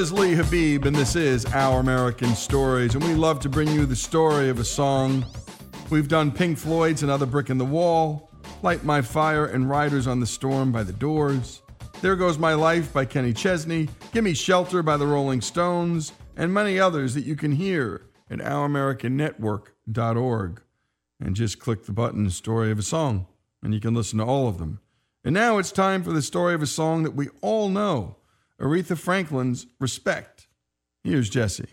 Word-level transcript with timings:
is 0.00 0.12
Lee 0.12 0.32
Habib, 0.32 0.86
and 0.86 0.96
this 0.96 1.14
is 1.14 1.44
Our 1.44 1.80
American 1.80 2.34
Stories. 2.34 2.94
And 2.94 3.04
we 3.04 3.12
love 3.12 3.38
to 3.40 3.50
bring 3.50 3.68
you 3.68 3.84
the 3.84 3.94
story 3.94 4.48
of 4.48 4.58
a 4.58 4.64
song. 4.64 5.26
We've 5.90 6.08
done 6.08 6.32
Pink 6.32 6.56
Floyd's 6.56 7.02
Another 7.02 7.26
Brick 7.26 7.50
in 7.50 7.58
the 7.58 7.66
Wall, 7.66 8.30
Light 8.62 8.82
My 8.82 9.02
Fire, 9.02 9.44
and 9.44 9.68
Riders 9.68 10.06
on 10.06 10.18
the 10.18 10.26
Storm 10.26 10.72
by 10.72 10.84
The 10.84 10.94
Doors. 10.94 11.60
There 12.00 12.16
Goes 12.16 12.38
My 12.38 12.54
Life 12.54 12.94
by 12.94 13.04
Kenny 13.04 13.34
Chesney, 13.34 13.90
Gimme 14.12 14.32
Shelter 14.32 14.82
by 14.82 14.96
the 14.96 15.06
Rolling 15.06 15.42
Stones, 15.42 16.14
and 16.34 16.54
many 16.54 16.80
others 16.80 17.12
that 17.12 17.26
you 17.26 17.36
can 17.36 17.52
hear 17.52 18.06
at 18.30 18.38
OurAmericanNetwork.org. 18.38 20.62
And 21.20 21.36
just 21.36 21.58
click 21.58 21.84
the 21.84 21.92
button 21.92 22.30
Story 22.30 22.70
of 22.70 22.78
a 22.78 22.82
Song, 22.82 23.26
and 23.62 23.74
you 23.74 23.80
can 23.80 23.92
listen 23.92 24.18
to 24.18 24.24
all 24.24 24.48
of 24.48 24.56
them. 24.56 24.80
And 25.24 25.34
now 25.34 25.58
it's 25.58 25.70
time 25.70 26.02
for 26.02 26.12
the 26.12 26.22
story 26.22 26.54
of 26.54 26.62
a 26.62 26.66
song 26.66 27.02
that 27.02 27.14
we 27.14 27.28
all 27.42 27.68
know 27.68 28.16
Aretha 28.60 28.96
Franklin's 28.96 29.66
Respect. 29.78 30.46
Here's 31.02 31.30
Jesse. 31.30 31.68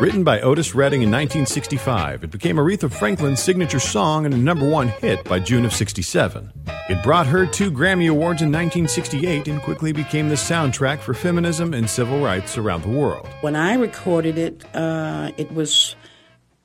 Written 0.00 0.24
by 0.24 0.40
Otis 0.40 0.74
Redding 0.74 1.02
in 1.02 1.10
1965, 1.10 2.24
it 2.24 2.30
became 2.32 2.56
Aretha 2.56 2.90
Franklin's 2.92 3.40
signature 3.40 3.78
song 3.78 4.26
and 4.26 4.34
a 4.34 4.36
number 4.36 4.68
one 4.68 4.88
hit 4.88 5.22
by 5.24 5.38
June 5.38 5.64
of 5.64 5.72
67. 5.72 6.52
It 6.88 7.02
brought 7.04 7.28
her 7.28 7.46
two 7.46 7.70
Grammy 7.70 8.10
Awards 8.10 8.42
in 8.42 8.50
1968 8.50 9.46
and 9.46 9.62
quickly 9.62 9.92
became 9.92 10.28
the 10.28 10.34
soundtrack 10.34 10.98
for 10.98 11.14
feminism 11.14 11.72
and 11.72 11.88
civil 11.88 12.20
rights 12.20 12.58
around 12.58 12.82
the 12.82 12.90
world. 12.90 13.26
When 13.42 13.54
I 13.54 13.74
recorded 13.74 14.36
it, 14.36 14.64
uh, 14.74 15.30
it 15.36 15.52
was 15.52 15.94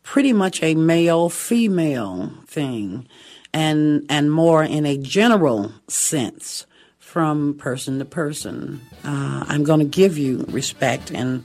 pretty 0.02 0.34
much 0.34 0.62
a 0.64 0.74
male 0.74 1.30
female 1.30 2.32
thing 2.48 3.08
and, 3.54 4.06
and 4.10 4.32
more 4.32 4.64
in 4.64 4.88
a 4.88 4.98
general 4.98 5.72
sense 5.88 6.66
from 7.12 7.54
person 7.56 8.00
to 8.00 8.06
person. 8.06 8.80
Uh, 9.04 9.44
I'm 9.46 9.66
going 9.66 9.80
to 9.80 9.86
give 9.86 10.18
you 10.18 10.46
respect, 10.48 11.12
and 11.12 11.44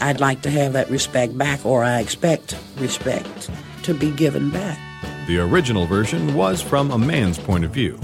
I'd 0.00 0.20
like 0.20 0.42
to 0.42 0.50
have 0.50 0.74
that 0.74 0.88
respect 0.90 1.36
back, 1.36 1.66
or 1.66 1.82
I 1.82 1.98
expect 1.98 2.56
respect 2.76 3.50
to 3.82 3.94
be 3.94 4.12
given 4.12 4.50
back. 4.50 4.78
The 5.26 5.38
original 5.38 5.86
version 5.86 6.34
was 6.34 6.62
from 6.62 6.92
a 6.92 6.98
man's 6.98 7.36
point 7.36 7.64
of 7.64 7.72
view. 7.72 7.96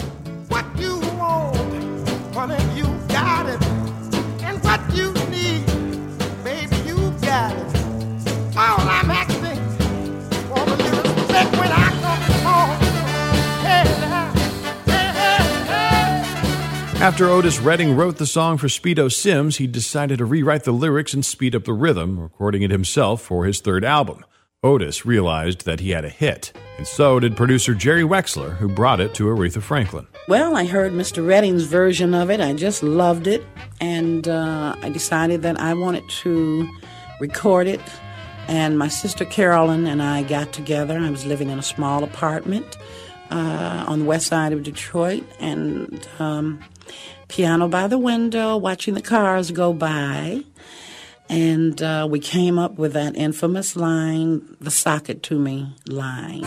What 0.48 0.64
After 17.00 17.26
Otis 17.26 17.60
Redding 17.60 17.94
wrote 17.94 18.16
the 18.16 18.26
song 18.26 18.58
for 18.58 18.66
Speedo 18.66 19.10
Sims, 19.10 19.58
he 19.58 19.68
decided 19.68 20.18
to 20.18 20.24
rewrite 20.24 20.64
the 20.64 20.72
lyrics 20.72 21.14
and 21.14 21.24
speed 21.24 21.54
up 21.54 21.62
the 21.62 21.72
rhythm, 21.72 22.18
recording 22.18 22.62
it 22.62 22.72
himself 22.72 23.22
for 23.22 23.44
his 23.44 23.60
third 23.60 23.84
album. 23.84 24.24
Otis 24.64 25.06
realized 25.06 25.64
that 25.64 25.78
he 25.78 25.90
had 25.90 26.04
a 26.04 26.08
hit, 26.08 26.52
and 26.76 26.88
so 26.88 27.20
did 27.20 27.36
producer 27.36 27.72
Jerry 27.72 28.02
Wexler, 28.02 28.56
who 28.56 28.68
brought 28.68 28.98
it 28.98 29.14
to 29.14 29.26
Aretha 29.26 29.62
Franklin. 29.62 30.08
Well, 30.26 30.56
I 30.56 30.66
heard 30.66 30.90
Mr. 30.90 31.24
Redding's 31.24 31.62
version 31.66 32.14
of 32.14 32.30
it. 32.30 32.40
I 32.40 32.52
just 32.52 32.82
loved 32.82 33.28
it, 33.28 33.44
and 33.80 34.26
uh, 34.26 34.74
I 34.82 34.88
decided 34.88 35.42
that 35.42 35.60
I 35.60 35.74
wanted 35.74 36.02
to 36.22 36.68
record 37.20 37.68
it. 37.68 37.80
And 38.48 38.76
my 38.76 38.88
sister 38.88 39.24
Carolyn 39.24 39.86
and 39.86 40.02
I 40.02 40.24
got 40.24 40.52
together. 40.52 40.98
I 40.98 41.10
was 41.10 41.24
living 41.24 41.50
in 41.50 41.60
a 41.60 41.62
small 41.62 42.02
apartment 42.02 42.76
uh, 43.30 43.84
on 43.86 44.00
the 44.00 44.04
west 44.04 44.26
side 44.26 44.52
of 44.52 44.64
Detroit, 44.64 45.24
and 45.38 46.08
um, 46.18 46.58
piano 47.28 47.68
by 47.68 47.86
the 47.86 47.98
window, 47.98 48.56
watching 48.56 48.94
the 48.94 49.02
cars 49.02 49.50
go 49.50 49.72
by. 49.72 50.42
And 51.28 51.82
uh, 51.82 52.08
we 52.10 52.20
came 52.20 52.58
up 52.58 52.78
with 52.78 52.94
that 52.94 53.14
infamous 53.16 53.76
line, 53.76 54.56
the 54.60 54.70
sock 54.70 55.10
it 55.10 55.22
to 55.24 55.38
me 55.38 55.74
line. 55.86 56.44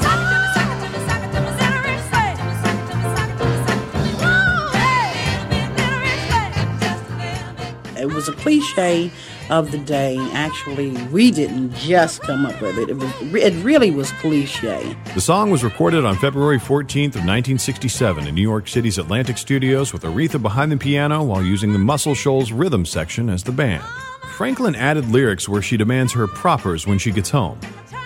It 7.97 8.11
was 8.11 8.27
a 8.27 8.33
cliche 8.33 9.11
of 9.51 9.71
the 9.71 9.77
day. 9.77 10.17
Actually, 10.31 10.91
we 11.07 11.29
didn't 11.29 11.75
just 11.75 12.21
come 12.21 12.45
up 12.45 12.59
with 12.61 12.77
it. 12.77 12.89
It, 12.89 12.97
was, 12.97 13.13
it 13.35 13.53
really 13.63 13.91
was 13.91 14.11
cliche. 14.13 14.95
The 15.13 15.21
song 15.21 15.51
was 15.51 15.63
recorded 15.63 16.05
on 16.05 16.15
February 16.15 16.57
14th 16.57 17.15
of 17.15 17.25
1967 17.25 18.27
in 18.27 18.33
New 18.33 18.41
York 18.41 18.67
City's 18.67 18.97
Atlantic 18.97 19.37
Studios 19.37 19.93
with 19.93 20.03
Aretha 20.03 20.41
behind 20.41 20.71
the 20.71 20.77
piano 20.77 21.21
while 21.21 21.43
using 21.43 21.73
the 21.73 21.79
Muscle 21.79 22.15
Shoals 22.15 22.51
rhythm 22.51 22.85
section 22.85 23.29
as 23.29 23.43
the 23.43 23.51
band. 23.51 23.83
Franklin 24.31 24.73
added 24.73 25.09
lyrics 25.09 25.47
where 25.47 25.61
she 25.61 25.77
demands 25.77 26.13
her 26.13 26.25
propers 26.25 26.87
when 26.87 26.97
she 26.97 27.11
gets 27.11 27.29
home. 27.29 27.59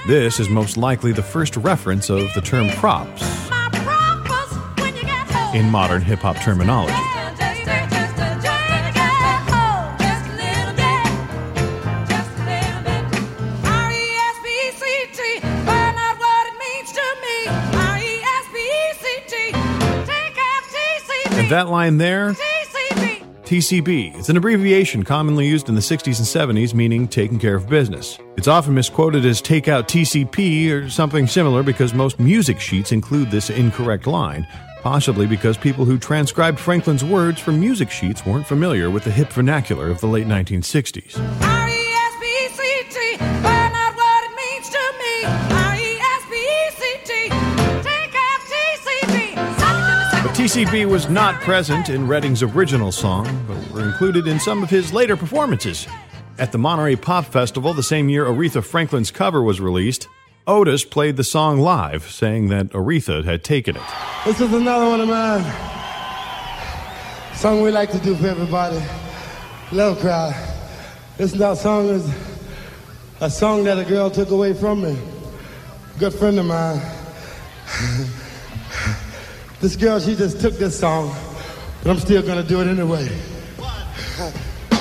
This 0.07 0.39
is 0.39 0.49
most 0.49 0.75
likely 0.75 1.13
the 1.13 1.23
first 1.23 1.55
reference 1.57 2.09
of 2.09 2.27
the 2.33 2.41
term 2.41 2.69
props 2.71 3.23
in 5.55 5.69
modern 5.69 6.01
hip 6.01 6.19
hop 6.19 6.35
terminology. 6.37 7.14
And 21.45 21.51
that 21.51 21.69
line 21.69 21.99
there, 21.99 22.31
TCB. 23.43 24.17
It's 24.17 24.29
an 24.29 24.35
abbreviation 24.35 25.03
commonly 25.03 25.47
used 25.47 25.69
in 25.69 25.75
the 25.75 25.81
60s 25.81 26.17
and 26.17 26.57
70s, 26.57 26.73
meaning 26.73 27.07
taking 27.07 27.37
care 27.37 27.53
of 27.53 27.69
business. 27.69 28.17
It's 28.35 28.47
often 28.47 28.73
misquoted 28.73 29.23
as 29.25 29.41
take 29.43 29.67
out 29.67 29.87
TCP 29.87 30.71
or 30.71 30.89
something 30.89 31.27
similar 31.27 31.61
because 31.61 31.93
most 31.93 32.19
music 32.19 32.59
sheets 32.59 32.91
include 32.91 33.29
this 33.29 33.51
incorrect 33.51 34.07
line, 34.07 34.47
possibly 34.81 35.27
because 35.27 35.55
people 35.55 35.85
who 35.85 35.99
transcribed 35.99 36.59
Franklin's 36.59 37.05
words 37.05 37.39
from 37.39 37.59
music 37.59 37.91
sheets 37.91 38.25
weren't 38.25 38.47
familiar 38.47 38.89
with 38.89 39.03
the 39.03 39.11
hip 39.11 39.29
vernacular 39.31 39.91
of 39.91 40.01
the 40.01 40.07
late 40.07 40.25
1960s. 40.25 41.74
TCB 50.45 50.87
was 50.87 51.09
not 51.09 51.41
present 51.41 51.89
in 51.89 52.07
Redding's 52.07 52.43
original 52.43 52.91
song, 52.91 53.25
but 53.47 53.57
were 53.71 53.81
included 53.81 54.27
in 54.27 54.39
some 54.39 54.61
of 54.61 54.69
his 54.69 54.93
later 54.93 55.17
performances. 55.17 55.87
At 56.37 56.51
the 56.51 56.59
Monterey 56.59 56.97
Pop 56.97 57.25
Festival 57.25 57.73
the 57.73 57.81
same 57.81 58.09
year 58.09 58.25
Aretha 58.25 58.63
Franklin's 58.63 59.09
cover 59.09 59.41
was 59.41 59.59
released, 59.59 60.07
Otis 60.45 60.85
played 60.85 61.17
the 61.17 61.23
song 61.23 61.61
live, 61.61 62.11
saying 62.11 62.49
that 62.49 62.69
Aretha 62.73 63.25
had 63.25 63.43
taken 63.43 63.75
it. 63.75 63.81
This 64.23 64.39
is 64.39 64.53
another 64.53 64.85
one 64.87 65.01
of 65.01 65.09
mine. 65.09 65.43
Song 67.33 67.63
we 67.63 67.71
like 67.71 67.89
to 67.89 67.99
do 67.99 68.13
for 68.13 68.27
everybody. 68.27 68.79
Love 69.71 69.99
crowd. 69.99 70.35
This 71.17 71.33
now 71.33 71.55
song 71.55 71.87
is 71.87 72.07
a 73.19 73.31
song 73.31 73.63
that 73.63 73.79
a 73.79 73.83
girl 73.83 74.11
took 74.11 74.29
away 74.29 74.53
from 74.53 74.83
me. 74.83 74.95
Good 75.97 76.13
friend 76.13 76.37
of 76.37 76.45
mine. 76.45 76.79
this 79.65 79.75
girl, 79.75 79.99
she 79.99 80.15
just 80.15 80.39
took 80.39 80.53
this 80.59 80.79
song, 80.79 81.11
but 81.81 81.89
I'm 81.89 81.97
still 81.97 82.21
gonna 82.21 82.43
do 82.43 82.61
it 82.61 82.67
anyway. 82.67 83.09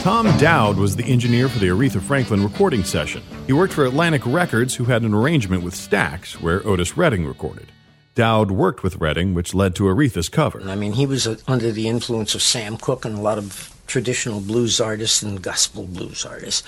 Tom 0.03 0.27
Dowd 0.37 0.77
was 0.77 0.95
the 0.95 1.05
engineer 1.05 1.49
for 1.49 1.59
the 1.59 1.69
Aretha 1.69 2.03
Franklin 2.03 2.43
recording 2.45 2.85
session. 2.85 3.23
He 3.47 3.55
worked 3.55 3.73
for 3.73 3.87
Atlantic 3.87 4.21
Records, 4.27 4.75
who 4.75 4.85
had 4.85 5.01
an 5.01 5.15
arrangement 5.15 5.63
with 5.63 5.73
Stax, 5.73 6.39
where 6.39 6.61
Otis 6.69 6.99
Redding 6.99 7.25
recorded. 7.27 7.73
Dowd 8.15 8.51
worked 8.51 8.83
with 8.83 8.97
Redding, 8.97 9.33
which 9.33 9.55
led 9.55 9.75
to 9.77 9.85
Aretha's 9.85 10.29
cover. 10.29 10.61
I 10.61 10.75
mean, 10.75 10.93
he 10.93 11.07
was 11.07 11.27
uh, 11.27 11.37
under 11.49 11.73
the 11.73 11.89
influence 11.89 12.35
of 12.35 12.43
Sam 12.43 12.77
Cooke 12.77 13.07
and 13.07 13.17
a 13.17 13.23
lot 13.23 13.39
of 13.39 13.75
traditional 13.87 14.41
blues 14.41 14.83
artists 14.83 15.23
and 15.23 15.41
gospel 15.41 15.85
blues 15.85 16.27
artists. 16.27 16.63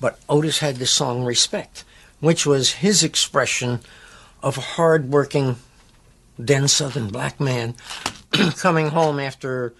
But 0.00 0.18
Otis 0.26 0.60
had 0.60 0.76
this 0.76 0.90
song 0.90 1.26
Respect, 1.26 1.84
which 2.20 2.46
was 2.46 2.72
his 2.72 3.04
expression 3.04 3.80
of 4.42 4.56
a 4.56 4.62
hard-working, 4.62 5.56
then 6.38 6.68
Southern 6.68 7.08
black 7.08 7.40
man 7.40 7.74
coming 8.56 8.88
home 8.88 9.18
after 9.18 9.74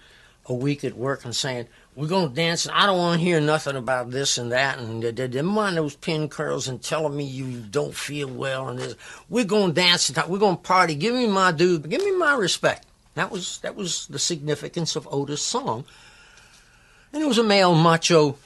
a 0.45 0.53
week 0.53 0.83
at 0.83 0.97
work 0.97 1.25
and 1.25 1.35
saying, 1.35 1.67
we're 1.95 2.07
going 2.07 2.29
to 2.29 2.35
dance, 2.35 2.65
and 2.65 2.73
I 2.73 2.87
don't 2.87 2.97
want 2.97 3.19
to 3.19 3.25
hear 3.25 3.39
nothing 3.39 3.75
about 3.75 4.09
this 4.09 4.37
and 4.37 4.51
that, 4.51 4.79
and 4.79 5.03
them 5.03 5.45
mind 5.45 5.77
those 5.77 5.95
pin 5.95 6.27
curls 6.27 6.67
and 6.67 6.81
telling 6.81 7.15
me 7.15 7.23
you 7.23 7.59
don't 7.59 7.93
feel 7.93 8.27
well, 8.27 8.67
and 8.67 8.79
this. 8.79 8.95
We're 9.29 9.45
going 9.45 9.75
to 9.75 9.81
dance, 9.81 10.09
and 10.09 10.27
we're 10.27 10.39
going 10.39 10.55
to 10.55 10.61
party. 10.61 10.95
Give 10.95 11.13
me 11.13 11.27
my 11.27 11.51
due, 11.51 11.77
give 11.79 12.03
me 12.03 12.11
my 12.17 12.35
respect. 12.35 12.87
That 13.13 13.29
was 13.29 13.59
that 13.59 13.75
was 13.75 14.07
the 14.07 14.17
significance 14.17 14.95
of 14.95 15.07
Otis' 15.11 15.43
song, 15.43 15.85
and 17.11 17.21
it 17.21 17.27
was 17.27 17.37
a 17.37 17.43
male 17.43 17.75
macho, 17.75 18.37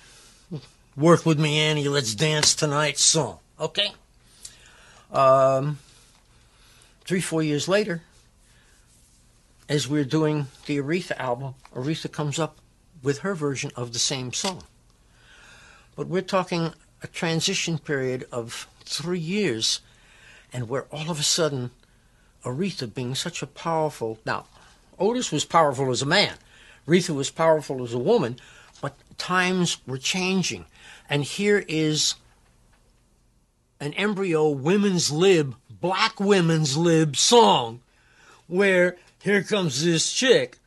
work 0.98 1.26
with 1.26 1.40
me, 1.40 1.60
Annie, 1.60 1.88
let's 1.88 2.16
dance 2.16 2.54
tonight 2.54 2.98
song. 2.98 3.40
Okay. 3.60 3.94
Um, 5.10 5.80
three 7.08 7.22
four 7.22 7.42
years 7.42 7.70
later, 7.70 8.02
as 9.70 9.88
we're 9.88 10.04
doing 10.04 10.48
the 10.66 10.78
Aretha 10.78 11.18
album, 11.18 11.56
Aretha 11.74 12.12
comes 12.12 12.38
up 12.38 12.58
with 13.02 13.20
her 13.20 13.34
version 13.34 13.72
of 13.78 13.94
the 13.94 14.00
same 14.00 14.34
song. 14.34 14.64
But 15.96 16.08
we're 16.08 16.22
talking 16.22 16.74
a 17.02 17.08
transition 17.08 17.78
period 17.78 18.28
of 18.30 18.68
three 18.84 19.20
years, 19.20 19.80
and 20.52 20.68
where 20.68 20.84
all 20.92 21.10
of 21.10 21.18
a 21.18 21.24
sudden, 21.24 21.72
Aretha 22.44 22.94
being 22.94 23.16
such 23.16 23.42
a 23.42 23.48
powerful 23.48 24.20
now, 24.26 24.46
Otis 25.00 25.32
was 25.32 25.46
powerful 25.46 25.90
as 25.92 26.02
a 26.02 26.06
man, 26.06 26.36
Aretha 26.86 27.16
was 27.16 27.30
powerful 27.30 27.84
as 27.86 27.94
a 27.94 27.98
woman, 27.98 28.38
but 28.82 28.98
times 29.18 29.78
were 29.88 29.98
changing, 29.98 30.66
and 31.10 31.24
here 31.24 31.64
is 31.70 32.16
an 33.80 33.94
embryo 33.94 34.50
women's 34.50 35.10
lib, 35.10 35.56
black 35.80 36.20
women's 36.20 36.78
lib 36.78 37.16
song, 37.16 37.82
where 38.48 38.98
here 39.22 39.44
comes 39.44 39.84
this 39.84 40.12
chick 40.14 40.60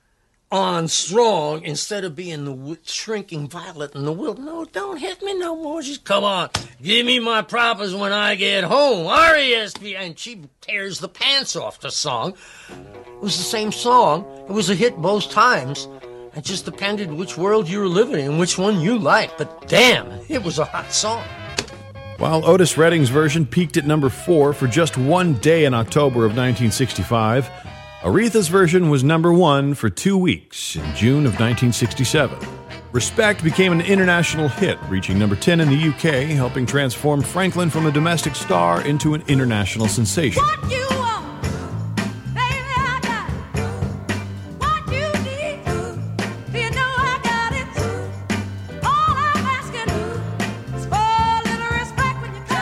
on 0.53 0.89
strong 0.89 1.63
instead 1.63 2.03
of 2.03 2.17
being 2.17 2.45
the 2.45 2.79
shrinking 2.83 3.49
violet 3.49 3.95
in 3.95 4.05
the 4.05 4.13
wild. 4.13 4.39
No, 4.39 4.65
don't 4.65 4.97
hit 4.97 5.23
me 5.23 5.39
no 5.39 5.55
more. 5.55 5.81
Just 5.81 6.05
come 6.05 6.25
on, 6.25 6.51
give 6.83 7.07
me 7.07 7.21
my 7.21 7.41
props 7.41 7.95
when 7.95 8.13
I 8.13 8.35
get 8.35 8.65
home. 8.65 9.07
R 9.07 9.37
E 9.37 9.55
S 9.55 9.75
P, 9.75 9.95
and 9.95 10.19
she 10.19 10.43
tears 10.61 10.99
the 10.99 11.09
pants 11.09 11.55
off 11.55 11.81
the 11.81 11.91
song. 11.91 12.35
It 12.69 13.21
was 13.21 13.37
the 13.37 13.45
same 13.45 13.71
song. 13.71 14.25
It 14.49 14.53
was 14.53 14.71
a 14.71 14.75
hit 14.75 14.97
both 14.97 15.31
times. 15.31 15.87
It 16.35 16.45
just 16.45 16.65
depended 16.65 17.13
which 17.13 17.37
world 17.37 17.69
you 17.69 17.81
were 17.81 17.89
living 17.89 18.25
in, 18.25 18.39
which 18.39 18.57
one 18.57 18.81
you 18.81 18.99
liked. 18.99 19.37
But 19.37 19.69
damn, 19.69 20.11
it 20.29 20.43
was 20.43 20.59
a 20.59 20.65
hot 20.65 20.93
song. 20.93 21.25
While 22.21 22.45
Otis 22.45 22.77
Redding's 22.77 23.09
version 23.09 23.47
peaked 23.47 23.79
at 23.79 23.87
number 23.87 24.11
four 24.11 24.53
for 24.53 24.67
just 24.67 24.99
one 24.99 25.33
day 25.37 25.65
in 25.65 25.73
October 25.73 26.27
of 26.27 26.37
1965, 26.37 27.49
Aretha's 28.03 28.49
version 28.49 28.91
was 28.91 29.03
number 29.03 29.33
one 29.33 29.73
for 29.73 29.89
two 29.89 30.19
weeks 30.19 30.77
in 30.77 30.85
June 30.95 31.25
of 31.25 31.41
1967. 31.41 32.39
Respect 32.93 33.43
became 33.43 33.73
an 33.73 33.81
international 33.81 34.49
hit, 34.49 34.79
reaching 34.91 35.19
number 35.19 35.35
10 35.35 35.61
in 35.61 35.71
the 35.71 35.89
UK, 35.89 36.27
helping 36.37 36.67
transform 36.67 37.23
Franklin 37.23 37.71
from 37.71 37.87
a 37.87 37.91
domestic 37.91 38.35
star 38.35 38.83
into 38.83 39.15
an 39.15 39.23
international 39.27 39.89
sensation. 39.89 40.43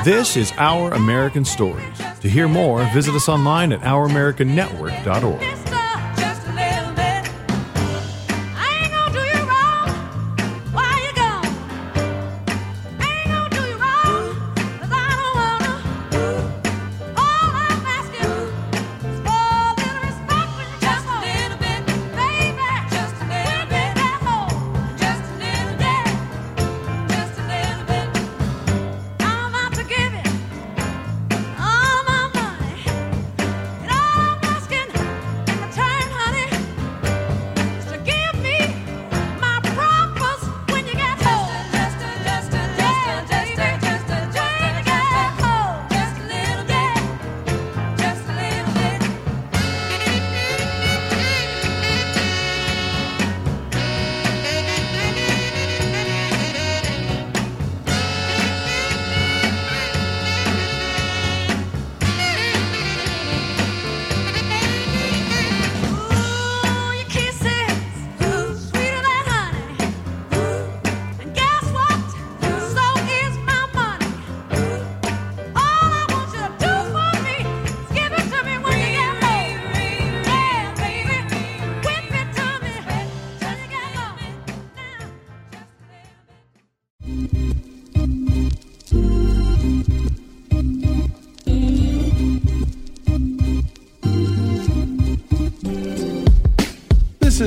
This 0.08 0.38
is 0.38 0.54
Our 0.56 0.94
American 0.94 1.44
Stories. 1.44 1.98
To 2.22 2.30
hear 2.30 2.48
more, 2.48 2.82
visit 2.94 3.14
us 3.14 3.28
online 3.28 3.74
at 3.74 3.80
ouramericannetwork.org. 3.82 5.57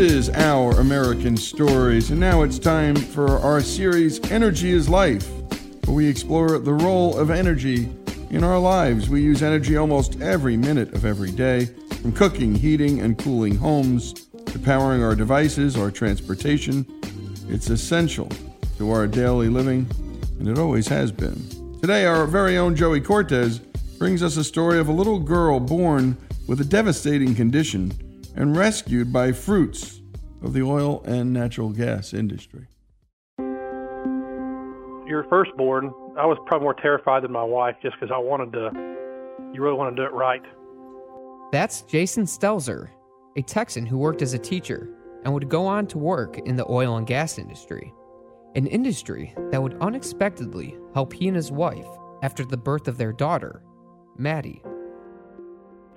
is 0.02 0.32
Our 0.32 0.80
American 0.80 1.38
Stories, 1.38 2.10
and 2.10 2.20
now 2.20 2.42
it's 2.42 2.58
time 2.58 2.96
for 2.96 3.38
our 3.38 3.62
series 3.62 4.20
Energy 4.32 4.72
is 4.72 4.90
Life, 4.90 5.30
where 5.86 5.96
we 5.96 6.08
explore 6.08 6.58
the 6.58 6.74
role 6.74 7.16
of 7.20 7.30
energy 7.30 7.88
in 8.32 8.44
our 8.44 8.58
lives. 8.58 9.10
We 9.10 9.22
use 9.22 9.44
energy 9.44 9.78
almost 9.78 10.20
every 10.20 10.58
minute 10.58 10.96
of 10.96 11.06
every 11.06 11.30
day, 11.30 11.66
from 12.02 12.14
cooking, 12.14 12.56
heating, 12.56 13.00
and 13.00 13.16
cooling 13.16 13.56
homes 13.56 14.26
to 14.48 14.58
powering 14.58 15.04
our 15.04 15.14
devices, 15.14 15.78
our 15.78 15.92
transportation. 15.92 16.84
It's 17.48 17.70
essential 17.70 18.28
to 18.80 18.90
our 18.90 19.06
daily 19.06 19.50
living, 19.50 19.88
and 20.40 20.48
it 20.48 20.58
always 20.58 20.88
has 20.88 21.12
been. 21.12 21.48
Today, 21.80 22.08
our 22.08 22.26
very 22.26 22.58
own 22.58 22.76
Joey 22.76 23.02
Cortez 23.02 23.60
brings 24.00 24.24
us 24.24 24.36
a 24.38 24.44
story 24.44 24.80
of 24.80 24.88
a 24.88 24.94
little 24.94 25.20
girl 25.20 25.60
born 25.60 26.18
with 26.48 26.60
a 26.60 26.66
devastating 26.66 27.36
condition 27.36 27.94
and 28.36 28.56
rescued 28.56 29.12
by 29.12 29.32
fruits 29.32 30.02
of 30.42 30.54
the 30.54 30.62
oil 30.62 31.04
and 31.06 31.32
natural 31.34 31.70
gas 31.70 32.14
industry. 32.14 32.68
your 35.12 35.26
firstborn, 35.26 35.94
I 36.18 36.26
was 36.26 36.38
probably 36.48 36.64
more 36.64 36.74
terrified 36.74 37.24
than 37.24 37.34
my 37.34 37.44
wife 37.44 37.76
just 37.84 37.96
because 38.00 38.14
I 38.16 38.18
wanted 38.18 38.54
to, 38.54 38.72
you 39.54 39.62
really 39.62 39.78
want 39.78 39.96
to 39.96 40.02
do 40.02 40.08
it 40.08 40.14
right. 40.14 40.42
That's 41.52 41.82
Jason 41.82 42.24
Stelzer, 42.24 42.90
a 43.36 43.42
Texan 43.42 43.86
who 43.86 43.98
worked 43.98 44.22
as 44.22 44.34
a 44.34 44.40
teacher 44.40 44.90
and 45.24 45.34
would 45.34 45.50
go 45.50 45.68
on 45.68 45.86
to 45.88 45.98
work 45.98 46.40
in 46.40 46.56
the 46.56 46.66
oil 46.72 46.96
and 46.96 47.06
gas 47.06 47.38
industry, 47.38 47.94
an 48.56 48.68
industry 48.68 49.36
that 49.52 49.62
would 49.62 49.78
unexpectedly 49.82 50.78
help 50.94 51.12
he 51.14 51.28
and 51.28 51.36
his 51.36 51.52
wife 51.52 51.88
after 52.24 52.46
the 52.46 52.58
birth 52.58 52.88
of 52.88 52.98
their 52.98 53.12
daughter, 53.12 53.62
Maddie. 54.18 54.64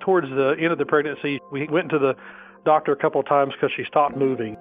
Towards 0.05 0.29
the 0.29 0.55
end 0.59 0.71
of 0.71 0.77
the 0.77 0.85
pregnancy, 0.85 1.39
we 1.51 1.67
went 1.67 1.89
to 1.89 1.97
the 1.97 2.15
doctor 2.63 2.91
a 2.91 2.95
couple 2.95 3.19
of 3.19 3.27
times 3.27 3.53
because 3.53 3.71
she 3.75 3.83
stopped 3.85 4.15
moving. 4.15 4.55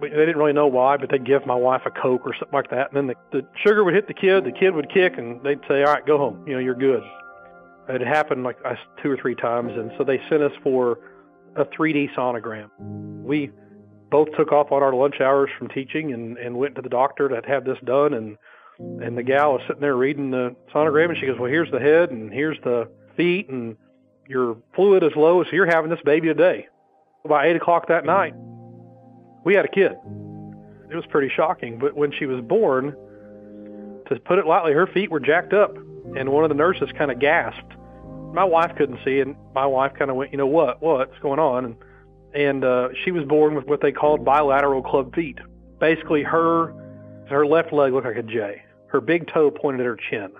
They 0.00 0.08
didn't 0.08 0.36
really 0.36 0.52
know 0.52 0.66
why, 0.66 0.96
but 0.96 1.08
they'd 1.08 1.24
give 1.24 1.46
my 1.46 1.54
wife 1.54 1.82
a 1.86 1.90
Coke 1.90 2.22
or 2.24 2.34
something 2.34 2.52
like 2.52 2.70
that. 2.70 2.92
And 2.92 2.96
then 2.96 3.06
the, 3.06 3.40
the 3.40 3.48
sugar 3.64 3.84
would 3.84 3.94
hit 3.94 4.08
the 4.08 4.14
kid, 4.14 4.44
the 4.44 4.50
kid 4.52 4.74
would 4.74 4.92
kick, 4.92 5.16
and 5.16 5.40
they'd 5.44 5.60
say, 5.68 5.84
all 5.84 5.92
right, 5.92 6.04
go 6.04 6.18
home. 6.18 6.44
You 6.48 6.54
know, 6.54 6.58
you're 6.58 6.74
good. 6.74 7.02
It 7.88 8.00
happened 8.00 8.42
like 8.42 8.58
two 9.00 9.10
or 9.10 9.16
three 9.16 9.36
times. 9.36 9.72
And 9.76 9.92
so 9.96 10.02
they 10.02 10.20
sent 10.28 10.42
us 10.42 10.52
for 10.64 10.98
a 11.54 11.64
3D 11.64 12.14
sonogram. 12.16 12.68
We 13.22 13.50
both 14.10 14.28
took 14.36 14.50
off 14.50 14.72
on 14.72 14.82
our 14.82 14.94
lunch 14.94 15.20
hours 15.20 15.50
from 15.58 15.68
teaching 15.68 16.12
and, 16.12 16.38
and 16.38 16.56
went 16.56 16.74
to 16.74 16.82
the 16.82 16.88
doctor 16.88 17.28
to 17.28 17.40
have 17.46 17.64
this 17.64 17.78
done. 17.84 18.14
And, 18.14 18.36
and 18.78 19.16
the 19.16 19.22
gal 19.22 19.52
was 19.52 19.62
sitting 19.68 19.80
there 19.80 19.96
reading 19.96 20.32
the 20.32 20.56
sonogram, 20.74 21.10
and 21.10 21.18
she 21.18 21.26
goes, 21.26 21.38
well, 21.38 21.50
here's 21.50 21.70
the 21.70 21.80
head, 21.80 22.10
and 22.10 22.32
here's 22.32 22.58
the 22.62 22.88
feet, 23.16 23.48
and 23.48 23.76
your 24.28 24.56
fluid 24.74 25.02
is 25.02 25.12
low, 25.16 25.42
so 25.42 25.50
you're 25.52 25.66
having 25.66 25.90
this 25.90 26.00
baby 26.04 26.28
today. 26.28 26.68
By 27.26 27.48
8 27.48 27.56
o'clock 27.56 27.88
that 27.88 28.04
night, 28.04 28.34
we 29.44 29.54
had 29.54 29.64
a 29.64 29.68
kid. 29.68 29.92
It 30.90 30.94
was 30.94 31.04
pretty 31.08 31.30
shocking. 31.34 31.78
But 31.78 31.96
when 31.96 32.12
she 32.12 32.26
was 32.26 32.42
born, 32.44 32.94
to 34.08 34.20
put 34.20 34.38
it 34.38 34.46
lightly, 34.46 34.72
her 34.72 34.86
feet 34.86 35.10
were 35.10 35.20
jacked 35.20 35.52
up, 35.52 35.76
and 36.16 36.30
one 36.30 36.44
of 36.44 36.50
the 36.50 36.54
nurses 36.54 36.88
kind 36.96 37.10
of 37.10 37.18
gasped. 37.18 37.72
My 38.32 38.44
wife 38.44 38.72
couldn't 38.76 38.98
see, 39.04 39.20
and 39.20 39.36
my 39.54 39.66
wife 39.66 39.92
kind 39.98 40.10
of 40.10 40.16
went, 40.16 40.32
you 40.32 40.38
know 40.38 40.46
what, 40.46 40.82
what's 40.82 41.18
going 41.20 41.38
on? 41.38 41.64
And 41.64 41.76
and 42.34 42.62
uh, 42.62 42.88
she 43.04 43.10
was 43.10 43.24
born 43.24 43.54
with 43.54 43.64
what 43.64 43.80
they 43.80 43.90
called 43.90 44.22
bilateral 44.22 44.82
club 44.82 45.14
feet. 45.14 45.38
Basically, 45.80 46.22
her 46.22 46.74
her 47.28 47.46
left 47.46 47.72
leg 47.72 47.92
looked 47.92 48.06
like 48.06 48.16
a 48.16 48.22
J. 48.22 48.62
Her 48.88 49.00
big 49.00 49.28
toe 49.32 49.50
pointed 49.50 49.80
at 49.80 49.86
her 49.86 49.98
chin. 50.10 50.30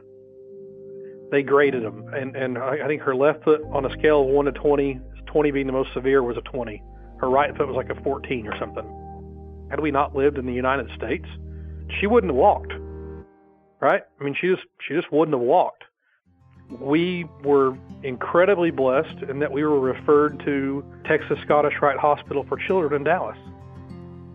They 1.30 1.42
graded 1.42 1.85
them, 1.85 2.08
and 2.14 2.35
and 2.37 2.58
I 2.58 2.87
think 2.87 3.02
her 3.02 3.14
left 3.14 3.44
foot 3.44 3.61
on 3.73 3.85
a 3.85 3.90
scale 3.99 4.23
of 4.23 4.28
one 4.28 4.47
to 4.47 4.52
twenty, 4.52 4.99
20 5.26 5.50
being 5.50 5.66
the 5.66 5.73
most 5.73 5.92
severe, 5.92 6.23
was 6.23 6.37
a 6.37 6.40
20. 6.42 6.82
Her 7.20 7.28
right 7.28 7.56
foot 7.56 7.68
was 7.68 7.76
like 7.76 7.90
a 7.90 8.00
14 8.02 8.47
or 8.47 8.58
something. 8.58 9.66
had 9.70 9.80
we 9.80 9.90
not 9.90 10.14
lived 10.14 10.38
in 10.38 10.47
the 10.47 10.52
United 10.52 10.88
States, 10.97 11.26
she 12.00 12.06
wouldn't 12.06 12.32
have 12.32 12.38
walked. 12.38 12.73
Right? 13.80 14.02
I 14.20 14.25
mean, 14.25 14.35
she 14.40 14.49
just 14.49 14.62
she 14.87 14.94
just 14.94 15.12
wouldn't 15.12 15.35
have 15.37 15.47
walked. 15.47 15.85
We 16.80 17.26
were 17.44 17.76
incredibly 18.02 18.70
blessed 18.70 19.23
in 19.28 19.38
that 19.38 19.52
we 19.52 19.64
were 19.64 19.80
referred 19.80 20.42
to 20.44 20.85
Texas 21.06 21.38
Scottish 21.44 21.75
Rite 21.80 21.99
Hospital 21.99 22.44
for 22.49 22.58
Children 22.58 22.94
in 22.94 23.04
Dallas. 23.04 23.38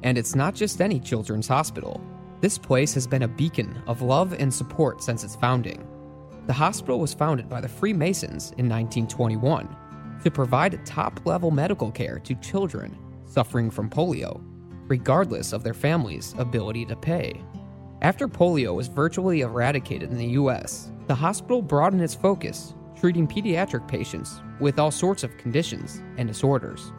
And 0.04 0.18
it's 0.18 0.36
not 0.36 0.56
just 0.56 0.82
any 0.82 1.00
children's 1.00 1.48
hospital. 1.48 2.02
This 2.42 2.58
place 2.58 2.94
has 2.94 3.06
been 3.06 3.24
a 3.24 3.28
beacon 3.28 3.82
of 3.88 4.02
love 4.02 4.34
and 4.34 4.54
support 4.54 5.04
since 5.04 5.24
its 5.24 5.36
founding. 5.36 5.88
The 6.46 6.54
hospital 6.54 7.00
was 7.00 7.14
founded 7.14 7.48
by 7.48 7.62
the 7.62 7.70
Freemasons 7.70 8.52
in 8.58 8.68
1921 8.68 9.74
to 10.24 10.32
provide 10.32 10.86
top 10.86 11.26
level 11.26 11.52
medical 11.52 11.90
care 11.90 12.20
to 12.20 12.36
children 12.36 12.98
suffering 13.26 13.72
from 13.72 13.90
polio, 13.90 14.42
regardless 14.90 15.54
of 15.54 15.64
their 15.64 15.74
family's 15.74 16.36
ability 16.38 16.86
to 16.86 16.98
pay. 16.98 17.42
After 18.02 18.28
polio 18.28 18.76
was 18.76 18.90
virtually 18.90 19.40
eradicated 19.40 20.12
in 20.12 20.18
the 20.18 20.36
US, 20.42 20.92
the 21.08 21.16
hospital 21.16 21.62
broadened 21.62 22.02
its 22.02 22.14
focus, 22.14 22.74
treating 23.00 23.26
pediatric 23.26 23.88
patients 23.88 24.42
with 24.60 24.80
all 24.80 24.92
sorts 24.92 25.24
of 25.24 25.38
conditions 25.38 26.02
and 26.18 26.28
disorders, 26.28 26.92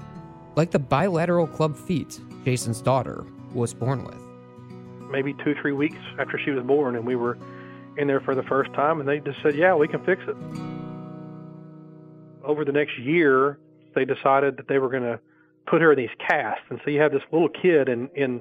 like 0.57 0.71
the 0.71 0.79
bilateral 0.79 1.47
club 1.47 1.77
feet 1.77 2.19
Jason's 2.47 2.81
daughter 2.81 3.27
was 3.53 3.75
born 3.75 4.05
with. 4.05 4.21
Maybe 5.11 5.35
two, 5.45 5.55
three 5.61 5.73
weeks 5.73 5.99
after 6.19 6.39
she 6.39 6.51
was 6.51 6.65
born, 6.65 6.97
and 6.97 7.07
we 7.07 7.15
were 7.15 7.37
in 7.99 8.07
there 8.07 8.21
for 8.21 8.35
the 8.35 8.43
first 8.45 8.73
time, 8.75 9.01
and 9.01 9.09
they 9.09 9.21
just 9.21 9.39
said, 9.43 9.55
"Yeah, 9.55 9.75
we 9.75 9.89
can 9.89 10.05
fix 10.05 10.23
it." 10.27 10.37
Over 12.45 12.65
the 12.65 12.73
next 12.73 12.99
year, 12.99 13.59
they 13.95 14.05
decided 14.05 14.57
that 14.59 14.69
they 14.69 14.79
were 14.79 14.91
going 14.91 15.05
to 15.05 15.19
put 15.67 15.81
her 15.81 15.93
in 15.93 15.99
these 15.99 16.15
casts, 16.19 16.65
and 16.71 16.81
so 16.85 16.91
you 16.91 17.01
have 17.01 17.13
this 17.13 17.23
little 17.33 17.49
kid 17.49 17.89
in 17.89 18.09
in 18.15 18.41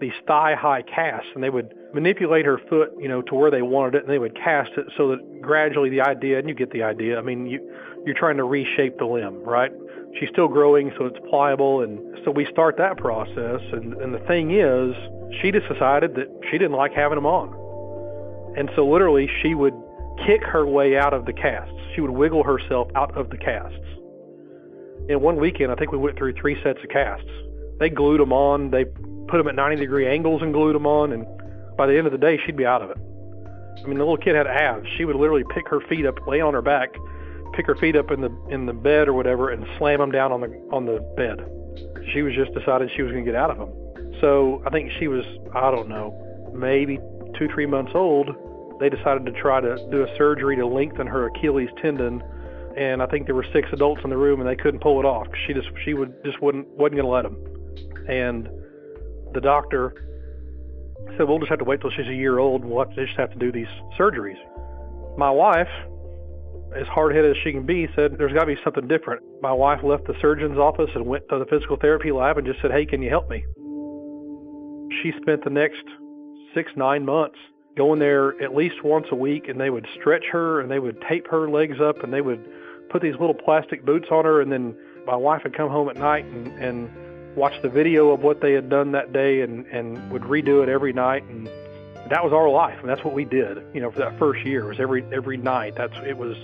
these 0.00 0.12
thigh-high 0.26 0.82
casts, 0.82 1.28
and 1.34 1.44
they 1.44 1.50
would 1.50 1.72
manipulate 1.94 2.44
her 2.44 2.58
foot, 2.68 2.90
you 2.98 3.06
know, 3.06 3.22
to 3.22 3.36
where 3.36 3.52
they 3.52 3.62
wanted 3.62 3.94
it, 3.94 4.02
and 4.02 4.10
they 4.10 4.18
would 4.18 4.34
cast 4.34 4.70
it 4.76 4.86
so 4.96 5.08
that 5.10 5.40
gradually 5.40 5.90
the 5.90 6.00
idea, 6.00 6.40
and 6.40 6.48
you 6.48 6.54
get 6.54 6.72
the 6.72 6.82
idea. 6.82 7.18
I 7.18 7.22
mean, 7.22 7.46
you 7.46 7.60
you're 8.04 8.18
trying 8.18 8.36
to 8.38 8.44
reshape 8.44 8.98
the 8.98 9.04
limb, 9.04 9.44
right? 9.44 9.70
She's 10.18 10.28
still 10.30 10.48
growing, 10.48 10.90
so 10.98 11.06
it's 11.06 11.18
pliable, 11.30 11.82
and 11.82 12.18
so 12.24 12.30
we 12.30 12.46
start 12.50 12.76
that 12.78 12.96
process. 12.96 13.60
And, 13.72 13.94
and 13.94 14.12
the 14.12 14.18
thing 14.26 14.50
is, 14.50 14.94
she 15.40 15.52
just 15.52 15.68
decided 15.68 16.14
that 16.16 16.28
she 16.50 16.58
didn't 16.58 16.72
like 16.72 16.92
having 16.92 17.16
them 17.16 17.26
on. 17.26 17.61
And 18.56 18.70
so 18.76 18.86
literally 18.86 19.28
she 19.42 19.54
would 19.54 19.74
kick 20.26 20.42
her 20.44 20.66
way 20.66 20.96
out 20.96 21.14
of 21.14 21.26
the 21.26 21.32
casts. 21.32 21.74
She 21.94 22.00
would 22.00 22.10
wiggle 22.10 22.42
herself 22.42 22.88
out 22.94 23.16
of 23.16 23.30
the 23.30 23.38
casts. 23.38 23.76
In 25.08 25.20
one 25.20 25.36
weekend, 25.36 25.72
I 25.72 25.74
think 25.74 25.90
we 25.92 25.98
went 25.98 26.16
through 26.16 26.34
three 26.34 26.60
sets 26.62 26.78
of 26.82 26.90
casts. 26.90 27.30
They 27.80 27.88
glued 27.88 28.20
them 28.20 28.32
on. 28.32 28.70
They 28.70 28.84
put 28.84 29.38
them 29.38 29.48
at 29.48 29.54
90 29.54 29.76
degree 29.76 30.06
angles 30.06 30.42
and 30.42 30.52
glued 30.52 30.74
them 30.74 30.86
on. 30.86 31.12
And 31.12 31.26
by 31.76 31.86
the 31.86 31.96
end 31.96 32.06
of 32.06 32.12
the 32.12 32.18
day, 32.18 32.38
she'd 32.44 32.56
be 32.56 32.66
out 32.66 32.82
of 32.82 32.90
it. 32.90 32.98
I 33.78 33.86
mean, 33.88 33.98
the 33.98 34.04
little 34.04 34.16
kid 34.16 34.36
had 34.36 34.46
abs. 34.46 34.86
She 34.96 35.04
would 35.04 35.16
literally 35.16 35.44
pick 35.54 35.66
her 35.68 35.80
feet 35.88 36.06
up, 36.06 36.24
lay 36.26 36.40
on 36.40 36.54
her 36.54 36.62
back, 36.62 36.94
pick 37.54 37.66
her 37.66 37.74
feet 37.74 37.96
up 37.96 38.10
in 38.10 38.20
the 38.20 38.30
in 38.48 38.66
the 38.66 38.72
bed 38.72 39.08
or 39.08 39.14
whatever, 39.14 39.50
and 39.50 39.66
slam 39.78 39.98
them 39.98 40.12
down 40.12 40.30
on 40.30 40.40
the 40.40 40.48
on 40.70 40.86
the 40.86 41.00
bed. 41.16 41.40
She 42.12 42.22
was 42.22 42.34
just 42.34 42.52
decided 42.54 42.90
she 42.94 43.02
was 43.02 43.12
going 43.12 43.24
to 43.24 43.30
get 43.30 43.38
out 43.38 43.50
of 43.50 43.58
them. 43.58 43.72
So 44.20 44.62
I 44.66 44.70
think 44.70 44.92
she 44.98 45.08
was, 45.08 45.24
I 45.54 45.70
don't 45.70 45.88
know, 45.88 46.14
maybe 46.54 47.00
two, 47.46 47.54
three 47.54 47.66
months 47.66 47.92
old, 47.94 48.30
they 48.80 48.88
decided 48.88 49.26
to 49.26 49.32
try 49.32 49.60
to 49.60 49.76
do 49.90 50.02
a 50.02 50.16
surgery 50.16 50.56
to 50.56 50.66
lengthen 50.66 51.06
her 51.06 51.26
Achilles 51.26 51.70
tendon. 51.80 52.22
And 52.76 53.02
I 53.02 53.06
think 53.06 53.26
there 53.26 53.34
were 53.34 53.46
six 53.52 53.68
adults 53.72 54.00
in 54.04 54.10
the 54.10 54.16
room, 54.16 54.40
and 54.40 54.48
they 54.48 54.56
couldn't 54.56 54.80
pull 54.80 54.98
it 54.98 55.04
off. 55.04 55.26
She 55.46 55.52
just 55.52 55.68
she 55.84 55.94
would 55.94 56.12
just 56.24 56.40
wouldn't 56.40 56.66
wasn't 56.68 57.00
going 57.00 57.04
to 57.04 57.08
let 57.08 57.22
them. 57.22 57.36
And 58.08 58.48
the 59.34 59.40
doctor 59.40 59.92
said, 61.16 61.28
"We'll 61.28 61.38
just 61.38 61.50
have 61.50 61.58
to 61.58 61.64
wait 61.64 61.80
till 61.80 61.90
she's 61.90 62.06
a 62.06 62.14
year 62.14 62.38
old, 62.38 62.64
we'll 62.64 62.84
have 62.84 62.94
to 62.94 63.06
just 63.06 63.18
have 63.18 63.30
to 63.32 63.38
do 63.38 63.52
these 63.52 63.68
surgeries." 63.98 64.38
My 65.18 65.30
wife, 65.30 65.68
as 66.74 66.86
hard-headed 66.86 67.36
as 67.36 67.42
she 67.44 67.52
can 67.52 67.66
be, 67.66 67.88
said, 67.94 68.16
"There's 68.16 68.32
got 68.32 68.44
to 68.44 68.54
be 68.54 68.58
something 68.64 68.88
different." 68.88 69.22
My 69.42 69.52
wife 69.52 69.82
left 69.82 70.06
the 70.06 70.14
surgeon's 70.20 70.58
office 70.58 70.90
and 70.94 71.04
went 71.04 71.28
to 71.28 71.38
the 71.38 71.46
physical 71.46 71.76
therapy 71.76 72.10
lab 72.10 72.38
and 72.38 72.46
just 72.46 72.60
said, 72.62 72.70
"Hey, 72.70 72.86
can 72.86 73.02
you 73.02 73.10
help 73.10 73.28
me?" 73.28 73.44
She 75.02 75.12
spent 75.20 75.44
the 75.44 75.50
next 75.50 75.84
six, 76.54 76.72
nine 76.76 77.04
months 77.04 77.38
going 77.76 77.98
there 77.98 78.40
at 78.42 78.54
least 78.54 78.84
once 78.84 79.06
a 79.10 79.14
week 79.14 79.48
and 79.48 79.60
they 79.60 79.70
would 79.70 79.86
stretch 79.98 80.24
her 80.30 80.60
and 80.60 80.70
they 80.70 80.78
would 80.78 81.00
tape 81.08 81.26
her 81.28 81.48
legs 81.48 81.80
up 81.80 82.02
and 82.04 82.12
they 82.12 82.20
would 82.20 82.44
put 82.90 83.00
these 83.00 83.14
little 83.14 83.34
plastic 83.34 83.84
boots 83.84 84.08
on 84.10 84.24
her 84.24 84.42
and 84.42 84.52
then 84.52 84.76
my 85.06 85.16
wife 85.16 85.42
would 85.42 85.56
come 85.56 85.70
home 85.70 85.88
at 85.88 85.96
night 85.96 86.24
and, 86.26 86.46
and 86.62 87.36
watch 87.36 87.54
the 87.62 87.68
video 87.68 88.10
of 88.10 88.20
what 88.20 88.40
they 88.42 88.52
had 88.52 88.68
done 88.68 88.92
that 88.92 89.12
day 89.12 89.40
and, 89.40 89.64
and 89.66 90.10
would 90.10 90.22
redo 90.22 90.62
it 90.62 90.68
every 90.68 90.92
night 90.92 91.24
and 91.24 91.48
that 92.10 92.22
was 92.22 92.32
our 92.32 92.50
life 92.50 92.78
and 92.80 92.88
that's 92.88 93.02
what 93.02 93.14
we 93.14 93.24
did 93.24 93.58
you 93.72 93.80
know 93.80 93.90
for 93.90 94.00
that 94.00 94.18
first 94.18 94.44
year 94.44 94.66
was 94.66 94.78
every 94.78 95.02
every 95.12 95.38
night. 95.38 95.74
That's 95.74 95.94
it 96.06 96.16
was 96.16 96.36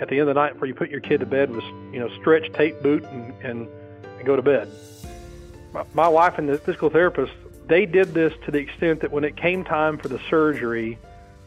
at 0.00 0.08
the 0.08 0.18
end 0.18 0.22
of 0.22 0.26
the 0.28 0.34
night 0.34 0.54
before 0.54 0.66
you 0.66 0.74
put 0.74 0.88
your 0.88 1.00
kid 1.00 1.20
to 1.20 1.26
bed 1.26 1.50
was 1.50 1.64
you 1.92 2.00
know 2.00 2.08
stretch 2.20 2.50
tape 2.54 2.80
boot 2.82 3.04
and 3.04 3.34
and, 3.42 3.68
and 4.16 4.26
go 4.26 4.34
to 4.34 4.42
bed. 4.42 4.68
My, 5.74 5.84
my 5.92 6.08
wife 6.08 6.38
and 6.38 6.48
the 6.48 6.56
physical 6.56 6.88
therapist 6.88 7.32
they 7.70 7.86
did 7.86 8.12
this 8.12 8.34
to 8.44 8.50
the 8.50 8.58
extent 8.58 9.00
that 9.00 9.12
when 9.12 9.24
it 9.24 9.36
came 9.36 9.64
time 9.64 9.96
for 9.96 10.08
the 10.08 10.20
surgery, 10.28 10.98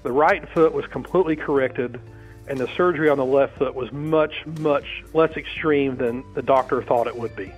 the 0.03 0.12
right 0.12 0.48
foot 0.50 0.74
was 0.74 0.86
completely 0.88 1.36
corrected, 1.36 2.00
and 2.48 2.58
the 2.58 2.68
surgery 2.75 3.10
on 3.10 3.18
the 3.18 3.25
left 3.25 3.58
foot 3.58 3.75
was 3.75 3.92
much, 3.92 4.46
much 4.60 5.03
less 5.13 5.36
extreme 5.36 5.98
than 5.98 6.24
the 6.34 6.42
doctor 6.42 6.82
thought 6.82 7.08
it 7.08 7.15
would 7.15 7.36
be. 7.36 7.51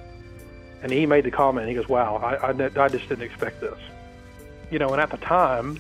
And 0.82 0.92
he 0.92 1.06
made 1.06 1.26
the 1.26 1.32
comment, 1.32 1.70
he 1.70 1.76
goes, 1.76 1.88
wow, 1.88 2.16
I, 2.16 2.52
I, 2.52 2.86
I 2.86 2.90
just 2.90 3.08
didn't 3.08 3.22
expect 3.24 3.62
this. 3.62 3.78
You 4.72 4.80
know, 4.80 4.90
and 4.90 5.00
at 5.00 5.12
the 5.12 5.18
time, 5.18 5.80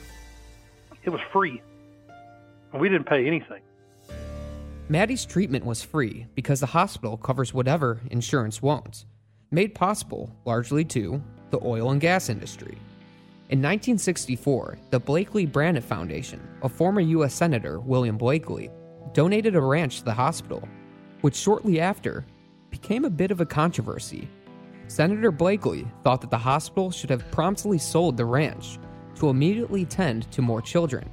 it 1.03 1.09
was 1.09 1.21
free. 1.33 1.61
We 2.71 2.87
didn't 2.87 3.07
pay 3.07 3.25
anything. 3.25 3.61
Maddie's 4.89 5.25
treatment 5.25 5.65
was 5.65 5.81
free 5.81 6.27
because 6.35 6.59
the 6.59 6.67
hospital 6.67 7.17
covers 7.17 7.51
whatever 7.51 8.01
insurance 8.11 8.61
won't, 8.61 9.05
made 9.49 9.73
possible 9.73 10.35
largely 10.45 10.85
to 10.85 11.23
the 11.49 11.59
oil 11.63 11.91
and 11.91 12.01
gas 12.01 12.29
industry. 12.29 12.77
In 13.49 13.59
1964, 13.59 14.79
the 14.89 14.99
Blakley 14.99 15.47
Braniff 15.47 15.83
Foundation, 15.83 16.41
of 16.63 16.71
former 16.71 17.01
U.S. 17.01 17.33
Senator 17.33 17.79
William 17.79 18.17
Blakley, 18.17 18.71
donated 19.13 19.55
a 19.55 19.61
ranch 19.61 19.99
to 19.99 20.05
the 20.05 20.13
hospital, 20.13 20.67
which 21.21 21.35
shortly 21.35 21.79
after 21.79 22.25
became 22.71 23.05
a 23.05 23.09
bit 23.09 23.29
of 23.29 23.41
a 23.41 23.45
controversy. 23.45 24.27
Senator 24.87 25.31
Blakley 25.31 25.87
thought 26.03 26.21
that 26.21 26.31
the 26.31 26.37
hospital 26.37 26.89
should 26.89 27.11
have 27.11 27.29
promptly 27.29 27.77
sold 27.77 28.17
the 28.17 28.25
ranch 28.25 28.79
to 29.15 29.29
immediately 29.29 29.85
tend 29.85 30.29
to 30.31 30.41
more 30.41 30.61
children. 30.61 31.07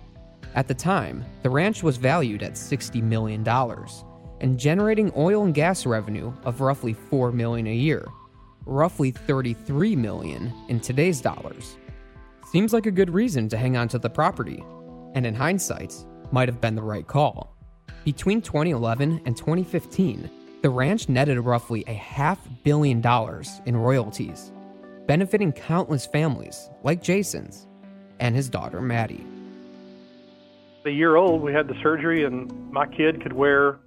At 0.55 0.69
the 0.69 0.75
time, 0.75 1.25
the 1.43 1.51
ranch 1.51 1.83
was 1.83 1.99
valued 1.99 2.43
at 2.43 2.55
$60 2.55 3.03
million 3.03 3.47
and 4.41 4.59
generating 4.59 5.13
oil 5.17 5.45
and 5.45 5.55
gas 5.55 5.85
revenue 5.85 6.33
of 6.45 6.63
roughly 6.63 6.95
4 6.95 7.31
million 7.31 7.67
a 7.67 7.75
year 7.75 8.09
roughly 8.67 9.11
33 9.11 9.97
million 9.97 10.53
in 10.69 10.81
today's 10.81 11.21
dollars. 11.21 11.77
Seems 12.51 12.73
like 12.73 12.87
a 12.87 12.91
good 12.91 13.11
reason 13.11 13.49
to 13.49 13.57
hang 13.57 13.77
on 13.77 13.89
to 13.89 13.99
the 13.99 14.11
property, 14.11 14.63
and 15.15 15.27
in 15.27 15.35
hindsight, 15.35 15.95
might 16.31 16.49
have 16.49 16.61
been 16.61 16.75
the 16.75 16.83
right 16.83 17.07
call. 17.07 17.57
Between 18.05 18.43
2011 18.43 19.23
and 19.25 19.37
2015, 19.37 20.31
the 20.63 20.71
ranch 20.71 21.09
netted 21.09 21.39
roughly 21.39 21.85
a 21.87 21.95
half 21.95 22.39
billion 22.63 23.01
dollars 23.01 23.61
in 23.67 23.77
royalties, 23.77 24.53
benefiting 25.07 25.53
countless 25.53 26.07
families 26.07 26.71
like 26.83 27.03
Jason's 27.03 27.67
and 28.21 28.35
his 28.37 28.49
daughter 28.49 28.81
Maddie. 28.81 29.27
A 30.85 30.91
year 30.91 31.17
old, 31.17 31.43
we 31.43 31.53
had 31.53 31.69
the 31.69 31.75
surgery, 31.83 32.25
and 32.25 32.73
my 32.73 32.87
kid 32.87 33.23
could 33.23 33.33
wear 33.33 33.79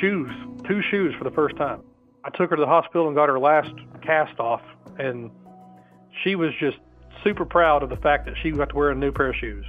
shoes, 0.00 0.30
two 0.68 0.80
shoes 0.90 1.14
for 1.18 1.24
the 1.24 1.30
first 1.30 1.56
time. 1.56 1.82
I 2.26 2.30
took 2.30 2.50
her 2.50 2.56
to 2.56 2.60
the 2.60 2.66
hospital 2.66 3.06
and 3.06 3.14
got 3.14 3.28
her 3.28 3.38
last 3.38 3.70
cast 4.02 4.40
off, 4.40 4.60
and 4.98 5.30
she 6.24 6.34
was 6.34 6.50
just 6.58 6.76
super 7.22 7.44
proud 7.44 7.84
of 7.84 7.88
the 7.88 7.96
fact 7.96 8.26
that 8.26 8.34
she 8.42 8.50
got 8.50 8.70
to 8.70 8.74
wear 8.74 8.90
a 8.90 8.96
new 8.96 9.12
pair 9.12 9.28
of 9.28 9.36
shoes. 9.36 9.64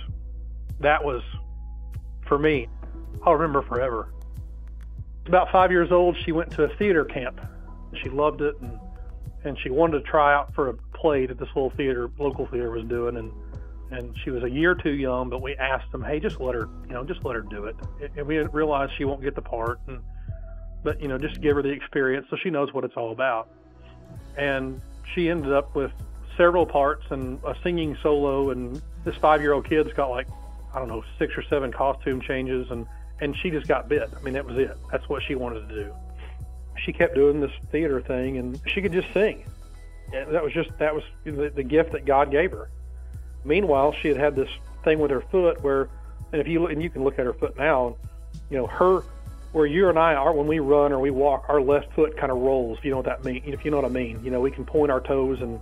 That 0.79 1.03
was, 1.03 1.21
for 2.27 2.39
me, 2.39 2.67
I'll 3.23 3.35
remember 3.35 3.61
forever. 3.61 4.11
About 5.27 5.51
five 5.51 5.69
years 5.69 5.91
old, 5.91 6.17
she 6.25 6.31
went 6.31 6.49
to 6.53 6.63
a 6.63 6.75
theater 6.77 7.05
camp. 7.05 7.39
She 8.01 8.09
loved 8.09 8.41
it, 8.41 8.55
and 8.59 8.79
and 9.43 9.57
she 9.59 9.69
wanted 9.69 9.99
to 9.99 10.09
try 10.09 10.33
out 10.33 10.53
for 10.55 10.69
a 10.69 10.73
play 10.95 11.27
that 11.27 11.37
this 11.37 11.47
little 11.49 11.69
theater, 11.77 12.09
local 12.17 12.47
theater, 12.47 12.71
was 12.71 12.85
doing, 12.85 13.17
and 13.17 13.31
and 13.91 14.15
she 14.23 14.31
was 14.31 14.43
a 14.43 14.49
year 14.49 14.73
too 14.73 14.93
young. 14.93 15.29
But 15.29 15.43
we 15.43 15.55
asked 15.55 15.91
them, 15.91 16.03
hey, 16.03 16.19
just 16.19 16.39
let 16.39 16.55
her, 16.55 16.67
you 16.87 16.93
know, 16.93 17.03
just 17.03 17.23
let 17.23 17.35
her 17.35 17.41
do 17.41 17.65
it. 17.65 17.75
And 18.17 18.25
we 18.25 18.35
didn't 18.35 18.89
she 18.97 19.05
won't 19.05 19.21
get 19.21 19.35
the 19.35 19.41
part, 19.41 19.79
and 19.87 19.99
but 20.83 21.01
you 21.01 21.07
know, 21.07 21.17
just 21.17 21.41
give 21.41 21.55
her 21.55 21.61
the 21.61 21.69
experience 21.69 22.27
so 22.29 22.37
she 22.41 22.49
knows 22.49 22.73
what 22.73 22.83
it's 22.83 22.95
all 22.95 23.11
about. 23.11 23.49
And 24.37 24.81
she 25.13 25.29
ended 25.29 25.51
up 25.51 25.75
with 25.75 25.91
several 26.35 26.65
parts 26.65 27.05
and 27.09 27.39
a 27.43 27.55
singing 27.63 27.97
solo, 28.01 28.51
and 28.51 28.81
this 29.03 29.15
five-year-old 29.15 29.67
kid's 29.67 29.91
got 29.93 30.09
like 30.09 30.27
I 30.73 30.79
don't 30.79 30.87
know 30.87 31.03
six 31.17 31.33
or 31.37 31.43
seven 31.43 31.71
costume 31.71 32.21
changes, 32.21 32.69
and 32.69 32.85
and 33.19 33.35
she 33.37 33.49
just 33.49 33.67
got 33.67 33.89
bit. 33.89 34.09
I 34.15 34.21
mean, 34.21 34.33
that 34.35 34.45
was 34.45 34.57
it. 34.57 34.77
That's 34.91 35.09
what 35.09 35.23
she 35.23 35.35
wanted 35.35 35.67
to 35.69 35.75
do. 35.75 35.93
She 36.85 36.93
kept 36.93 37.15
doing 37.15 37.41
this 37.41 37.51
theater 37.71 38.01
thing, 38.01 38.37
and 38.37 38.59
she 38.67 38.81
could 38.81 38.93
just 38.93 39.11
sing. 39.13 39.43
And 40.13 40.33
that 40.33 40.43
was 40.43 40.53
just 40.53 40.69
that 40.77 40.93
was 40.93 41.03
the, 41.23 41.51
the 41.53 41.63
gift 41.63 41.91
that 41.93 42.05
God 42.05 42.31
gave 42.31 42.51
her. 42.51 42.69
Meanwhile, 43.43 43.93
she 44.01 44.07
had 44.09 44.17
had 44.17 44.35
this 44.35 44.49
thing 44.83 44.99
with 44.99 45.11
her 45.11 45.21
foot 45.21 45.61
where, 45.63 45.89
and 46.31 46.39
if 46.39 46.47
you 46.47 46.67
and 46.67 46.81
you 46.81 46.89
can 46.89 47.03
look 47.03 47.17
at 47.17 47.25
her 47.25 47.33
foot 47.33 47.57
now, 47.57 47.97
you 48.49 48.57
know 48.57 48.67
her 48.67 49.03
where 49.51 49.65
you 49.65 49.89
and 49.89 49.97
I 49.97 50.13
are 50.13 50.33
when 50.33 50.47
we 50.47 50.59
run 50.59 50.91
or 50.91 50.99
we 50.99 51.11
walk, 51.11 51.45
our 51.47 51.61
left 51.61 51.93
foot 51.93 52.17
kind 52.17 52.31
of 52.31 52.37
rolls. 52.37 52.77
If 52.79 52.85
you 52.85 52.91
know 52.91 52.97
what 52.97 53.05
that 53.05 53.23
mean, 53.23 53.41
if 53.45 53.63
you 53.63 53.71
know 53.71 53.77
what 53.77 53.85
I 53.85 53.89
mean, 53.89 54.23
you 54.23 54.31
know 54.31 54.41
we 54.41 54.51
can 54.51 54.65
point 54.65 54.91
our 54.91 55.01
toes 55.01 55.41
and 55.41 55.59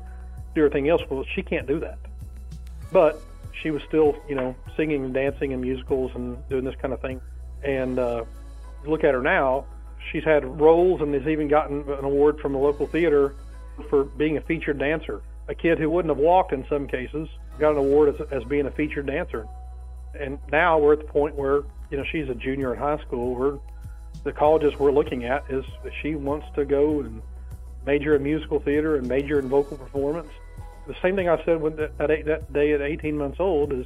do 0.53 0.65
everything 0.65 0.89
else. 0.89 1.01
Well, 1.09 1.25
she 1.35 1.43
can't 1.43 1.67
do 1.67 1.79
that, 1.79 1.99
but 2.91 3.21
she 3.61 3.71
was 3.71 3.81
still 3.87 4.15
you 4.27 4.35
know 4.35 4.55
singing 4.75 5.05
and 5.05 5.13
dancing 5.13 5.53
and 5.53 5.61
musicals 5.61 6.11
and 6.15 6.37
doing 6.49 6.63
this 6.63 6.75
kind 6.81 6.93
of 6.93 7.01
thing. 7.01 7.21
And 7.63 7.99
uh, 7.99 8.25
look 8.85 9.03
at 9.03 9.13
her 9.13 9.21
now; 9.21 9.65
she's 10.11 10.23
had 10.23 10.59
roles 10.59 11.01
and 11.01 11.13
has 11.13 11.27
even 11.27 11.47
gotten 11.47 11.81
an 11.89 12.03
award 12.05 12.39
from 12.39 12.53
the 12.53 12.59
local 12.59 12.87
theater 12.87 13.35
for 13.89 14.03
being 14.03 14.37
a 14.37 14.41
featured 14.41 14.79
dancer. 14.79 15.21
A 15.47 15.55
kid 15.55 15.77
who 15.77 15.89
wouldn't 15.89 16.09
have 16.09 16.23
walked 16.23 16.53
in 16.53 16.65
some 16.67 16.87
cases 16.87 17.29
got 17.59 17.71
an 17.71 17.77
award 17.77 18.15
as, 18.15 18.27
as 18.31 18.43
being 18.45 18.65
a 18.65 18.71
featured 18.71 19.05
dancer. 19.05 19.45
And 20.19 20.39
now 20.51 20.79
we're 20.79 20.93
at 20.93 20.99
the 20.99 21.05
point 21.05 21.35
where 21.35 21.63
you 21.91 21.97
know 21.97 22.03
she's 22.11 22.29
a 22.29 22.35
junior 22.35 22.73
in 22.73 22.79
high 22.79 22.97
school. 22.99 23.35
We're 23.35 23.59
the 24.23 24.31
colleges 24.31 24.77
we're 24.79 24.91
looking 24.91 25.25
at 25.25 25.43
is 25.49 25.65
she 26.01 26.15
wants 26.15 26.47
to 26.55 26.65
go 26.65 27.01
and 27.01 27.21
major 27.85 28.15
in 28.15 28.23
musical 28.23 28.59
theater 28.59 28.95
and 28.95 29.07
major 29.07 29.39
in 29.39 29.47
vocal 29.47 29.77
performance. 29.77 30.29
The 30.87 30.95
same 31.01 31.15
thing 31.15 31.29
I 31.29 31.43
said 31.45 31.61
when 31.61 31.75
that, 31.77 31.97
that, 31.97 32.25
that 32.25 32.53
day 32.53 32.73
at 32.73 32.81
18 32.81 33.17
months 33.17 33.39
old 33.39 33.73
is, 33.73 33.85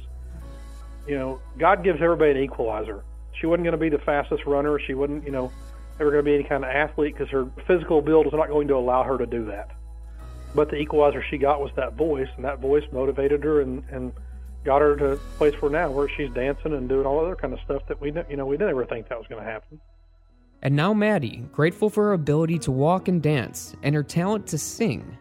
you 1.06 1.18
know, 1.18 1.40
God 1.58 1.82
gives 1.84 2.00
everybody 2.00 2.32
an 2.32 2.36
equalizer. 2.38 3.04
She 3.32 3.46
wasn't 3.46 3.64
going 3.64 3.72
to 3.72 3.78
be 3.78 3.88
the 3.88 3.98
fastest 3.98 4.44
runner. 4.44 4.78
She 4.78 4.94
wasn't, 4.94 5.24
you 5.24 5.30
know, 5.30 5.50
ever 5.98 6.10
going 6.10 6.24
to 6.24 6.30
be 6.30 6.34
any 6.34 6.44
kind 6.44 6.64
of 6.64 6.70
athlete 6.70 7.14
because 7.14 7.30
her 7.30 7.48
physical 7.66 8.00
build 8.02 8.26
was 8.26 8.34
not 8.34 8.48
going 8.48 8.68
to 8.68 8.76
allow 8.76 9.02
her 9.02 9.18
to 9.18 9.26
do 9.26 9.46
that. 9.46 9.70
But 10.54 10.70
the 10.70 10.76
equalizer 10.76 11.22
she 11.30 11.38
got 11.38 11.60
was 11.60 11.70
that 11.76 11.94
voice, 11.94 12.28
and 12.36 12.44
that 12.44 12.58
voice 12.58 12.84
motivated 12.92 13.44
her 13.44 13.60
and, 13.60 13.84
and 13.90 14.12
got 14.64 14.80
her 14.82 14.96
to 14.96 15.12
a 15.12 15.16
place 15.38 15.54
where 15.62 15.70
now 15.70 15.90
where 15.90 16.08
she's 16.08 16.30
dancing 16.30 16.74
and 16.74 16.88
doing 16.88 17.06
all 17.06 17.24
other 17.24 17.36
kind 17.36 17.54
of 17.54 17.60
stuff 17.60 17.82
that 17.88 18.00
we, 18.00 18.12
you 18.28 18.36
know, 18.36 18.46
we 18.46 18.56
didn't 18.56 18.70
ever 18.70 18.84
think 18.84 19.08
that 19.08 19.18
was 19.18 19.26
going 19.28 19.42
to 19.42 19.48
happen. 19.48 19.80
And 20.62 20.76
now 20.76 20.92
Maddie, 20.92 21.44
grateful 21.52 21.88
for 21.88 22.04
her 22.04 22.12
ability 22.12 22.58
to 22.60 22.70
walk 22.70 23.08
and 23.08 23.22
dance 23.22 23.74
and 23.82 23.94
her 23.94 24.02
talent 24.02 24.46
to 24.48 24.58
sing, 24.58 25.16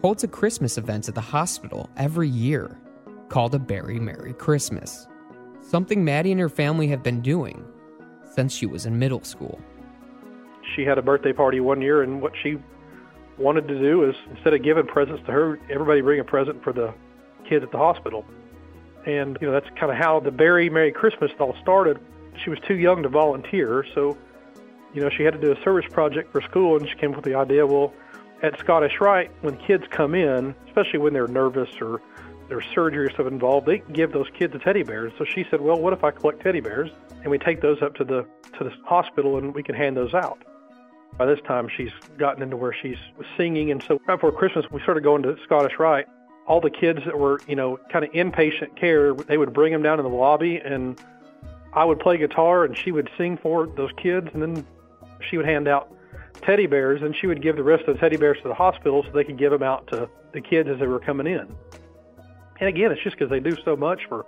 holds 0.00 0.22
a 0.22 0.28
Christmas 0.28 0.78
event 0.78 1.08
at 1.08 1.14
the 1.14 1.20
hospital 1.20 1.90
every 1.96 2.28
year 2.28 2.78
called 3.28 3.54
a 3.54 3.58
Beary 3.58 3.98
Merry 3.98 4.32
Christmas. 4.34 5.08
Something 5.60 6.04
Maddie 6.04 6.30
and 6.30 6.40
her 6.40 6.48
family 6.48 6.86
have 6.88 7.02
been 7.02 7.20
doing 7.20 7.64
since 8.34 8.54
she 8.54 8.66
was 8.66 8.86
in 8.86 8.98
middle 8.98 9.24
school. 9.24 9.58
she 10.74 10.82
had 10.84 10.98
a 10.98 11.02
birthday 11.02 11.32
party 11.32 11.58
one 11.58 11.80
year, 11.80 12.02
and 12.02 12.20
what 12.20 12.32
she 12.42 12.56
wanted 13.38 13.66
to 13.68 13.78
do 13.78 14.08
is 14.08 14.14
instead 14.30 14.54
of 14.54 14.62
giving 14.62 14.86
presents 14.86 15.22
to 15.26 15.32
her, 15.32 15.58
everybody 15.70 16.00
bring 16.00 16.20
a 16.20 16.24
present 16.24 16.62
for 16.62 16.72
the 16.72 16.92
kids 17.48 17.64
at 17.64 17.72
the 17.72 17.78
hospital. 17.78 18.24
And 19.06 19.38
you 19.40 19.46
know 19.46 19.52
that's 19.52 19.68
kind 19.78 19.90
of 19.90 19.98
how 19.98 20.20
the 20.20 20.30
Beary 20.30 20.68
Merry 20.70 20.92
Christmas 20.92 21.30
all 21.38 21.56
started. 21.62 21.98
She 22.44 22.50
was 22.50 22.58
too 22.66 22.74
young 22.74 23.02
to 23.02 23.08
volunteer, 23.08 23.84
so 23.94 24.16
you 24.96 25.02
know 25.02 25.10
she 25.10 25.22
had 25.22 25.34
to 25.34 25.38
do 25.38 25.52
a 25.52 25.62
service 25.62 25.84
project 25.92 26.32
for 26.32 26.40
school, 26.40 26.76
and 26.78 26.88
she 26.88 26.94
came 26.96 27.10
up 27.10 27.16
with 27.16 27.26
the 27.26 27.34
idea. 27.34 27.66
Well, 27.66 27.92
at 28.42 28.58
Scottish 28.58 28.98
Rite, 28.98 29.30
when 29.42 29.56
kids 29.58 29.84
come 29.90 30.14
in, 30.14 30.54
especially 30.66 30.98
when 31.00 31.12
they're 31.12 31.28
nervous 31.28 31.68
or 31.82 32.00
there's 32.48 32.64
surgery 32.74 33.06
or 33.06 33.10
stuff 33.10 33.26
involved, 33.26 33.66
they 33.66 33.82
give 33.92 34.12
those 34.12 34.26
kids 34.38 34.54
a 34.54 34.58
teddy 34.58 34.82
bear. 34.82 35.12
So 35.18 35.24
she 35.24 35.44
said, 35.50 35.60
"Well, 35.60 35.78
what 35.78 35.92
if 35.92 36.02
I 36.02 36.10
collect 36.12 36.42
teddy 36.42 36.60
bears 36.60 36.90
and 37.20 37.30
we 37.30 37.38
take 37.38 37.60
those 37.60 37.82
up 37.82 37.94
to 37.96 38.04
the 38.04 38.26
to 38.58 38.64
the 38.64 38.72
hospital 38.86 39.36
and 39.36 39.54
we 39.54 39.62
can 39.62 39.74
hand 39.74 39.98
those 39.98 40.14
out?" 40.14 40.38
By 41.18 41.26
this 41.26 41.40
time, 41.46 41.68
she's 41.76 41.92
gotten 42.16 42.42
into 42.42 42.56
where 42.56 42.72
she's 42.72 42.98
singing, 43.36 43.70
and 43.70 43.82
so 43.82 44.00
right 44.08 44.16
before 44.16 44.32
Christmas, 44.32 44.64
we 44.70 44.80
started 44.80 45.04
going 45.04 45.22
to 45.24 45.36
Scottish 45.44 45.78
Rite. 45.78 46.06
All 46.46 46.60
the 46.60 46.70
kids 46.70 47.00
that 47.04 47.18
were, 47.18 47.40
you 47.46 47.56
know, 47.56 47.78
kind 47.92 48.02
of 48.04 48.12
inpatient 48.12 48.76
care, 48.76 49.12
they 49.12 49.36
would 49.36 49.52
bring 49.52 49.72
them 49.72 49.82
down 49.82 49.98
in 49.98 50.04
the 50.04 50.10
lobby, 50.10 50.56
and 50.56 50.98
I 51.74 51.84
would 51.84 51.98
play 52.00 52.16
guitar, 52.16 52.64
and 52.64 52.76
she 52.76 52.92
would 52.92 53.10
sing 53.18 53.36
for 53.36 53.66
those 53.66 53.90
kids, 54.00 54.28
and 54.32 54.42
then 54.42 54.66
she 55.20 55.36
would 55.36 55.46
hand 55.46 55.68
out 55.68 55.92
teddy 56.42 56.66
bears, 56.66 57.02
and 57.02 57.14
she 57.16 57.26
would 57.26 57.42
give 57.42 57.56
the 57.56 57.62
rest 57.62 57.84
of 57.88 57.94
the 57.94 58.00
teddy 58.00 58.16
bears 58.16 58.38
to 58.42 58.48
the 58.48 58.54
hospital 58.54 59.02
so 59.02 59.10
they 59.10 59.24
could 59.24 59.38
give 59.38 59.50
them 59.50 59.62
out 59.62 59.86
to 59.88 60.08
the 60.32 60.40
kids 60.40 60.68
as 60.68 60.78
they 60.78 60.86
were 60.86 61.00
coming 61.00 61.26
in. 61.26 61.54
And 62.60 62.68
again, 62.68 62.90
it's 62.92 63.02
just 63.02 63.16
because 63.18 63.30
they 63.30 63.40
do 63.40 63.56
so 63.64 63.76
much 63.76 64.06
for 64.08 64.26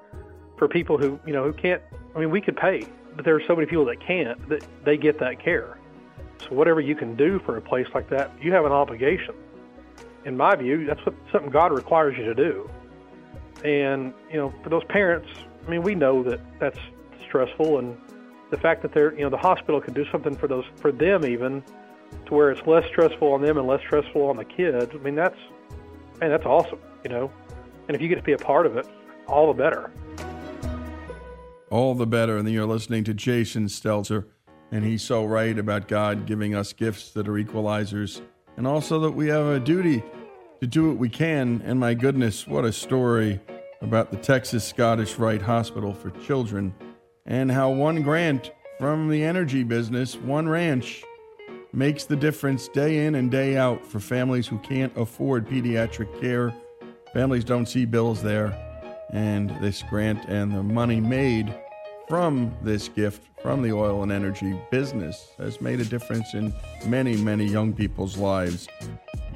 for 0.59 0.68
people 0.68 0.98
who 0.98 1.18
you 1.27 1.33
know 1.33 1.44
who 1.44 1.53
can't. 1.53 1.83
I 2.14 2.18
mean, 2.18 2.31
we 2.31 2.40
could 2.40 2.57
pay, 2.57 2.87
but 3.14 3.24
there 3.24 3.35
are 3.35 3.42
so 3.46 3.55
many 3.55 3.66
people 3.66 3.85
that 3.87 4.01
can't 4.01 4.48
that 4.48 4.66
they 4.85 4.96
get 4.96 5.18
that 5.20 5.42
care. 5.42 5.79
So 6.40 6.48
whatever 6.51 6.81
you 6.81 6.94
can 6.94 7.16
do 7.16 7.40
for 7.40 7.57
a 7.57 7.61
place 7.61 7.87
like 7.94 8.09
that, 8.11 8.31
you 8.40 8.53
have 8.53 8.64
an 8.64 8.72
obligation. 8.72 9.35
In 10.24 10.37
my 10.37 10.55
view, 10.57 10.87
that's 10.87 11.05
what 11.07 11.14
something 11.33 11.51
God 11.51 11.72
requires 11.72 12.16
you 12.16 12.24
to 12.24 12.35
do. 12.35 12.70
And 13.64 14.12
you 14.31 14.37
know, 14.37 14.53
for 14.62 14.68
those 14.68 14.85
parents, 14.85 15.29
I 15.66 15.70
mean, 15.70 15.83
we 15.83 15.94
know 15.94 16.22
that 16.22 16.40
that's 16.61 16.79
stressful, 17.27 17.79
and 17.79 17.96
the 18.50 18.56
fact 18.56 18.82
that 18.82 18.92
they're 18.92 19.14
you 19.14 19.20
know 19.20 19.30
the 19.30 19.37
hospital 19.37 19.80
can 19.80 19.94
do 19.94 20.04
something 20.11 20.37
for 20.37 20.48
those 20.48 20.64
for 20.76 20.92
them 20.92 21.24
even 21.24 21.62
to 22.26 22.34
where 22.34 22.50
it's 22.50 22.66
less 22.66 22.87
stressful 22.87 23.32
on 23.32 23.42
them 23.42 23.58
and 23.58 23.66
less 23.66 23.80
stressful 23.80 24.22
on 24.28 24.37
the 24.37 24.44
kids. 24.44 24.90
I 24.94 24.98
mean, 24.98 25.14
that's 25.14 25.38
man, 26.20 26.30
that's 26.30 26.46
awesome, 26.46 26.78
you 27.04 27.11
know. 27.11 27.30
And 27.87 27.94
if 27.94 28.02
you 28.02 28.08
get 28.08 28.16
to 28.16 28.22
be 28.22 28.32
a 28.32 28.38
part 28.38 28.66
of 28.66 28.76
it, 28.76 28.87
all 29.26 29.52
the 29.52 29.62
better. 29.62 29.90
all 31.70 31.94
the 31.94 32.06
better. 32.06 32.38
And 32.38 32.46
then 32.46 32.54
you're 32.54 32.66
listening 32.66 33.04
to 33.04 33.14
Jason 33.14 33.66
Stelzer, 33.66 34.24
and 34.72 34.84
he's 34.84 35.02
so 35.02 35.24
right 35.24 35.58
about 35.58 35.88
God 35.88 36.26
giving 36.26 36.54
us 36.54 36.72
gifts 36.72 37.11
that 37.11 37.28
are 37.28 37.32
equalizers, 37.32 38.20
and 38.56 38.66
also 38.66 39.00
that 39.00 39.12
we 39.12 39.28
have 39.28 39.46
a 39.46 39.61
duty 39.61 40.02
to 40.61 40.66
do 40.66 40.88
what 40.88 40.96
we 40.96 41.08
can. 41.08 41.62
And 41.64 41.78
my 41.78 41.94
goodness, 41.94 42.46
what 42.46 42.64
a 42.64 42.72
story 42.72 43.40
about 43.80 44.11
the 44.11 44.16
Texas 44.16 44.64
Scottish 44.64 45.18
Rite 45.18 45.42
Hospital 45.42 45.92
for 45.94 46.11
Children, 46.11 46.74
and 47.28 47.52
how 47.52 47.70
one 47.70 48.02
grant 48.02 48.50
from 48.78 49.08
the 49.08 49.22
energy 49.22 49.62
business, 49.62 50.16
one 50.16 50.48
ranch, 50.48 51.04
makes 51.72 52.04
the 52.04 52.16
difference 52.16 52.66
day 52.68 53.06
in 53.06 53.14
and 53.14 53.30
day 53.30 53.56
out 53.56 53.86
for 53.86 54.00
families 54.00 54.48
who 54.48 54.58
can't 54.58 54.96
afford 54.96 55.46
pediatric 55.46 56.20
care. 56.20 56.52
Families 57.12 57.44
don't 57.44 57.66
see 57.66 57.84
bills 57.84 58.22
there 58.22 58.56
and 59.10 59.50
this 59.62 59.82
grant 59.88 60.24
and 60.26 60.52
the 60.52 60.62
money 60.62 61.00
made 61.00 61.54
from 62.08 62.54
this 62.62 62.88
gift 62.88 63.28
from 63.42 63.62
the 63.62 63.72
oil 63.72 64.02
and 64.02 64.10
energy 64.10 64.58
business 64.70 65.32
has 65.38 65.60
made 65.60 65.80
a 65.80 65.84
difference 65.84 66.34
in 66.34 66.52
many, 66.86 67.16
many 67.16 67.44
young 67.44 67.72
people's 67.72 68.16
lives. 68.16 68.66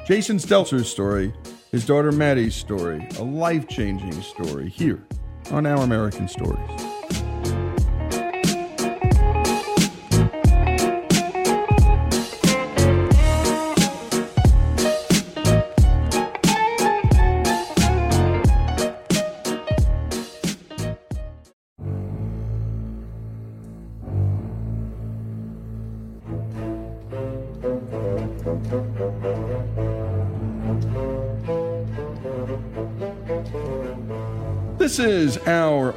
Jason 0.07 0.39
Stelzer's 0.39 0.89
story, 0.89 1.33
his 1.71 1.87
daughter 1.87 2.11
Maddie's 2.11 2.55
story, 2.55 3.07
a 3.19 3.23
life 3.23 3.69
changing 3.69 4.21
story 4.23 4.69
here 4.69 5.05
on 5.51 5.67
Our 5.67 5.85
American 5.85 6.29
Stories. 6.29 6.92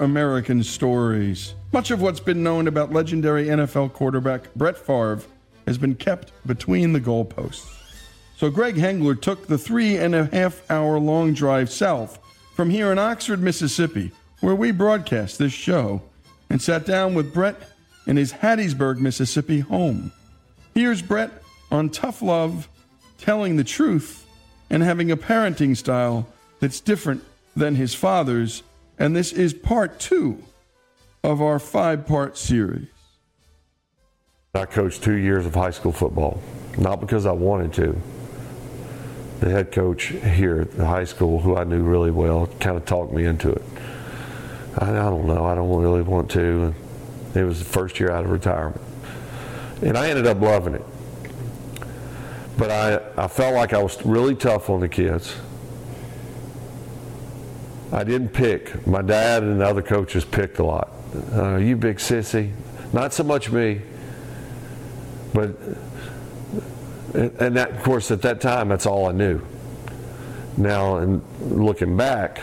American 0.06 0.64
Stories. 0.64 1.56
Much 1.74 1.92
of 1.92 2.02
what's 2.02 2.20
been 2.20 2.44
known 2.44 2.68
about 2.68 2.94
legendary 2.94 3.48
NFL 3.48 3.92
quarterback 3.92 4.54
Brett 4.54 4.78
Favre 4.78 5.20
has 5.66 5.78
been 5.78 5.96
kept 5.96 6.32
between 6.48 6.94
the 6.94 7.02
goalposts. 7.02 7.68
So 8.38 8.50
Greg 8.50 8.76
Hengler 8.76 9.20
took 9.20 9.48
the 9.48 9.58
three 9.58 9.98
and 9.98 10.14
a 10.14 10.26
half 10.28 10.70
hour 10.70 11.00
long 11.00 11.34
drive 11.34 11.72
south 11.72 12.20
from 12.54 12.70
here 12.70 12.92
in 12.92 13.00
Oxford, 13.00 13.42
Mississippi, 13.42 14.12
where 14.42 14.56
we 14.56 14.72
broadcast 14.72 15.40
this 15.40 15.54
show, 15.54 16.02
and 16.50 16.62
sat 16.62 16.86
down 16.86 17.16
with 17.16 17.34
Brett 17.34 17.56
in 18.06 18.16
his 18.16 18.32
Hattiesburg, 18.32 19.00
Mississippi 19.00 19.60
home. 19.60 20.12
Here's 20.76 21.02
Brett 21.02 21.32
on 21.72 21.90
tough 21.90 22.22
love, 22.22 22.70
telling 23.18 23.56
the 23.56 23.64
truth, 23.64 24.26
and 24.70 24.84
having 24.84 25.10
a 25.10 25.18
parenting 25.18 25.76
style 25.76 26.28
that's 26.60 26.80
different 26.80 27.24
than 27.56 27.76
his 27.76 27.96
father's. 27.96 28.62
And 28.98 29.16
this 29.16 29.34
is 29.34 29.54
part 29.54 30.00
two 30.00 30.42
of 31.24 31.42
our 31.42 31.60
five 31.60 32.06
part 32.06 32.38
series. 32.38 32.88
I 34.54 34.66
coached 34.66 35.04
two 35.04 35.16
years 35.16 35.46
of 35.46 35.54
high 35.54 35.72
school 35.72 35.92
football, 35.92 36.42
not 36.78 37.02
because 37.02 37.26
I 37.26 37.32
wanted 37.34 37.74
to. 37.74 38.02
The 39.42 39.50
head 39.50 39.74
coach 39.74 40.06
here 40.06 40.62
at 40.62 40.72
the 40.72 40.86
high 40.86 41.04
school, 41.04 41.42
who 41.42 41.58
I 41.58 41.66
knew 41.66 41.84
really 41.84 42.12
well, 42.12 42.48
kind 42.62 42.78
of 42.78 42.86
talked 42.86 43.12
me 43.12 43.26
into 43.26 43.52
it. 43.52 43.64
I, 44.78 44.92
I 44.92 45.10
don't 45.10 45.28
know, 45.28 45.46
I 45.46 45.56
don't 45.56 45.82
really 45.82 46.04
want 46.04 46.32
to. 46.32 46.74
It 47.34 47.44
was 47.44 47.60
the 47.60 47.66
first 47.66 48.00
year 48.00 48.12
out 48.12 48.24
of 48.24 48.32
retirement. 48.32 48.80
And 49.82 49.98
I 49.98 50.10
ended 50.10 50.26
up 50.26 50.40
loving 50.40 50.76
it. 50.76 50.86
But 52.58 52.72
I, 52.72 53.24
I 53.26 53.28
felt 53.28 53.56
like 53.56 53.74
I 53.74 53.84
was 53.84 54.04
really 54.06 54.36
tough 54.36 54.70
on 54.70 54.80
the 54.80 54.88
kids. 54.88 55.36
I 57.96 58.04
didn't 58.04 58.30
pick. 58.30 58.86
My 58.86 59.02
dad 59.02 59.42
and 59.44 59.62
the 59.62 59.66
other 59.66 59.82
coaches 59.82 60.26
picked 60.26 60.60
a 60.60 60.66
lot. 60.66 60.92
Uh, 61.32 61.56
you 61.56 61.78
big 61.78 61.96
sissy. 61.96 62.52
Not 62.92 63.14
so 63.14 63.24
much 63.24 63.50
me, 63.50 63.84
but 65.34 65.56
and 67.14 67.56
that, 67.56 67.72
of 67.72 67.84
course, 67.84 68.12
at 68.12 68.22
that 68.24 68.42
time, 68.42 68.68
that's 68.68 68.86
all 68.86 69.08
I 69.08 69.14
knew. 69.14 69.42
Now, 70.58 70.98
and 70.98 71.24
looking 71.40 71.96
back, 71.96 72.42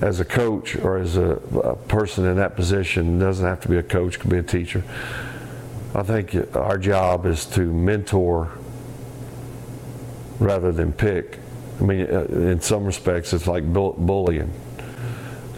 as 0.00 0.18
a 0.18 0.24
coach 0.24 0.74
or 0.74 0.98
as 0.98 1.16
a, 1.16 1.36
a 1.62 1.76
person 1.76 2.26
in 2.26 2.34
that 2.38 2.56
position, 2.56 3.20
doesn't 3.20 3.46
have 3.46 3.60
to 3.60 3.68
be 3.68 3.76
a 3.76 3.82
coach, 3.84 4.18
could 4.18 4.30
be 4.30 4.38
a 4.38 4.42
teacher. 4.42 4.82
I 5.94 6.02
think 6.02 6.34
our 6.56 6.78
job 6.78 7.26
is 7.26 7.46
to 7.46 7.60
mentor 7.72 8.50
rather 10.40 10.72
than 10.72 10.92
pick. 10.92 11.38
I 11.80 11.84
mean, 11.84 12.06
uh, 12.10 12.24
in 12.24 12.60
some 12.60 12.84
respects, 12.84 13.32
it's 13.32 13.46
like 13.46 13.70
bullying 13.70 14.52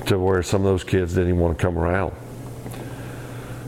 to 0.06 0.18
where 0.18 0.42
some 0.42 0.62
of 0.62 0.66
those 0.66 0.84
kids 0.84 1.14
didn't 1.14 1.28
even 1.28 1.40
want 1.40 1.58
to 1.58 1.62
come 1.62 1.78
around. 1.78 2.14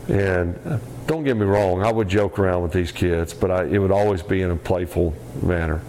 And 0.07 0.81
don't 1.07 1.23
get 1.23 1.37
me 1.37 1.45
wrong, 1.45 1.83
I 1.83 1.91
would 1.91 2.09
joke 2.09 2.39
around 2.39 2.63
with 2.63 2.73
these 2.73 2.91
kids, 2.91 3.33
but 3.33 3.51
I, 3.51 3.65
it 3.65 3.77
would 3.77 3.91
always 3.91 4.21
be 4.21 4.41
in 4.41 4.51
a 4.51 4.55
playful 4.55 5.13
manner. 5.41 5.81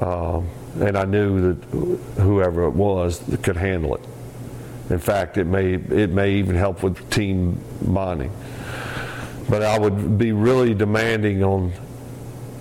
Um, 0.00 0.48
and 0.78 0.96
I 0.96 1.04
knew 1.04 1.52
that 1.52 1.64
whoever 2.22 2.64
it 2.64 2.70
was 2.70 3.22
could 3.42 3.56
handle 3.56 3.96
it. 3.96 4.04
In 4.88 4.98
fact, 4.98 5.36
it 5.36 5.44
may 5.44 5.74
it 5.74 6.10
may 6.10 6.34
even 6.34 6.56
help 6.56 6.82
with 6.82 7.10
team 7.10 7.60
bonding. 7.82 8.32
But 9.48 9.62
I 9.62 9.78
would 9.78 10.16
be 10.16 10.32
really 10.32 10.74
demanding 10.74 11.42
on 11.42 11.70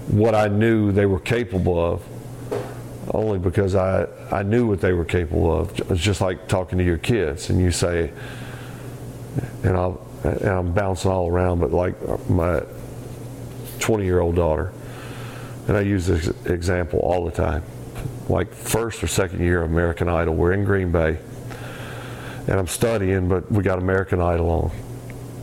what 0.08 0.34
I 0.34 0.48
knew 0.48 0.92
they 0.92 1.06
were 1.06 1.20
capable 1.20 1.80
of, 1.80 2.04
only 3.12 3.40
because 3.40 3.76
I, 3.76 4.08
I 4.32 4.44
knew 4.44 4.68
what 4.68 4.82
they 4.82 4.94
were 4.94 5.06
capable 5.06 5.58
of. 5.58 5.80
It's 5.92 6.02
just 6.02 6.22
like 6.22 6.48
talking 6.48 6.78
to 6.78 6.84
your 6.84 6.98
kids, 6.98 7.50
and 7.50 7.60
you 7.60 7.72
say, 7.72 8.12
and, 9.64 9.76
I'll, 9.76 10.06
and 10.24 10.48
I'm 10.48 10.74
bouncing 10.74 11.12
all 11.12 11.28
around, 11.28 11.60
but 11.60 11.72
like 11.72 11.96
my 12.30 12.64
20 13.80 14.04
year 14.04 14.20
old 14.20 14.36
daughter, 14.36 14.72
and 15.68 15.76
I 15.76 15.82
use 15.82 16.06
this 16.06 16.28
example 16.46 17.00
all 17.00 17.26
the 17.26 17.32
time. 17.32 17.64
Like 18.28 18.54
first 18.54 19.04
or 19.04 19.08
second 19.08 19.40
year 19.40 19.64
of 19.64 19.72
American 19.72 20.08
Idol, 20.08 20.36
we're 20.36 20.54
in 20.54 20.64
Green 20.64 20.92
Bay, 20.92 21.18
and 22.48 22.60
I'm 22.60 22.68
studying, 22.68 23.28
but 23.28 23.52
we 23.52 23.64
got 23.64 23.80
American 23.80 24.22
Idol 24.22 24.50
on, 24.50 24.72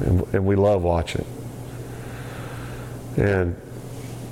and, 0.07 0.35
and 0.35 0.47
we 0.47 0.55
love 0.55 0.83
watching. 0.83 1.27
And 3.17 3.57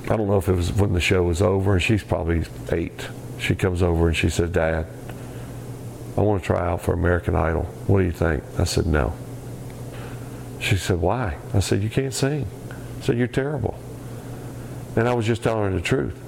I 0.05 0.17
don't 0.17 0.29
know 0.29 0.37
if 0.37 0.49
it 0.49 0.55
was 0.55 0.73
when 0.73 0.93
the 0.93 1.01
show 1.01 1.23
was 1.23 1.41
over, 1.43 1.73
and 1.73 1.83
she's 1.83 2.05
probably 2.05 2.45
eight. 2.71 3.09
She 3.39 3.55
comes 3.55 3.83
over 3.83 4.09
and 4.09 4.17
she 4.17 4.29
said, 4.29 4.53
Dad, 4.53 4.87
I 6.17 6.21
want 6.21 6.43
to 6.43 6.47
try 6.47 6.67
out 6.67 6.81
for 6.81 6.93
American 6.93 7.35
Idol. 7.35 7.65
What 7.87 7.99
do 7.99 8.05
you 8.05 8.13
think? 8.13 8.43
I 8.59 8.65
said, 8.65 8.87
No. 8.87 9.15
She 10.61 10.77
said, 10.77 11.01
Why? 11.01 11.37
I 11.53 11.59
said, 11.59 11.83
You 11.83 11.91
can't 11.91 12.15
sing. 12.15 12.47
I 12.99 13.03
said, 13.03 13.19
You're 13.19 13.27
terrible. 13.27 13.79
And 14.97 15.09
I 15.09 15.15
was 15.15 15.27
just 15.27 15.43
telling 15.43 15.73
her 15.73 15.79
the 15.79 15.85
truth. 15.85 16.21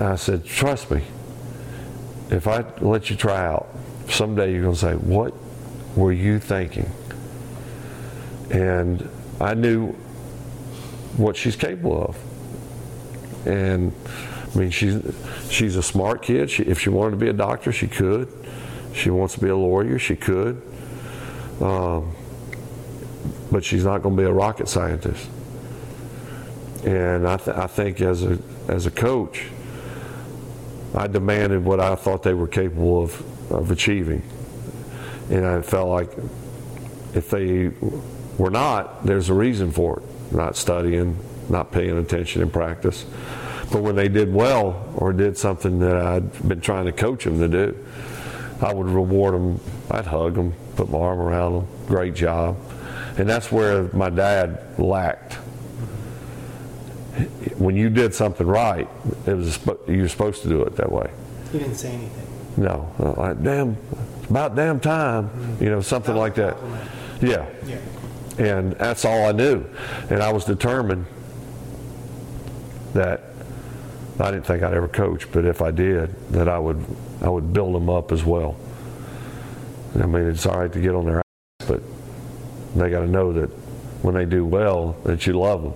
I 0.00 0.16
said, 0.16 0.44
Trust 0.44 0.90
me. 0.90 1.02
If 2.30 2.48
I 2.48 2.64
let 2.80 3.10
you 3.10 3.16
try 3.16 3.44
out, 3.44 3.68
someday 4.08 4.52
you're 4.52 4.62
going 4.62 4.74
to 4.74 4.80
say, 4.80 4.94
What 4.94 5.34
were 5.96 6.12
you 6.12 6.38
thinking? 6.38 6.90
And 8.50 9.08
I 9.40 9.54
knew 9.54 9.92
what 11.16 11.36
she's 11.36 11.56
capable 11.56 12.02
of. 12.02 13.46
And 13.46 13.92
I 14.56 14.58
mean, 14.58 14.70
she's 14.70 15.02
she's 15.50 15.76
a 15.76 15.82
smart 15.82 16.22
kid. 16.22 16.50
She, 16.50 16.62
if 16.62 16.80
she 16.80 16.88
wanted 16.88 17.10
to 17.10 17.16
be 17.18 17.28
a 17.28 17.34
doctor, 17.34 17.72
she 17.72 17.86
could. 17.86 18.32
She 18.94 19.10
wants 19.10 19.34
to 19.34 19.40
be 19.40 19.48
a 19.48 19.56
lawyer, 19.56 19.98
she 19.98 20.16
could. 20.16 20.62
Um, 21.60 22.14
but 23.52 23.64
she's 23.64 23.84
not 23.84 24.02
going 24.02 24.16
to 24.16 24.22
be 24.22 24.26
a 24.26 24.32
rocket 24.32 24.68
scientist. 24.68 25.28
And 26.86 27.28
I, 27.28 27.36
th- 27.36 27.54
I 27.54 27.66
think 27.66 28.00
as 28.00 28.22
a 28.22 28.38
as 28.68 28.86
a 28.86 28.90
coach, 28.90 29.44
I 30.94 31.06
demanded 31.06 31.62
what 31.62 31.78
I 31.78 31.94
thought 31.94 32.22
they 32.22 32.34
were 32.34 32.48
capable 32.48 33.02
of, 33.02 33.52
of 33.52 33.70
achieving. 33.70 34.22
And 35.28 35.44
I 35.44 35.60
felt 35.60 35.90
like 35.90 36.10
if 37.14 37.28
they 37.28 37.72
were 38.38 38.50
not, 38.50 39.04
there's 39.04 39.28
a 39.28 39.34
reason 39.34 39.70
for 39.70 39.98
it. 39.98 40.32
Not 40.32 40.56
studying, 40.56 41.18
not 41.50 41.72
paying 41.72 41.98
attention 41.98 42.40
in 42.40 42.50
practice. 42.50 43.04
But 43.72 43.82
when 43.82 43.96
they 43.96 44.08
did 44.08 44.32
well 44.32 44.92
or 44.96 45.12
did 45.12 45.36
something 45.36 45.78
that 45.80 45.96
I'd 45.96 46.48
been 46.48 46.60
trying 46.60 46.86
to 46.86 46.92
coach 46.92 47.24
them 47.24 47.38
to 47.40 47.48
do, 47.48 47.76
I 48.60 48.72
would 48.72 48.86
reward 48.88 49.34
them. 49.34 49.60
I'd 49.90 50.06
hug 50.06 50.34
them, 50.34 50.54
put 50.76 50.88
my 50.90 50.98
arm 50.98 51.20
around 51.20 51.54
them. 51.54 51.68
Great 51.86 52.14
job. 52.14 52.56
And 53.18 53.28
that's 53.28 53.50
where 53.50 53.84
my 53.92 54.10
dad 54.10 54.78
lacked. 54.78 55.34
When 57.58 57.76
you 57.76 57.88
did 57.88 58.14
something 58.14 58.46
right, 58.46 58.88
it 59.26 59.34
was 59.34 59.58
you 59.88 60.02
were 60.02 60.08
supposed 60.08 60.42
to 60.42 60.48
do 60.48 60.62
it 60.62 60.76
that 60.76 60.92
way. 60.92 61.10
He 61.50 61.58
didn't 61.58 61.76
say 61.76 61.92
anything. 61.92 62.26
No, 62.58 62.90
uh, 62.98 63.12
like 63.20 63.42
damn, 63.42 63.76
about 64.28 64.54
damn 64.54 64.80
time, 64.80 65.30
you 65.60 65.70
know, 65.70 65.80
something 65.80 66.14
like 66.14 66.34
that. 66.34 66.56
Yeah, 67.22 67.46
Yeah. 67.66 67.76
and 68.38 68.72
that's 68.72 69.04
all 69.06 69.26
I 69.26 69.32
knew, 69.32 69.64
and 70.10 70.22
I 70.22 70.30
was 70.32 70.44
determined 70.44 71.06
that 72.92 73.24
I 74.18 74.30
didn't 74.30 74.46
think 74.46 74.62
I'd 74.62 74.72
ever 74.72 74.88
coach, 74.88 75.30
but 75.30 75.44
if 75.44 75.60
I 75.60 75.70
did, 75.70 76.14
that 76.32 76.48
I 76.48 76.58
would 76.58 76.82
I 77.20 77.28
would 77.28 77.52
build 77.52 77.74
them 77.74 77.90
up 77.90 78.12
as 78.12 78.24
well. 78.24 78.56
I 79.94 80.06
mean, 80.06 80.28
it's 80.28 80.46
all 80.46 80.58
right 80.58 80.72
to 80.72 80.80
get 80.80 80.94
on 80.94 81.04
their 81.04 81.18
ass, 81.18 81.68
but 81.68 81.82
they 82.74 82.90
got 82.90 83.00
to 83.00 83.06
know 83.06 83.32
that 83.32 83.48
when 84.02 84.14
they 84.14 84.24
do 84.24 84.44
well, 84.44 84.96
that 85.04 85.26
you 85.26 85.34
love 85.34 85.62
them. 85.62 85.74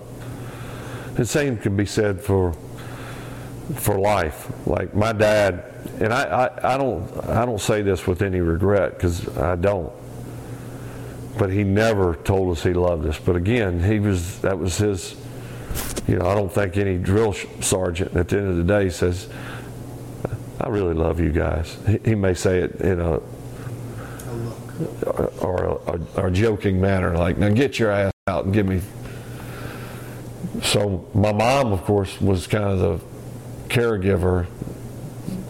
The 1.14 1.26
same 1.26 1.58
can 1.58 1.76
be 1.76 1.86
said 1.86 2.20
for 2.20 2.54
for 3.74 3.98
life. 3.98 4.50
Like 4.66 4.94
my 4.94 5.12
dad, 5.12 5.64
and 6.00 6.12
I, 6.12 6.22
I, 6.22 6.74
I 6.74 6.78
don't 6.78 7.28
I 7.28 7.44
don't 7.44 7.60
say 7.60 7.82
this 7.82 8.06
with 8.06 8.22
any 8.22 8.40
regret 8.40 8.94
because 8.94 9.36
I 9.36 9.56
don't. 9.56 9.92
But 11.38 11.50
he 11.50 11.64
never 11.64 12.16
told 12.16 12.56
us 12.56 12.62
he 12.62 12.72
loved 12.72 13.06
us. 13.06 13.18
But 13.18 13.36
again, 13.36 13.82
he 13.82 13.98
was 14.00 14.40
that 14.40 14.58
was 14.58 14.78
his. 14.78 15.16
You 16.06 16.16
know, 16.16 16.26
I 16.26 16.34
don't 16.34 16.52
think 16.52 16.76
any 16.76 16.98
drill 16.98 17.32
sergeant 17.60 18.16
at 18.16 18.28
the 18.28 18.38
end 18.38 18.48
of 18.48 18.56
the 18.56 18.64
day 18.64 18.90
says, 18.90 19.28
"I 20.60 20.68
really 20.68 20.94
love 20.94 21.20
you 21.20 21.30
guys." 21.30 21.76
He, 22.04 22.14
may 22.14 22.34
say 22.34 22.58
it 22.60 22.80
in 22.80 23.00
a 23.00 23.20
or 25.40 25.80
a, 25.86 26.26
a 26.26 26.30
joking 26.30 26.80
manner, 26.80 27.16
like, 27.16 27.38
"Now 27.38 27.50
get 27.50 27.78
your 27.78 27.90
ass 27.90 28.12
out 28.26 28.44
and 28.44 28.52
give 28.52 28.66
me." 28.66 28.80
So 30.62 31.08
my 31.14 31.32
mom, 31.32 31.72
of 31.72 31.84
course, 31.84 32.20
was 32.20 32.46
kind 32.46 32.64
of 32.64 32.78
the 32.78 33.00
caregiver. 33.68 34.46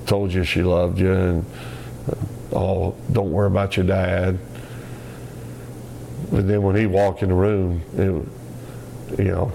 Told 0.06 0.32
you 0.32 0.44
she 0.44 0.62
loved 0.62 0.98
you, 0.98 1.12
and 1.12 1.46
oh, 2.52 2.94
don't 3.12 3.30
worry 3.30 3.46
about 3.46 3.76
your 3.76 3.86
dad. 3.86 4.38
But 6.30 6.46
then 6.46 6.62
when 6.62 6.76
he 6.76 6.86
walked 6.86 7.22
in 7.22 7.30
the 7.30 7.34
room, 7.34 7.82
it, 7.96 9.18
you 9.18 9.30
know, 9.30 9.52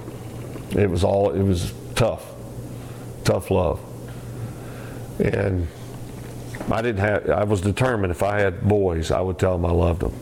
it 0.75 0.89
was 0.89 1.03
all 1.03 1.31
it 1.31 1.43
was 1.43 1.73
tough, 1.95 2.33
tough 3.23 3.49
love, 3.49 3.79
and 5.19 5.67
I 6.71 6.81
didn't 6.81 7.01
have. 7.01 7.29
I 7.29 7.43
was 7.43 7.61
determined 7.61 8.11
if 8.11 8.23
I 8.23 8.39
had 8.39 8.61
boys, 8.61 9.11
I 9.11 9.21
would 9.21 9.39
tell 9.39 9.57
them 9.57 9.65
I 9.65 9.71
loved 9.71 10.01
them 10.01 10.13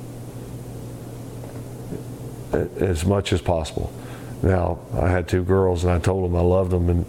as 2.79 3.05
much 3.05 3.33
as 3.33 3.41
possible. 3.41 3.91
Now 4.41 4.79
I 4.93 5.09
had 5.09 5.27
two 5.27 5.43
girls, 5.43 5.83
and 5.83 5.93
I 5.93 5.99
told 5.99 6.25
them 6.25 6.35
I 6.35 6.41
loved 6.41 6.71
them, 6.71 6.89
and 6.89 7.05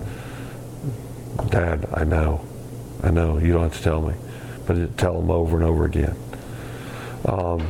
Dad, 1.51 1.89
I 1.93 2.05
know, 2.05 2.41
I 3.03 3.11
know 3.11 3.39
you 3.39 3.53
don't 3.53 3.65
have 3.65 3.77
to 3.77 3.83
tell 3.83 4.01
me, 4.01 4.15
but 4.67 4.97
tell 4.97 5.21
them 5.21 5.31
over 5.31 5.57
and 5.57 5.67
over 5.67 5.85
again. 5.85 6.17
Um, 7.27 7.67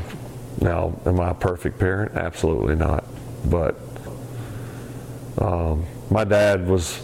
now, 0.60 0.98
am 1.06 1.20
I 1.20 1.30
a 1.30 1.34
perfect 1.34 1.78
parent? 1.78 2.14
Absolutely 2.14 2.76
not. 2.76 3.04
But 3.44 3.76
um, 5.38 5.84
my 6.10 6.24
dad 6.24 6.68
was, 6.68 7.00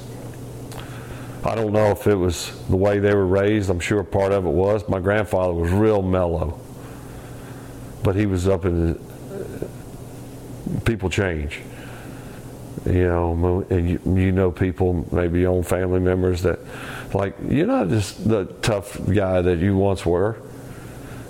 I 1.44 1.54
don't 1.54 1.72
know 1.72 1.90
if 1.90 2.06
it 2.06 2.14
was 2.14 2.52
the 2.68 2.76
way 2.76 2.98
they 2.98 3.14
were 3.14 3.26
raised. 3.26 3.70
I'm 3.70 3.80
sure 3.80 4.02
part 4.04 4.32
of 4.32 4.46
it 4.46 4.50
was. 4.50 4.88
My 4.88 5.00
grandfather 5.00 5.52
was 5.52 5.70
real 5.70 6.02
mellow. 6.02 6.60
But 8.02 8.16
he 8.16 8.26
was 8.26 8.48
up 8.48 8.64
in 8.64 8.92
the, 8.92 9.00
people 10.84 11.10
change. 11.10 11.60
You 12.86 13.08
know, 13.08 13.66
and 13.68 13.90
you, 13.90 14.00
you 14.06 14.32
know 14.32 14.50
people, 14.50 15.06
maybe 15.12 15.40
your 15.40 15.52
own 15.52 15.62
family 15.62 16.00
members 16.00 16.42
that, 16.42 16.60
like, 17.12 17.34
you're 17.46 17.66
not 17.66 17.88
just 17.88 18.26
the 18.26 18.46
tough 18.62 18.98
guy 19.12 19.42
that 19.42 19.58
you 19.58 19.76
once 19.76 20.06
were. 20.06 20.36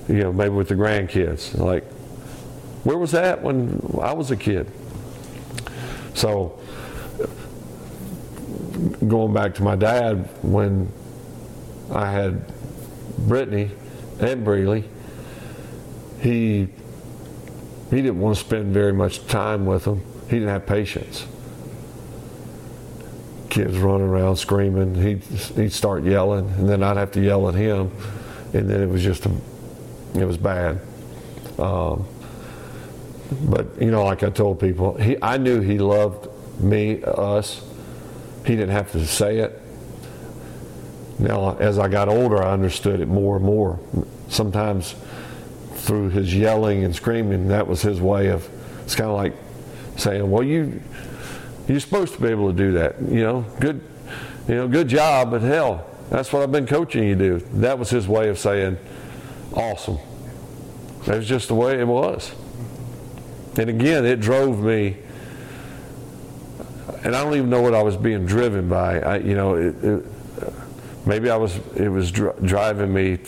You 0.09 0.19
know, 0.19 0.33
maybe 0.33 0.51
with 0.51 0.69
the 0.69 0.75
grandkids. 0.75 1.57
Like, 1.57 1.85
where 2.85 2.99
was 2.99 3.13
that 3.13 3.43
when 3.43 3.81
I 4.01 4.13
was 4.13 4.31
a 4.31 4.37
kid? 4.37 4.71
So 6.15 6.60
going 9.07 9.33
back 9.33 9.55
to 9.57 9.63
my 9.63 9.77
dad 9.77 10.29
when 10.43 10.93
I 11.93 12.11
had 12.11 12.43
Brittany 13.19 13.71
and 14.21 14.45
Breleigh, 14.45 14.85
he 16.21 16.69
he 17.91 17.97
didn't 17.97 18.21
want 18.21 18.37
to 18.37 18.45
spend 18.45 18.73
very 18.73 18.93
much 18.93 19.27
time 19.27 19.67
with 19.67 19.85
them. 19.85 20.03
He 20.29 20.37
didn't 20.37 20.49
have 20.49 20.67
patience. 20.67 21.27
Kids 23.49 23.77
running 23.79 24.07
around 24.07 24.37
screaming, 24.37 24.95
he'd, 24.95 25.25
he'd 25.57 25.73
start 25.73 26.05
yelling, 26.05 26.49
and 26.51 26.69
then 26.69 26.85
I'd 26.85 26.97
have 26.97 27.11
to 27.13 27.21
yell 27.21 27.49
at 27.49 27.55
him, 27.57 27.91
and 28.55 28.71
then 28.71 28.81
it 28.81 28.89
was 28.89 29.03
just 29.03 29.27
a, 29.27 29.33
it 30.15 30.25
was 30.25 30.39
bad. 30.39 30.81
Um, 31.59 32.07
but 33.43 33.67
you 33.81 33.91
know, 33.91 34.05
like 34.05 34.23
I 34.23 34.31
told 34.31 34.61
people, 34.61 34.97
he 34.97 35.17
I 35.21 35.37
knew 35.37 35.61
he 35.61 35.79
loved 35.79 36.29
me, 36.61 37.03
us. 37.03 37.61
He 38.45 38.57
didn't 38.57 38.71
have 38.71 38.93
to 38.93 39.07
say 39.07 39.39
it. 39.39 39.61
Now, 41.19 41.57
as 41.59 41.79
I 41.79 41.89
got 41.89 42.09
older, 42.09 42.43
I 42.43 42.53
understood 42.53 43.01
it 43.01 43.09
more 43.09 43.37
and 43.37 43.45
more. 43.45 43.79
Sometimes 44.29 44.95
through 45.75 46.11
his 46.11 46.35
yelling 46.35 46.85
and 46.85 46.95
screaming, 46.95 47.49
that 47.49 47.67
was 47.67 47.83
his 47.83 48.01
way 48.01 48.29
of. 48.29 48.49
It's 48.85 48.95
kind 48.95 49.11
of 49.11 49.17
like 49.17 49.35
saying, 49.97 50.31
"Well, 50.31 50.43
you 50.43 50.81
you're 51.69 51.81
supposed 51.81 52.15
to 52.15 52.21
be 52.21 52.29
able 52.29 52.51
to 52.51 52.57
do 52.57 52.73
that. 52.73 53.01
You 53.03 53.23
know, 53.23 53.45
good, 53.61 53.81
you 54.49 54.55
know, 54.55 54.69
good 54.69 54.89
job, 54.89 55.31
but 55.31 55.43
hell, 55.43 55.87
that's 56.09 56.33
what 56.33 56.43
I've 56.43 56.53
been 56.53 56.67
coaching 56.67 57.05
you 57.05 57.15
to 57.17 57.39
do." 57.39 57.47
That 57.61 57.79
was 57.79 57.91
his 57.91 58.09
way 58.09 58.29
of 58.29 58.39
saying, 58.39 58.79
"Awesome." 59.55 59.99
That 61.07 61.19
was 61.19 61.29
just 61.29 61.49
the 61.49 61.55
way 61.55 61.79
it 61.81 61.87
was. 61.87 62.33
And 63.59 63.69
again, 63.69 64.05
it 64.05 64.21
drove 64.21 64.61
me, 64.61 64.97
and 67.03 67.17
I 67.17 67.23
don't 67.25 67.35
even 67.35 67.51
know 67.51 67.63
what 67.63 67.75
I 67.75 67.83
was 67.83 67.97
being 67.97 68.27
driven 68.27 68.69
by. 68.69 69.01
I, 69.01 69.17
you 69.19 69.35
know, 69.35 69.55
it, 69.55 69.85
it, 69.85 70.05
maybe 71.07 71.31
I 71.31 71.37
was. 71.37 71.57
It 71.77 71.89
was 71.89 72.11
dri- 72.11 72.33
driving 72.45 72.93
me. 72.93 73.19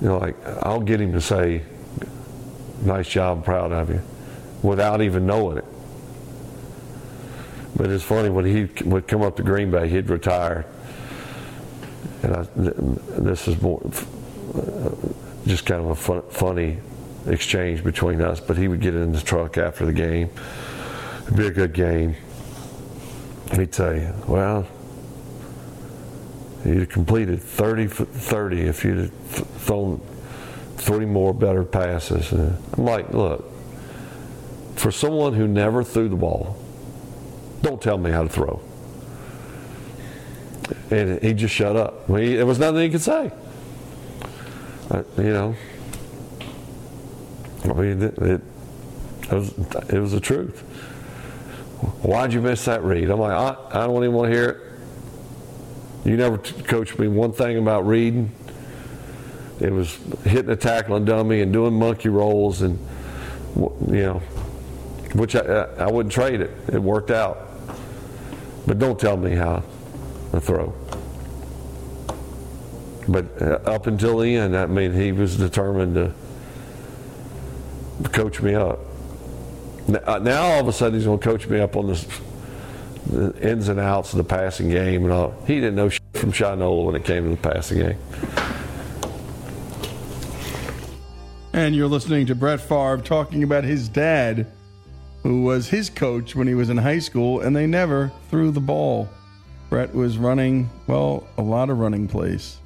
You 0.00 0.08
know, 0.08 0.18
like 0.18 0.36
I'll 0.62 0.80
get 0.80 1.00
him 1.00 1.12
to 1.12 1.20
say, 1.20 1.62
"Nice 2.82 3.08
job, 3.08 3.44
proud 3.44 3.72
of 3.72 3.90
you," 3.90 4.00
without 4.62 5.02
even 5.02 5.26
knowing 5.26 5.58
it. 5.58 5.64
But 7.76 7.90
it's 7.90 8.04
funny 8.04 8.28
when 8.28 8.44
he 8.44 8.68
would 8.84 9.08
come 9.08 9.22
up 9.22 9.36
to 9.36 9.42
Green 9.42 9.70
Bay, 9.70 9.88
he'd 9.88 10.10
retire, 10.10 10.66
and 12.22 12.36
I, 12.36 12.46
this 12.54 13.48
is 13.48 13.60
more 13.60 13.80
just 15.46 15.66
kind 15.66 15.80
of 15.80 15.90
a 15.90 15.94
fun, 15.94 16.22
funny 16.30 16.78
exchange 17.26 17.82
between 17.82 18.20
us. 18.20 18.38
But 18.38 18.58
he 18.58 18.68
would 18.68 18.80
get 18.80 18.94
in 18.94 19.12
the 19.12 19.20
truck 19.20 19.58
after 19.58 19.86
the 19.86 19.92
game. 19.92 20.30
It'd 21.30 21.38
be 21.38 21.46
a 21.46 21.50
good 21.52 21.72
game. 21.74 22.16
Let 23.50 23.58
me 23.58 23.66
tell 23.66 23.94
you. 23.94 24.12
"Well, 24.26 24.66
you'd 26.64 26.78
have 26.78 26.88
completed 26.88 27.40
30 27.40 27.86
for 27.86 28.04
30 28.04 28.62
if 28.62 28.84
you'd 28.84 28.98
have 28.98 29.12
thrown 29.58 30.00
three 30.76 31.06
more 31.06 31.32
better 31.32 31.62
passes." 31.62 32.32
I'm 32.32 32.84
like, 32.84 33.14
"Look, 33.14 33.48
for 34.74 34.90
someone 34.90 35.34
who 35.34 35.46
never 35.46 35.84
threw 35.84 36.08
the 36.08 36.16
ball, 36.16 36.56
don't 37.62 37.80
tell 37.80 37.96
me 37.96 38.10
how 38.10 38.24
to 38.24 38.28
throw." 38.28 38.60
And 40.90 41.22
he 41.22 41.32
just 41.32 41.54
shut 41.54 41.76
up. 41.76 42.08
I 42.08 42.12
mean, 42.12 42.36
there 42.38 42.46
was 42.46 42.58
nothing 42.58 42.80
he 42.80 42.90
could 42.90 43.02
say. 43.02 43.30
Uh, 44.90 45.04
you 45.16 45.32
know, 45.32 45.54
I 47.66 47.72
mean, 47.74 48.02
it, 48.02 48.18
it, 48.18 48.40
it, 49.22 49.32
was, 49.32 49.58
it 49.90 50.00
was 50.00 50.10
the 50.10 50.18
truth. 50.18 50.64
Why'd 52.02 52.32
you 52.32 52.40
miss 52.40 52.64
that 52.66 52.82
read? 52.82 53.10
I'm 53.10 53.20
like, 53.20 53.32
I, 53.32 53.82
I 53.82 53.86
don't 53.86 54.02
even 54.02 54.14
want 54.14 54.30
to 54.30 54.36
hear 54.36 54.48
it. 54.48 56.08
You 56.08 56.16
never 56.16 56.38
t- 56.38 56.62
coached 56.62 56.98
me 56.98 57.08
one 57.08 57.32
thing 57.32 57.58
about 57.58 57.86
reading. 57.86 58.32
It 59.60 59.72
was 59.72 59.98
hitting 60.24 60.50
a 60.50 60.56
tackling 60.56 61.04
dummy 61.04 61.42
and 61.42 61.52
doing 61.52 61.74
monkey 61.74 62.08
rolls, 62.08 62.62
and 62.62 62.78
you 63.56 64.02
know, 64.02 64.22
which 65.14 65.36
I, 65.36 65.40
I 65.40 65.90
wouldn't 65.90 66.12
trade 66.12 66.40
it. 66.40 66.50
It 66.72 66.82
worked 66.82 67.10
out. 67.10 67.38
But 68.66 68.78
don't 68.78 68.98
tell 68.98 69.16
me 69.16 69.34
how 69.34 69.62
to 70.32 70.40
throw. 70.40 70.74
But 73.08 73.42
uh, 73.42 73.58
up 73.64 73.86
until 73.86 74.18
the 74.18 74.36
end, 74.36 74.56
I 74.56 74.66
mean, 74.66 74.92
he 74.92 75.12
was 75.12 75.36
determined 75.36 75.94
to 75.94 76.14
coach 78.10 78.40
me 78.40 78.54
up. 78.54 78.78
Now, 79.90 80.00
uh, 80.06 80.18
now 80.20 80.42
all 80.42 80.60
of 80.60 80.68
a 80.68 80.72
sudden, 80.72 80.94
he's 80.94 81.04
going 81.04 81.18
to 81.18 81.24
coach 81.24 81.48
me 81.48 81.58
up 81.58 81.74
on 81.74 81.88
this, 81.88 82.06
the 83.06 83.34
ins 83.40 83.68
and 83.68 83.80
outs 83.80 84.12
of 84.12 84.18
the 84.18 84.24
passing 84.24 84.68
game 84.68 85.02
and 85.02 85.12
all. 85.12 85.34
He 85.48 85.56
didn't 85.56 85.74
know 85.74 85.88
shit 85.88 86.02
from 86.14 86.30
Shinola 86.30 86.84
when 86.84 86.94
it 86.94 87.04
came 87.04 87.24
to 87.24 87.30
the 87.30 87.36
passing 87.36 87.78
game. 87.78 87.98
And 91.52 91.74
you're 91.74 91.88
listening 91.88 92.26
to 92.26 92.36
Brett 92.36 92.60
Favre 92.60 92.98
talking 92.98 93.42
about 93.42 93.64
his 93.64 93.88
dad, 93.88 94.46
who 95.24 95.42
was 95.42 95.68
his 95.68 95.90
coach 95.90 96.36
when 96.36 96.46
he 96.46 96.54
was 96.54 96.70
in 96.70 96.76
high 96.76 97.00
school, 97.00 97.40
and 97.40 97.56
they 97.56 97.66
never 97.66 98.12
threw 98.30 98.52
the 98.52 98.60
ball. 98.60 99.08
Brett 99.70 99.92
was 99.92 100.18
running, 100.18 100.70
well, 100.86 101.26
a 101.36 101.42
lot 101.42 101.68
of 101.68 101.78
running 101.78 102.06
plays 102.06 102.58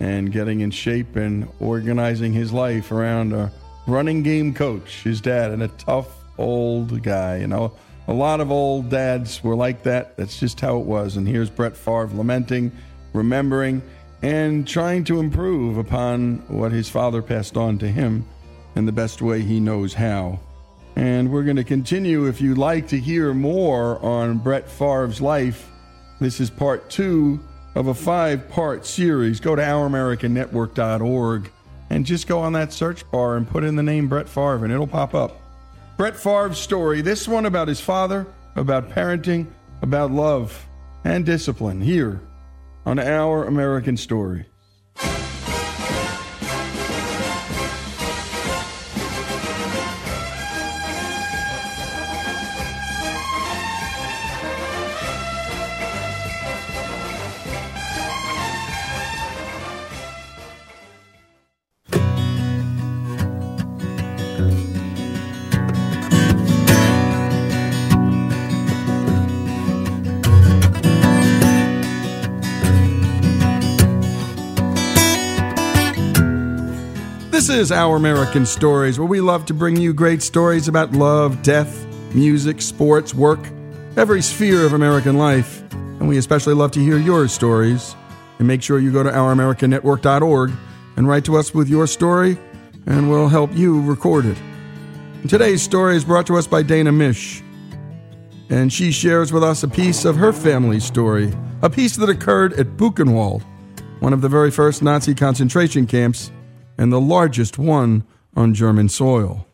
and 0.00 0.32
getting 0.32 0.60
in 0.60 0.72
shape 0.72 1.14
and 1.14 1.48
organizing 1.60 2.32
his 2.32 2.52
life 2.52 2.90
around 2.90 3.32
a 3.32 3.52
running 3.86 4.24
game 4.24 4.52
coach, 4.52 5.02
his 5.04 5.20
dad, 5.20 5.52
and 5.52 5.62
a 5.62 5.68
tough 5.68 6.25
old 6.38 7.02
guy. 7.02 7.38
You 7.38 7.46
know, 7.46 7.72
a 8.08 8.12
lot 8.12 8.40
of 8.40 8.50
old 8.50 8.90
dads 8.90 9.42
were 9.42 9.56
like 9.56 9.82
that. 9.82 10.16
That's 10.16 10.38
just 10.38 10.60
how 10.60 10.78
it 10.78 10.86
was. 10.86 11.16
And 11.16 11.26
here's 11.26 11.50
Brett 11.50 11.76
Favre 11.76 12.10
lamenting, 12.14 12.72
remembering, 13.12 13.82
and 14.22 14.66
trying 14.66 15.04
to 15.04 15.20
improve 15.20 15.78
upon 15.78 16.36
what 16.48 16.72
his 16.72 16.88
father 16.88 17.22
passed 17.22 17.56
on 17.56 17.78
to 17.78 17.88
him 17.88 18.26
in 18.74 18.86
the 18.86 18.92
best 18.92 19.22
way 19.22 19.42
he 19.42 19.60
knows 19.60 19.94
how. 19.94 20.38
And 20.94 21.30
we're 21.30 21.42
going 21.42 21.56
to 21.56 21.64
continue. 21.64 22.26
If 22.26 22.40
you'd 22.40 22.58
like 22.58 22.88
to 22.88 22.98
hear 22.98 23.34
more 23.34 24.02
on 24.04 24.38
Brett 24.38 24.68
Favre's 24.68 25.20
life, 25.20 25.70
this 26.20 26.40
is 26.40 26.48
part 26.48 26.88
two 26.88 27.40
of 27.74 27.88
a 27.88 27.94
five 27.94 28.48
part 28.48 28.86
series. 28.86 29.38
Go 29.40 29.54
to 29.54 29.62
OurAmericanNetwork.org 29.62 31.50
and 31.90 32.06
just 32.06 32.26
go 32.26 32.40
on 32.40 32.54
that 32.54 32.72
search 32.72 33.08
bar 33.10 33.36
and 33.36 33.48
put 33.48 33.64
in 33.64 33.76
the 33.76 33.82
name 33.82 34.08
Brett 34.08 34.28
Favre 34.28 34.64
and 34.64 34.72
it'll 34.72 34.86
pop 34.86 35.14
up. 35.14 35.40
Brett 35.96 36.16
Favre's 36.16 36.58
story, 36.58 37.00
this 37.00 37.26
one 37.26 37.46
about 37.46 37.68
his 37.68 37.80
father, 37.80 38.26
about 38.54 38.90
parenting, 38.90 39.46
about 39.80 40.10
love 40.10 40.66
and 41.04 41.24
discipline, 41.24 41.80
here 41.80 42.20
on 42.84 42.98
Our 42.98 43.44
American 43.44 43.96
Story. 43.96 44.44
Is 77.66 77.72
Our 77.72 77.96
American 77.96 78.46
Stories, 78.46 78.96
where 78.96 79.08
we 79.08 79.20
love 79.20 79.44
to 79.46 79.54
bring 79.54 79.76
you 79.76 79.92
great 79.92 80.22
stories 80.22 80.68
about 80.68 80.92
love, 80.92 81.42
death, 81.42 81.84
music, 82.14 82.62
sports, 82.62 83.12
work, 83.12 83.40
every 83.96 84.22
sphere 84.22 84.64
of 84.64 84.72
American 84.72 85.18
life. 85.18 85.64
And 85.72 86.08
we 86.08 86.16
especially 86.16 86.54
love 86.54 86.70
to 86.72 86.80
hear 86.80 86.96
your 86.96 87.26
stories. 87.26 87.96
And 88.38 88.46
make 88.46 88.62
sure 88.62 88.78
you 88.78 88.92
go 88.92 89.02
to 89.02 89.10
OurAmericanNetwork.org 89.10 90.52
and 90.96 91.08
write 91.08 91.24
to 91.24 91.36
us 91.36 91.52
with 91.52 91.68
your 91.68 91.88
story, 91.88 92.38
and 92.86 93.10
we'll 93.10 93.26
help 93.26 93.52
you 93.52 93.82
record 93.82 94.26
it. 94.26 94.38
And 95.22 95.28
today's 95.28 95.60
story 95.60 95.96
is 95.96 96.04
brought 96.04 96.28
to 96.28 96.36
us 96.36 96.46
by 96.46 96.62
Dana 96.62 96.92
Mish. 96.92 97.42
And 98.48 98.72
she 98.72 98.92
shares 98.92 99.32
with 99.32 99.42
us 99.42 99.64
a 99.64 99.68
piece 99.68 100.04
of 100.04 100.14
her 100.14 100.32
family's 100.32 100.84
story, 100.84 101.32
a 101.62 101.70
piece 101.70 101.96
that 101.96 102.08
occurred 102.08 102.52
at 102.60 102.76
Buchenwald, 102.76 103.42
one 103.98 104.12
of 104.12 104.20
the 104.20 104.28
very 104.28 104.52
first 104.52 104.84
Nazi 104.84 105.16
concentration 105.16 105.84
camps 105.88 106.30
and 106.78 106.92
the 106.92 107.00
largest 107.00 107.58
one 107.58 108.04
on 108.34 108.54
German 108.54 108.88
soil. 108.88 109.46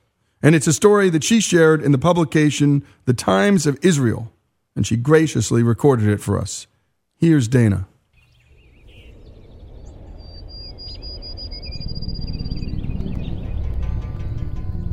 And 0.43 0.55
it's 0.55 0.67
a 0.67 0.73
story 0.73 1.09
that 1.11 1.23
she 1.23 1.41
shared 1.41 1.83
in 1.83 1.93
the 1.93 1.99
publication 1.99 2.85
The 3.05 3.15
Times 3.15 3.67
of 3.67 3.79
Israel, 3.83 4.33
and 4.75 4.87
she 4.87 4.97
graciously 4.97 5.63
recorded 5.63 6.09
it 6.09 6.21
for 6.21 6.39
us. 6.39 6.67
Here's 7.17 7.47
Dana. 7.47 7.87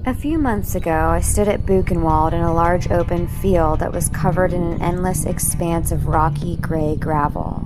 A 0.06 0.14
few 0.14 0.40
months 0.40 0.74
ago, 0.74 1.10
I 1.10 1.22
stood 1.22 1.48
at 1.48 1.68
Buchenwald 1.68 2.34
in 2.34 2.42
a 2.42 2.54
large 2.54 2.90
open 2.90 3.28
field 3.28 3.80
that 3.80 3.92
was 3.92 4.10
covered 4.10 4.54
in 4.54 4.64
an 4.64 4.82
endless 4.82 5.26
expanse 5.26 5.92
of 5.92 6.08
rocky 6.08 6.56
gray 6.58 6.96
gravel. 6.96 7.64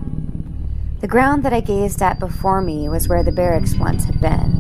The 1.04 1.10
ground 1.10 1.44
that 1.44 1.52
I 1.52 1.60
gazed 1.60 2.02
at 2.02 2.18
before 2.18 2.62
me 2.62 2.88
was 2.88 3.10
where 3.10 3.24
the 3.24 3.32
barracks 3.34 3.76
once 3.76 4.06
had 4.06 4.22
been. 4.22 4.54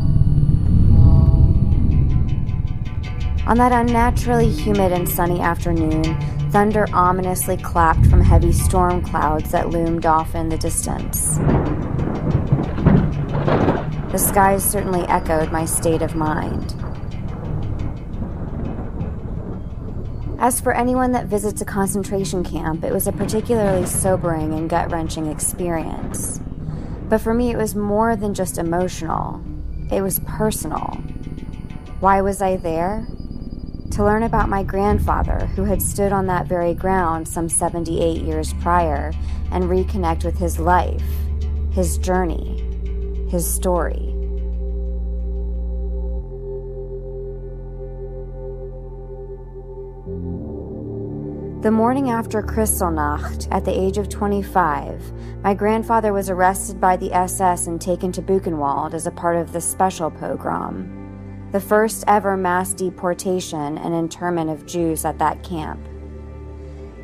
On 3.47 3.55
that 3.55 3.71
unnaturally 3.71 4.49
humid 4.49 4.91
and 4.91 5.07
sunny 5.07 5.39
afternoon, 5.39 6.03
thunder 6.51 6.85
ominously 6.91 7.55
clapped 7.55 8.05
from 8.07 8.19
heavy 8.19 8.51
storm 8.51 9.01
clouds 9.01 9.51
that 9.51 9.69
loomed 9.69 10.05
off 10.05 10.35
in 10.35 10.49
the 10.49 10.57
distance. 10.57 11.37
The 14.11 14.17
skies 14.17 14.65
certainly 14.69 15.03
echoed 15.03 15.49
my 15.49 15.63
state 15.63 16.01
of 16.01 16.13
mind. 16.13 16.75
As 20.43 20.59
for 20.59 20.73
anyone 20.73 21.13
that 21.13 21.27
visits 21.27 21.61
a 21.61 21.65
concentration 21.65 22.43
camp, 22.43 22.83
it 22.83 22.91
was 22.91 23.07
a 23.07 23.13
particularly 23.13 23.85
sobering 23.85 24.53
and 24.53 24.69
gut 24.69 24.91
wrenching 24.91 25.27
experience. 25.27 26.41
But 27.07 27.21
for 27.21 27.33
me, 27.33 27.51
it 27.51 27.57
was 27.57 27.75
more 27.75 28.17
than 28.17 28.33
just 28.33 28.57
emotional, 28.57 29.41
it 29.89 30.01
was 30.01 30.19
personal. 30.27 30.95
Why 32.01 32.19
was 32.19 32.41
I 32.41 32.57
there? 32.57 33.07
To 33.91 34.03
learn 34.03 34.23
about 34.23 34.49
my 34.49 34.63
grandfather, 34.63 35.45
who 35.55 35.63
had 35.63 35.81
stood 35.81 36.11
on 36.11 36.27
that 36.27 36.45
very 36.45 36.73
ground 36.73 37.25
some 37.25 37.47
78 37.47 38.21
years 38.21 38.51
prior, 38.55 39.13
and 39.49 39.63
reconnect 39.63 40.25
with 40.25 40.37
his 40.37 40.59
life, 40.59 41.05
his 41.71 41.97
journey, 41.97 43.29
his 43.29 43.49
story. 43.49 44.12
The 51.63 51.71
morning 51.71 52.09
after 52.09 52.41
Kristallnacht, 52.41 53.47
at 53.49 53.63
the 53.63 53.71
age 53.71 53.97
of 53.97 54.09
25, 54.09 55.13
my 55.43 55.53
grandfather 55.53 56.11
was 56.11 56.29
arrested 56.29 56.81
by 56.81 56.97
the 56.97 57.13
SS 57.13 57.67
and 57.67 57.79
taken 57.79 58.11
to 58.11 58.21
Buchenwald 58.21 58.93
as 58.93 59.07
a 59.07 59.11
part 59.11 59.37
of 59.37 59.53
the 59.53 59.61
special 59.61 60.11
pogrom, 60.11 61.47
the 61.53 61.61
first 61.61 62.03
ever 62.05 62.35
mass 62.35 62.73
deportation 62.73 63.77
and 63.77 63.95
internment 63.95 64.49
of 64.49 64.65
Jews 64.65 65.05
at 65.05 65.17
that 65.19 65.41
camp. 65.41 65.79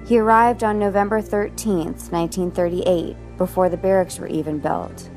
He 0.05 0.19
arrived 0.19 0.65
on 0.65 0.77
November 0.77 1.21
13, 1.21 1.93
1938, 1.93 3.15
before 3.37 3.69
the 3.69 3.77
barracks 3.77 4.19
were 4.19 4.27
even 4.27 4.59
built. 4.59 5.09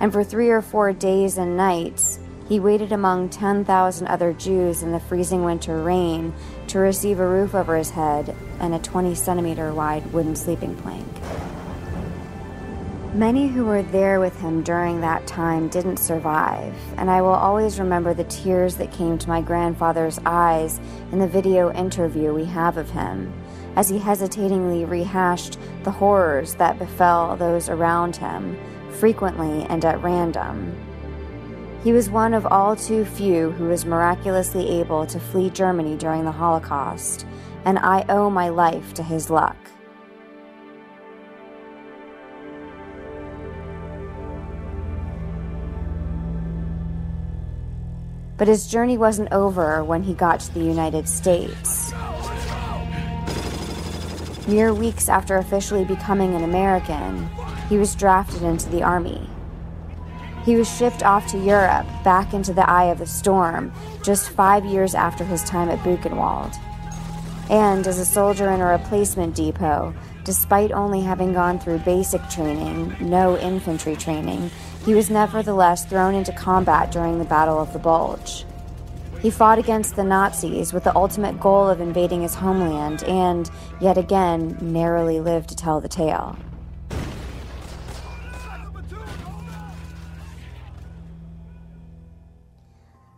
And 0.00 0.12
for 0.12 0.24
three 0.24 0.50
or 0.50 0.60
four 0.60 0.92
days 0.92 1.38
and 1.38 1.56
nights, 1.56 2.18
he 2.48 2.60
waited 2.60 2.92
among 2.92 3.28
10,000 3.28 4.06
other 4.06 4.32
Jews 4.32 4.82
in 4.82 4.92
the 4.92 5.00
freezing 5.00 5.44
winter 5.44 5.82
rain 5.82 6.32
to 6.68 6.78
receive 6.78 7.20
a 7.20 7.26
roof 7.26 7.54
over 7.54 7.76
his 7.76 7.90
head 7.90 8.34
and 8.60 8.74
a 8.74 8.78
20 8.78 9.14
centimeter 9.14 9.72
wide 9.72 10.12
wooden 10.12 10.36
sleeping 10.36 10.76
plank. 10.76 11.06
Many 13.14 13.48
who 13.48 13.66
were 13.66 13.82
there 13.82 14.20
with 14.20 14.40
him 14.40 14.62
during 14.62 15.02
that 15.02 15.26
time 15.26 15.68
didn't 15.68 15.98
survive, 15.98 16.74
and 16.96 17.10
I 17.10 17.20
will 17.20 17.28
always 17.28 17.78
remember 17.78 18.14
the 18.14 18.24
tears 18.24 18.76
that 18.76 18.90
came 18.90 19.18
to 19.18 19.28
my 19.28 19.42
grandfather's 19.42 20.18
eyes 20.24 20.80
in 21.12 21.18
the 21.18 21.26
video 21.26 21.70
interview 21.72 22.32
we 22.32 22.46
have 22.46 22.78
of 22.78 22.90
him 22.90 23.32
as 23.76 23.88
he 23.88 23.98
hesitatingly 23.98 24.84
rehashed 24.84 25.58
the 25.84 25.90
horrors 25.90 26.54
that 26.54 26.78
befell 26.78 27.36
those 27.36 27.68
around 27.68 28.16
him, 28.16 28.56
frequently 28.90 29.64
and 29.64 29.84
at 29.84 30.02
random. 30.02 30.74
He 31.82 31.92
was 31.92 32.08
one 32.08 32.32
of 32.32 32.46
all 32.46 32.76
too 32.76 33.04
few 33.04 33.50
who 33.50 33.64
was 33.64 33.84
miraculously 33.84 34.68
able 34.80 35.04
to 35.06 35.18
flee 35.18 35.50
Germany 35.50 35.96
during 35.96 36.24
the 36.24 36.30
Holocaust, 36.30 37.26
and 37.64 37.76
I 37.76 38.04
owe 38.08 38.30
my 38.30 38.50
life 38.50 38.94
to 38.94 39.02
his 39.02 39.30
luck. 39.30 39.56
But 48.36 48.46
his 48.46 48.68
journey 48.68 48.96
wasn't 48.96 49.32
over 49.32 49.82
when 49.82 50.04
he 50.04 50.14
got 50.14 50.38
to 50.40 50.54
the 50.54 50.60
United 50.60 51.08
States. 51.08 51.92
Mere 54.46 54.72
weeks 54.72 55.08
after 55.08 55.36
officially 55.36 55.84
becoming 55.84 56.36
an 56.36 56.44
American, 56.44 57.28
he 57.68 57.76
was 57.76 57.96
drafted 57.96 58.42
into 58.42 58.68
the 58.68 58.84
Army. 58.84 59.28
He 60.44 60.56
was 60.56 60.68
shipped 60.76 61.04
off 61.04 61.28
to 61.28 61.38
Europe, 61.38 61.86
back 62.02 62.34
into 62.34 62.52
the 62.52 62.68
eye 62.68 62.86
of 62.86 62.98
the 62.98 63.06
storm, 63.06 63.72
just 64.02 64.30
five 64.30 64.64
years 64.64 64.94
after 64.94 65.24
his 65.24 65.44
time 65.44 65.68
at 65.68 65.78
Buchenwald. 65.80 66.56
And 67.48 67.86
as 67.86 67.98
a 67.98 68.04
soldier 68.04 68.50
in 68.50 68.60
a 68.60 68.66
replacement 68.66 69.36
depot, 69.36 69.94
despite 70.24 70.72
only 70.72 71.00
having 71.00 71.32
gone 71.32 71.58
through 71.58 71.78
basic 71.78 72.28
training, 72.28 72.96
no 73.00 73.38
infantry 73.38 73.94
training, 73.94 74.50
he 74.84 74.94
was 74.94 75.10
nevertheless 75.10 75.84
thrown 75.84 76.14
into 76.14 76.32
combat 76.32 76.90
during 76.90 77.18
the 77.18 77.24
Battle 77.24 77.60
of 77.60 77.72
the 77.72 77.78
Bulge. 77.78 78.44
He 79.20 79.30
fought 79.30 79.60
against 79.60 79.94
the 79.94 80.02
Nazis 80.02 80.72
with 80.72 80.82
the 80.82 80.96
ultimate 80.96 81.38
goal 81.38 81.68
of 81.68 81.80
invading 81.80 82.22
his 82.22 82.34
homeland 82.34 83.04
and, 83.04 83.48
yet 83.80 83.96
again, 83.96 84.58
narrowly 84.60 85.20
lived 85.20 85.50
to 85.50 85.56
tell 85.56 85.80
the 85.80 85.88
tale. 85.88 86.36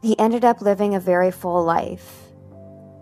He 0.04 0.18
ended 0.18 0.44
up 0.44 0.60
living 0.60 0.94
a 0.94 1.00
very 1.00 1.30
full 1.30 1.64
life. 1.64 2.28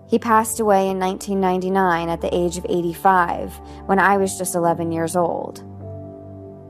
He 0.08 0.20
passed 0.20 0.60
away 0.60 0.88
in 0.88 1.00
1999 1.00 2.08
at 2.08 2.20
the 2.20 2.32
age 2.32 2.58
of 2.58 2.66
85 2.68 3.58
when 3.86 3.98
I 3.98 4.18
was 4.18 4.38
just 4.38 4.54
11 4.54 4.92
years 4.92 5.16
old. 5.16 5.64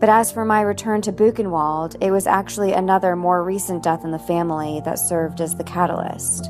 But 0.01 0.09
as 0.09 0.33
for 0.33 0.47
my 0.47 0.63
return 0.63 1.03
to 1.03 1.13
Buchenwald, 1.13 1.97
it 2.01 2.11
was 2.11 2.27
actually 2.27 2.73
another 2.73 3.15
more 3.15 3.45
recent 3.45 3.83
death 3.83 4.07
in 4.07 4.11
the 4.11 4.19
family 4.19 4.81
that 4.87 4.99
served 4.99 5.43
as 5.43 5.55
the 5.55 5.65
catalyst. 5.65 6.49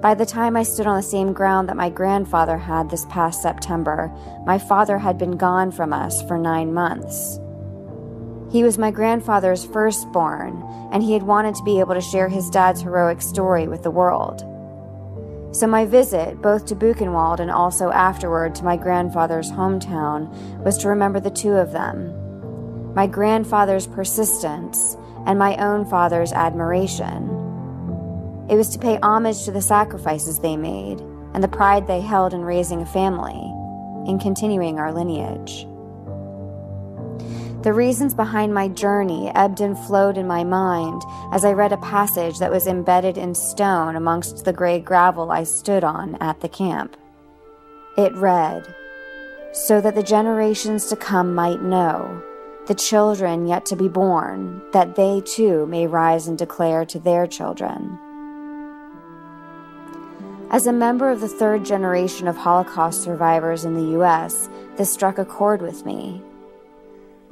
By 0.00 0.14
the 0.14 0.24
time 0.24 0.56
I 0.56 0.62
stood 0.62 0.86
on 0.86 0.96
the 0.96 1.02
same 1.02 1.34
ground 1.34 1.68
that 1.68 1.76
my 1.76 1.90
grandfather 1.90 2.56
had 2.56 2.88
this 2.88 3.04
past 3.10 3.42
September, 3.42 4.10
my 4.46 4.56
father 4.56 4.96
had 4.96 5.18
been 5.18 5.36
gone 5.36 5.72
from 5.72 5.92
us 5.92 6.22
for 6.22 6.38
nine 6.38 6.72
months. 6.72 7.38
He 8.52 8.62
was 8.62 8.76
my 8.76 8.90
grandfather's 8.90 9.64
firstborn, 9.64 10.62
and 10.92 11.02
he 11.02 11.14
had 11.14 11.22
wanted 11.22 11.54
to 11.54 11.64
be 11.64 11.80
able 11.80 11.94
to 11.94 12.02
share 12.02 12.28
his 12.28 12.50
dad's 12.50 12.82
heroic 12.82 13.22
story 13.22 13.66
with 13.66 13.82
the 13.82 13.90
world. 13.90 14.40
So, 15.56 15.66
my 15.66 15.86
visit, 15.86 16.42
both 16.42 16.66
to 16.66 16.76
Buchenwald 16.76 17.40
and 17.40 17.50
also 17.50 17.90
afterward 17.90 18.54
to 18.56 18.64
my 18.64 18.76
grandfather's 18.76 19.50
hometown, 19.50 20.28
was 20.62 20.76
to 20.78 20.88
remember 20.88 21.18
the 21.18 21.30
two 21.30 21.52
of 21.52 21.72
them 21.72 22.18
my 22.94 23.06
grandfather's 23.06 23.86
persistence 23.86 24.98
and 25.24 25.38
my 25.38 25.56
own 25.56 25.86
father's 25.86 26.32
admiration. 26.34 27.24
It 28.50 28.56
was 28.56 28.68
to 28.70 28.78
pay 28.78 28.98
homage 29.02 29.44
to 29.46 29.50
the 29.50 29.62
sacrifices 29.62 30.38
they 30.38 30.58
made 30.58 31.00
and 31.32 31.42
the 31.42 31.48
pride 31.48 31.86
they 31.86 32.02
held 32.02 32.34
in 32.34 32.42
raising 32.42 32.82
a 32.82 32.86
family, 32.86 33.40
in 34.06 34.18
continuing 34.20 34.78
our 34.78 34.92
lineage. 34.92 35.66
The 37.62 37.72
reasons 37.72 38.12
behind 38.12 38.52
my 38.52 38.66
journey 38.66 39.30
ebbed 39.36 39.60
and 39.60 39.78
flowed 39.78 40.18
in 40.18 40.26
my 40.26 40.42
mind 40.42 41.00
as 41.30 41.44
I 41.44 41.52
read 41.52 41.72
a 41.72 41.76
passage 41.76 42.40
that 42.40 42.50
was 42.50 42.66
embedded 42.66 43.16
in 43.16 43.36
stone 43.36 43.94
amongst 43.94 44.44
the 44.44 44.52
gray 44.52 44.80
gravel 44.80 45.30
I 45.30 45.44
stood 45.44 45.84
on 45.84 46.16
at 46.16 46.40
the 46.40 46.48
camp. 46.48 46.96
It 47.96 48.12
read, 48.16 48.74
So 49.52 49.80
that 49.80 49.94
the 49.94 50.02
generations 50.02 50.86
to 50.86 50.96
come 50.96 51.36
might 51.36 51.62
know, 51.62 52.20
the 52.66 52.74
children 52.74 53.46
yet 53.46 53.64
to 53.66 53.76
be 53.76 53.86
born, 53.86 54.60
that 54.72 54.96
they 54.96 55.20
too 55.20 55.64
may 55.66 55.86
rise 55.86 56.26
and 56.26 56.36
declare 56.36 56.84
to 56.86 56.98
their 56.98 57.28
children. 57.28 57.96
As 60.50 60.66
a 60.66 60.72
member 60.72 61.12
of 61.12 61.20
the 61.20 61.28
third 61.28 61.64
generation 61.64 62.26
of 62.26 62.36
Holocaust 62.36 63.04
survivors 63.04 63.64
in 63.64 63.74
the 63.74 63.92
U.S., 63.92 64.48
this 64.76 64.92
struck 64.92 65.18
a 65.18 65.24
chord 65.24 65.62
with 65.62 65.86
me 65.86 66.24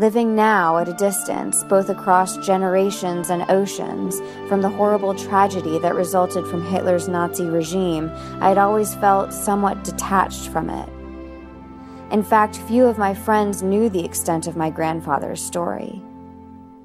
living 0.01 0.35
now 0.35 0.79
at 0.79 0.89
a 0.89 0.95
distance, 0.95 1.63
both 1.65 1.91
across 1.91 2.39
generations 2.39 3.29
and 3.29 3.45
oceans, 3.51 4.19
from 4.49 4.63
the 4.63 4.69
horrible 4.71 5.15
tragedy 5.15 5.79
that 5.79 5.95
resulted 5.95 6.47
from 6.47 6.65
Hitler's 6.65 7.07
Nazi 7.07 7.45
regime, 7.45 8.11
I 8.41 8.49
had 8.49 8.57
always 8.57 8.95
felt 8.95 9.31
somewhat 9.31 9.85
detached 9.85 10.49
from 10.49 10.71
it. 10.71 10.89
In 12.11 12.23
fact, 12.23 12.57
few 12.57 12.87
of 12.87 12.97
my 12.97 13.13
friends 13.13 13.63
knew 13.63 13.91
the 13.91 14.03
extent 14.03 14.47
of 14.47 14.57
my 14.57 14.71
grandfather's 14.71 15.43
story. 15.43 16.03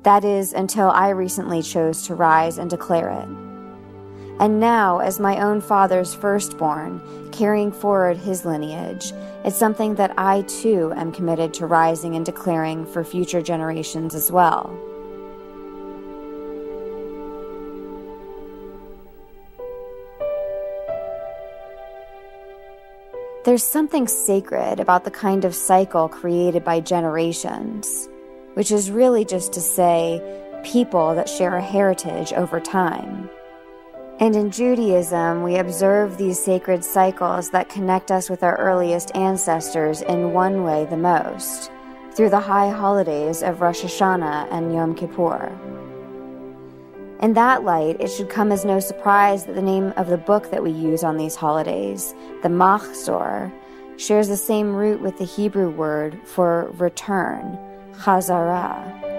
That 0.04 0.26
is, 0.26 0.52
until 0.52 0.90
I 0.92 1.10
recently 1.10 1.62
chose 1.62 2.06
to 2.08 2.16
rise 2.16 2.58
and 2.58 2.70
declare 2.70 3.12
it 3.12 3.45
and 4.40 4.60
now 4.60 5.00
as 5.00 5.20
my 5.20 5.42
own 5.42 5.62
father's 5.62 6.14
firstborn, 6.14 7.02
carrying 7.32 7.72
forward 7.72 8.18
his 8.18 8.46
lineage, 8.46 9.14
it's 9.44 9.58
something 9.58 9.96
that 9.96 10.14
I 10.18 10.42
too 10.42 10.94
am 10.96 11.12
committed 11.12 11.54
to 11.56 11.66
rising 11.66 12.16
and 12.16 12.26
declaring 12.26 12.86
for 12.86 13.04
future 13.04 13.42
generations 13.42 14.16
as 14.16 14.32
well. 14.32 14.78
There's 23.46 23.64
something 23.64 24.08
sacred 24.08 24.80
about 24.80 25.04
the 25.04 25.12
kind 25.12 25.46
of 25.46 25.54
cycle 25.54 26.10
created 26.10 26.64
by 26.64 26.80
generations, 26.80 28.10
which 28.56 28.72
is 28.72 28.90
really 28.90 29.24
just 29.24 29.54
to 29.54 29.62
say, 29.62 30.20
people 30.64 31.14
that 31.14 31.30
share 31.30 31.56
a 31.56 31.62
heritage 31.62 32.34
over 32.34 32.60
time. 32.60 33.30
And 34.18 34.34
in 34.34 34.50
Judaism, 34.50 35.44
we 35.44 35.58
observe 35.58 36.18
these 36.18 36.42
sacred 36.42 36.86
cycles 36.86 37.50
that 37.50 37.68
connect 37.68 38.12
us 38.12 38.30
with 38.30 38.44
our 38.44 38.58
earliest 38.58 39.14
ancestors 39.14 40.02
in 40.02 40.32
one 40.32 40.64
way 40.64 40.86
the 40.86 40.96
most 40.96 41.70
through 42.14 42.30
the 42.30 42.40
high 42.40 42.70
holidays 42.70 43.44
of 43.44 43.60
Rosh 43.60 43.82
Hashanah 43.84 44.48
and 44.52 44.74
Yom 44.74 44.96
Kippur. 44.96 45.52
In 47.22 47.34
that 47.34 47.66
light, 47.66 48.00
it 48.00 48.08
should 48.08 48.30
come 48.30 48.54
as 48.54 48.64
no 48.64 48.80
surprise 48.80 49.46
that 49.46 49.56
the 49.56 49.62
name 49.62 49.94
of 49.98 50.08
the 50.08 50.18
book 50.18 50.50
that 50.50 50.64
we 50.64 50.72
use 50.72 51.04
on 51.04 51.18
these 51.18 51.36
holidays, 51.36 52.16
the 52.42 52.50
Machzor, 52.50 53.52
shares 53.98 54.30
the 54.30 54.38
same 54.38 54.74
root 54.74 55.02
with 55.02 55.18
the 55.18 55.26
Hebrew 55.26 55.70
word 55.70 56.18
for 56.24 56.72
return, 56.78 57.58
chazarah. 57.96 59.15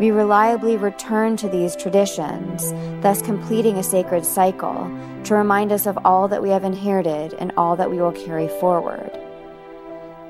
We 0.00 0.10
reliably 0.10 0.76
return 0.76 1.36
to 1.36 1.48
these 1.48 1.76
traditions, 1.76 2.72
thus 3.02 3.22
completing 3.22 3.78
a 3.78 3.82
sacred 3.82 4.24
cycle 4.24 4.90
to 5.24 5.34
remind 5.34 5.72
us 5.72 5.86
of 5.86 5.98
all 6.04 6.28
that 6.28 6.42
we 6.42 6.50
have 6.50 6.64
inherited 6.64 7.34
and 7.34 7.52
all 7.56 7.76
that 7.76 7.90
we 7.90 8.00
will 8.00 8.12
carry 8.12 8.48
forward. 8.48 9.10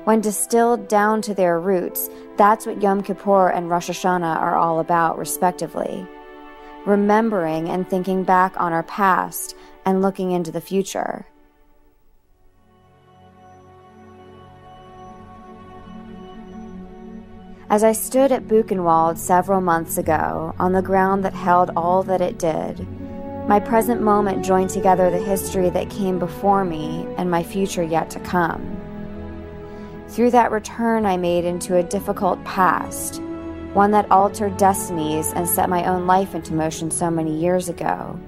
When 0.03 0.21
distilled 0.21 0.87
down 0.87 1.21
to 1.23 1.33
their 1.33 1.59
roots, 1.59 2.09
that's 2.37 2.65
what 2.65 2.81
Yom 2.81 3.03
Kippur 3.03 3.49
and 3.49 3.69
Rosh 3.69 3.89
Hashanah 3.89 4.37
are 4.37 4.55
all 4.55 4.79
about, 4.79 5.17
respectively 5.17 6.07
remembering 6.85 7.69
and 7.69 7.89
thinking 7.89 8.23
back 8.23 8.59
on 8.59 8.73
our 8.73 8.83
past 8.83 9.55
and 9.85 10.01
looking 10.01 10.31
into 10.31 10.51
the 10.51 10.61
future. 10.61 11.25
As 17.73 17.83
I 17.83 17.91
stood 17.93 18.31
at 18.31 18.47
Buchenwald 18.47 19.17
several 19.17 19.59
months 19.59 19.97
ago 19.97 20.53
on 20.59 20.73
the 20.73 20.81
ground 20.83 21.25
that 21.25 21.33
held 21.33 21.71
all 21.75 22.03
that 22.03 22.21
it 22.21 22.37
did, 22.37 22.87
my 23.47 23.59
present 23.59 23.99
moment 23.99 24.45
joined 24.45 24.69
together 24.69 25.09
the 25.09 25.17
history 25.17 25.71
that 25.71 25.89
came 25.89 26.19
before 26.19 26.63
me 26.63 27.07
and 27.17 27.31
my 27.31 27.41
future 27.41 27.81
yet 27.81 28.11
to 28.11 28.19
come. 28.19 28.79
Through 30.07 30.29
that 30.29 30.51
return 30.51 31.07
I 31.07 31.17
made 31.17 31.45
into 31.45 31.77
a 31.77 31.81
difficult 31.81 32.43
past, 32.43 33.19
one 33.73 33.89
that 33.89 34.11
altered 34.11 34.55
destinies 34.57 35.33
and 35.33 35.49
set 35.49 35.67
my 35.67 35.83
own 35.85 36.05
life 36.05 36.35
into 36.35 36.53
motion 36.53 36.91
so 36.91 37.09
many 37.09 37.35
years 37.35 37.69
ago, 37.69 38.19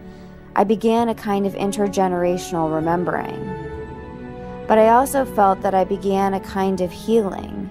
I 0.56 0.64
began 0.64 1.10
a 1.10 1.14
kind 1.14 1.46
of 1.46 1.54
intergenerational 1.54 2.74
remembering. 2.74 3.46
But 4.68 4.80
I 4.80 4.90
also 4.90 5.24
felt 5.24 5.62
that 5.62 5.76
I 5.76 5.84
began 5.84 6.34
a 6.34 6.40
kind 6.40 6.82
of 6.82 6.92
healing. 6.92 7.70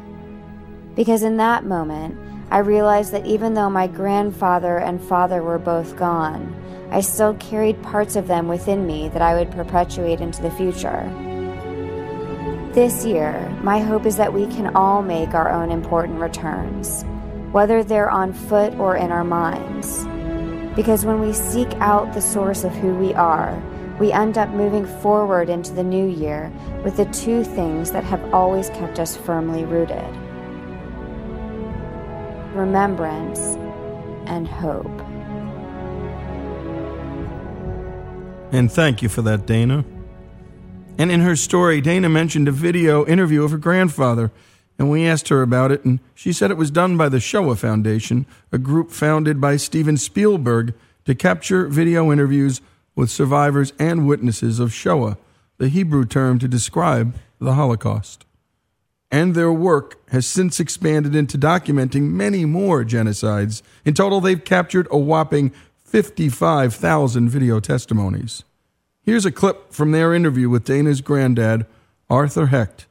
Because 0.95 1.23
in 1.23 1.37
that 1.39 1.65
moment, 1.65 2.17
I 2.51 2.59
realized 2.59 3.13
that 3.13 3.27
even 3.27 3.55
though 3.55 3.71
my 3.71 3.87
grandfather 3.87 4.79
and 4.79 5.03
father 5.03 5.43
were 5.43 5.59
both 5.59 5.97
gone, 5.97 6.55
I 6.91 7.01
still 7.01 7.35
carried 7.35 7.83
parts 7.83 8.15
of 8.15 8.29
them 8.29 8.47
within 8.47 8.87
me 8.87 9.09
that 9.09 9.23
I 9.23 9.35
would 9.35 9.51
perpetuate 9.51 10.21
into 10.21 10.41
the 10.41 10.51
future. 10.53 11.03
This 12.73 13.05
year, 13.05 13.49
my 13.63 13.81
hope 13.81 14.07
is 14.07 14.17
that 14.17 14.33
we 14.33 14.47
can 14.47 14.77
all 14.77 15.03
make 15.03 15.35
our 15.35 15.51
own 15.51 15.71
important 15.71 16.21
returns 16.21 17.05
whether 17.55 17.85
they're 17.85 18.11
on 18.11 18.33
foot 18.33 18.75
or 18.81 18.97
in 18.97 19.13
our 19.13 19.23
minds. 19.23 20.05
Because 20.75 21.05
when 21.05 21.21
we 21.21 21.33
seek 21.33 21.73
out 21.75 22.13
the 22.13 22.21
source 22.21 22.65
of 22.65 22.73
who 22.73 22.93
we 22.97 23.15
are, 23.15 23.63
we 24.01 24.11
end 24.11 24.37
up 24.37 24.49
moving 24.49 24.85
forward 24.85 25.49
into 25.49 25.73
the 25.73 25.85
new 25.85 26.05
year 26.05 26.51
with 26.83 26.97
the 26.97 27.05
two 27.07 27.45
things 27.45 27.93
that 27.93 28.03
have 28.03 28.35
always 28.35 28.71
kept 28.71 28.99
us 28.99 29.17
firmly 29.17 29.65
rooted 29.65 30.24
remembrance 32.55 33.41
and 34.27 34.49
hope. 34.49 34.87
And 38.53 38.71
thank 38.71 39.03
you 39.03 39.09
for 39.09 39.23
that, 39.23 39.47
Dana. 39.47 39.85
And 40.97 41.11
in 41.11 41.21
her 41.21 41.35
story, 41.35 41.81
Dana 41.81 42.09
mentioned 42.09 42.47
a 42.47 42.53
video 42.53 43.05
interview 43.05 43.43
of 43.43 43.51
her 43.51 43.59
grandfather 43.59 44.31
and 44.79 44.91
we 44.91 45.07
asked 45.07 45.29
her 45.29 45.43
about 45.43 45.71
it, 45.71 45.85
and 45.85 46.01
she 46.15 46.33
said 46.33 46.51
it 46.51 46.57
was 46.57 46.71
done 46.71 46.97
by 46.97 47.09
the 47.09 47.21
Shoah 47.21 47.57
Foundation, 47.57 48.27
a 48.51 48.59
group 48.59 48.91
founded 48.91 49.41
by 49.41 49.57
Steven 49.57 49.97
Spielberg 49.97 50.75
to 51.05 51.15
capture 51.15 51.67
video 51.67 52.11
interviews 52.11 52.61
with 52.97 53.11
survivors 53.11 53.73
and 53.79 54.09
witnesses 54.09 54.59
of 54.59 54.73
Shoah, 54.73 55.17
the 55.59 55.69
Hebrew 55.69 56.05
term 56.05 56.39
to 56.41 56.49
describe 56.49 57.15
the 57.39 57.55
Holocaust. 57.55 58.25
And 59.15 59.37
their 59.37 59.53
work 59.53 59.97
has 60.09 60.27
since 60.27 60.59
expanded 60.59 61.15
into 61.15 61.39
documenting 61.39 62.11
many 62.11 62.45
more 62.45 62.85
genocides. 62.85 63.63
In 63.85 63.95
total, 63.95 64.21
they've 64.21 64.45
captured 64.45 64.89
a 64.91 64.99
whopping 64.99 65.53
55,000 65.85 67.29
video 67.29 67.61
testimonies. 67.61 68.43
Here's 69.03 69.25
a 69.25 69.31
clip 69.31 69.73
from 69.73 69.93
their 69.93 70.13
interview 70.13 70.49
with 70.51 70.65
Dana's 70.65 71.01
granddad, 71.01 71.65
Arthur 72.11 72.47
Hecht 72.47 72.87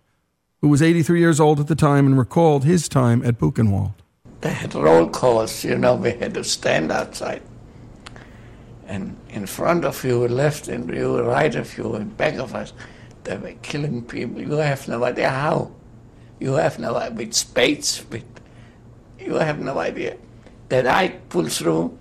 who 0.64 0.70
was 0.70 0.82
83 0.82 1.20
years 1.20 1.42
old 1.42 1.60
at 1.60 1.68
the 1.68 1.76
time 1.76 2.06
and 2.06 2.18
recalled 2.18 2.64
his 2.64 2.88
time 2.88 3.22
at 3.26 3.38
Buchenwald. 3.38 3.92
They 4.40 4.54
had 4.54 4.74
roll 4.74 5.10
calls, 5.10 5.66
you 5.66 5.78
know, 5.78 5.96
we 5.96 6.12
had 6.12 6.34
to 6.36 6.44
stand 6.46 6.90
outside. 6.90 7.42
And 8.88 9.18
in 9.28 9.46
front 9.46 9.84
of 9.84 10.02
you, 10.06 10.26
left 10.26 10.70
and 10.70 10.90
you, 10.90 11.22
right 11.22 11.54
of 11.54 11.78
you, 11.78 11.96
and 11.96 12.16
back 12.16 12.36
of 12.36 12.56
us, 12.56 12.72
they 13.26 13.36
were 13.36 13.56
killing 13.62 14.04
people. 14.04 14.40
You 14.40 14.52
have 14.52 14.88
no 14.88 15.04
idea 15.04 15.30
how. 15.30 15.70
You 16.40 16.54
have 16.54 16.80
no 16.80 16.96
idea, 16.96 17.16
with 17.16 17.34
spades, 17.34 18.04
with, 18.10 18.26
you 19.20 19.36
have 19.36 19.60
no 19.60 19.80
idea. 19.80 20.18
That 20.70 20.88
I 20.88 21.10
pulled 21.30 21.52
through 21.52 21.98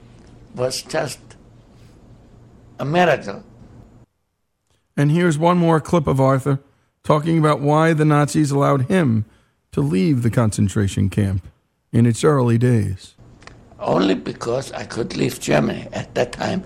was 0.55 0.83
just 0.83 1.20
a 2.78 2.85
miracle. 2.85 3.45
And 4.97 5.11
here's 5.11 5.39
one 5.39 5.59
more 5.59 5.80
clip 5.80 6.07
of 6.07 6.20
Arthur 6.20 6.61
talking 7.03 7.39
about 7.39 7.61
why 7.61 7.93
the 7.93 8.05
Nazis 8.05 8.51
allowed 8.51 8.83
him 8.83 9.24
to 9.72 9.80
leave 9.80 10.22
the 10.22 10.30
concentration 10.30 11.09
camp 11.09 11.47
in 11.93 12.07
its 12.07 12.24
early 12.24 12.59
days. 12.59 13.14
Only 13.78 14.14
because 14.14 14.70
I 14.72 14.85
could 14.85 15.16
leave 15.16 15.41
Germany. 15.41 15.89
At 15.93 16.14
that 16.14 16.33
time, 16.33 16.64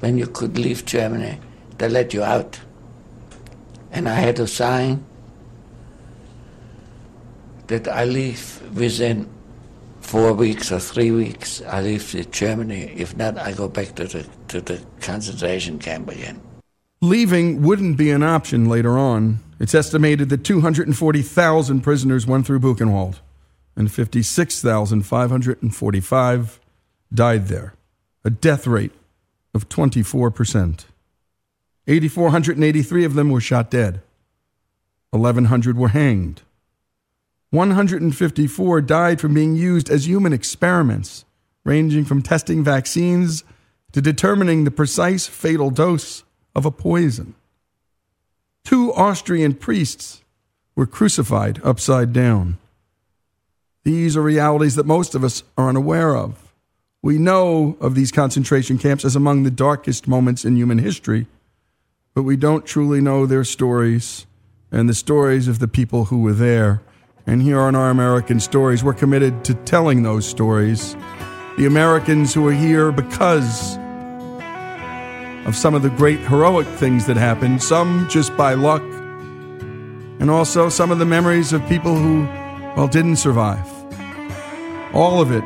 when 0.00 0.16
you 0.16 0.26
could 0.26 0.56
leave 0.56 0.84
Germany, 0.84 1.38
they 1.78 1.88
let 1.88 2.14
you 2.14 2.22
out. 2.22 2.60
And 3.90 4.08
I 4.08 4.14
had 4.14 4.36
to 4.36 4.46
sign 4.46 5.04
that 7.68 7.88
I 7.88 8.04
leave 8.04 8.60
within 8.74 9.28
four 10.00 10.32
weeks 10.32 10.72
or 10.72 10.80
three 10.80 11.10
weeks. 11.10 11.60
I 11.62 11.82
leave 11.82 12.30
Germany. 12.30 12.92
If 12.96 13.14
not, 13.16 13.36
I 13.38 13.52
go 13.52 13.68
back 13.68 13.94
to 13.96 14.06
the, 14.06 14.26
to 14.48 14.60
the 14.60 14.82
concentration 15.00 15.78
camp 15.78 16.08
again. 16.08 16.40
Leaving 17.00 17.62
wouldn't 17.62 17.96
be 17.96 18.10
an 18.10 18.24
option 18.24 18.68
later 18.68 18.98
on. 18.98 19.38
It's 19.60 19.74
estimated 19.74 20.28
that 20.30 20.42
240,000 20.44 21.80
prisoners 21.80 22.26
went 22.26 22.46
through 22.46 22.60
Buchenwald, 22.60 23.20
and 23.76 23.92
56,545 23.92 26.60
died 27.12 27.48
there, 27.48 27.74
a 28.24 28.30
death 28.30 28.66
rate 28.66 28.92
of 29.54 29.68
24%. 29.68 30.84
8,483 31.86 33.04
of 33.04 33.14
them 33.14 33.30
were 33.30 33.40
shot 33.40 33.70
dead. 33.70 34.02
1,100 35.10 35.78
were 35.78 35.88
hanged. 35.88 36.42
154 37.50 38.80
died 38.82 39.20
from 39.20 39.34
being 39.34 39.56
used 39.56 39.88
as 39.88 40.06
human 40.06 40.32
experiments, 40.32 41.24
ranging 41.64 42.04
from 42.04 42.22
testing 42.22 42.62
vaccines 42.62 43.44
to 43.92 44.02
determining 44.02 44.64
the 44.64 44.70
precise 44.70 45.26
fatal 45.26 45.70
dose 45.70 46.24
of 46.54 46.66
a 46.66 46.70
poison. 46.70 47.34
Two 48.64 48.92
Austrian 48.92 49.54
priests 49.54 50.22
were 50.76 50.86
crucified 50.86 51.60
upside 51.64 52.12
down. 52.12 52.58
These 53.84 54.16
are 54.16 54.22
realities 54.22 54.74
that 54.74 54.84
most 54.84 55.14
of 55.14 55.24
us 55.24 55.42
are 55.56 55.70
unaware 55.70 56.14
of. 56.14 56.52
We 57.00 57.16
know 57.16 57.78
of 57.80 57.94
these 57.94 58.12
concentration 58.12 58.76
camps 58.76 59.04
as 59.04 59.16
among 59.16 59.44
the 59.44 59.50
darkest 59.50 60.06
moments 60.06 60.44
in 60.44 60.56
human 60.56 60.78
history, 60.78 61.26
but 62.12 62.24
we 62.24 62.36
don't 62.36 62.66
truly 62.66 63.00
know 63.00 63.24
their 63.24 63.44
stories 63.44 64.26
and 64.70 64.88
the 64.88 64.94
stories 64.94 65.48
of 65.48 65.60
the 65.60 65.68
people 65.68 66.06
who 66.06 66.20
were 66.20 66.34
there. 66.34 66.82
And 67.28 67.42
here 67.42 67.60
on 67.60 67.74
Our 67.74 67.90
American 67.90 68.40
Stories, 68.40 68.82
we're 68.82 68.94
committed 68.94 69.44
to 69.44 69.54
telling 69.54 70.02
those 70.02 70.26
stories. 70.26 70.96
The 71.58 71.66
Americans 71.66 72.32
who 72.32 72.48
are 72.48 72.54
here 72.54 72.90
because 72.90 73.76
of 75.46 75.54
some 75.54 75.74
of 75.74 75.82
the 75.82 75.90
great 75.90 76.20
heroic 76.20 76.66
things 76.66 77.04
that 77.04 77.18
happened, 77.18 77.62
some 77.62 78.08
just 78.08 78.34
by 78.34 78.54
luck, 78.54 78.80
and 80.20 80.30
also 80.30 80.70
some 80.70 80.90
of 80.90 80.98
the 80.98 81.04
memories 81.04 81.52
of 81.52 81.60
people 81.68 81.94
who, 81.94 82.22
well, 82.76 82.88
didn't 82.88 83.16
survive. 83.16 83.68
All 84.94 85.20
of 85.20 85.30
it 85.30 85.44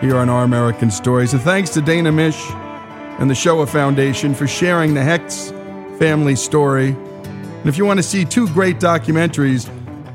here 0.00 0.18
on 0.18 0.28
Our 0.28 0.44
American 0.44 0.92
Stories. 0.92 1.32
And 1.32 1.42
thanks 1.42 1.70
to 1.70 1.80
Dana 1.80 2.12
Mish 2.12 2.40
and 3.18 3.28
the 3.28 3.34
Shoah 3.34 3.66
Foundation 3.66 4.36
for 4.36 4.46
sharing 4.46 4.94
the 4.94 5.02
Hecht's 5.02 5.50
family 5.98 6.36
story 6.36 6.96
And 7.60 7.68
if 7.68 7.76
you 7.76 7.84
want 7.84 7.98
to 7.98 8.02
see 8.02 8.24
two 8.24 8.48
great 8.48 8.78
documentaries, 8.78 9.68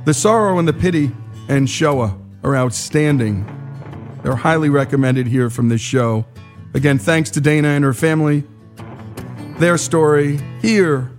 The 0.05 0.13
Sorrow 0.13 0.59
and 0.59 0.67
the 0.67 0.73
Pity 0.73 1.11
and 1.47 1.67
Shoah 1.67 2.15
are 2.43 2.55
outstanding. 2.55 3.43
They're 4.21 4.35
highly 4.35 4.69
recommended 4.69 5.25
here 5.25 5.49
from 5.49 5.69
this 5.69 5.81
show. 5.81 6.25
Again, 6.75 6.99
thanks 6.99 7.31
to 7.31 7.41
Dana 7.41 7.69
and 7.69 7.83
her 7.83 7.93
family. 7.93 8.43
Their 9.57 9.79
story 9.79 10.39
here 10.61 11.11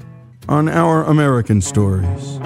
on 0.49 0.69
Our 0.69 1.03
American 1.03 1.61
Stories. 1.61 2.39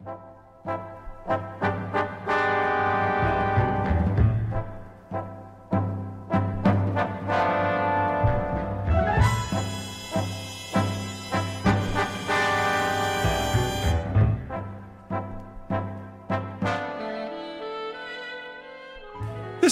This 0.00 0.12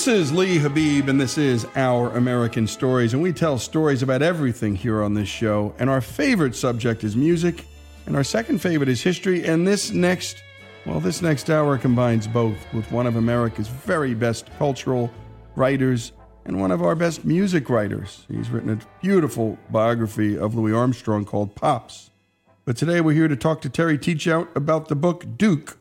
is 0.07 0.33
Lee 0.33 0.59
Habib, 0.59 1.09
and 1.09 1.18
this 1.18 1.39
is 1.39 1.66
Our 1.74 2.11
American 2.14 2.66
Stories. 2.66 3.14
And 3.14 3.22
we 3.22 3.33
tell 3.33 3.59
stories 3.59 4.03
about 4.03 4.20
everything 4.20 4.76
here 4.76 5.03
on 5.03 5.14
this 5.14 5.29
show. 5.29 5.74
And 5.79 5.89
our 5.89 6.03
favorite 6.03 6.55
subject 6.55 7.03
is 7.03 7.16
music, 7.16 7.64
and 8.09 8.16
our 8.16 8.24
second 8.24 8.59
favorite 8.59 8.88
is 8.88 9.02
history. 9.02 9.44
And 9.44 9.68
this 9.68 9.90
next, 9.90 10.42
well, 10.86 10.98
this 10.98 11.20
next 11.20 11.50
hour 11.50 11.76
combines 11.76 12.26
both 12.26 12.56
with 12.72 12.90
one 12.90 13.06
of 13.06 13.16
America's 13.16 13.68
very 13.68 14.14
best 14.14 14.48
cultural 14.59 15.11
writers 15.56 16.12
and 16.46 16.59
one 16.59 16.70
of 16.70 16.82
our 16.82 16.94
best 16.94 17.26
music 17.26 17.68
writers. 17.68 18.24
He's 18.30 18.48
written 18.48 18.70
a 18.70 18.78
beautiful 19.02 19.59
biography 19.68 20.38
of 20.38 20.54
Louis 20.54 20.72
Armstrong 20.72 21.26
called 21.26 21.54
Pops. 21.54 22.09
But 22.64 22.78
today 22.78 23.02
we're 23.02 23.12
here 23.12 23.28
to 23.28 23.36
talk 23.36 23.61
to 23.61 23.68
Terry 23.68 23.98
Teachout 23.98 24.56
about 24.56 24.88
the 24.88 24.96
book 24.96 25.26
Duke, 25.36 25.78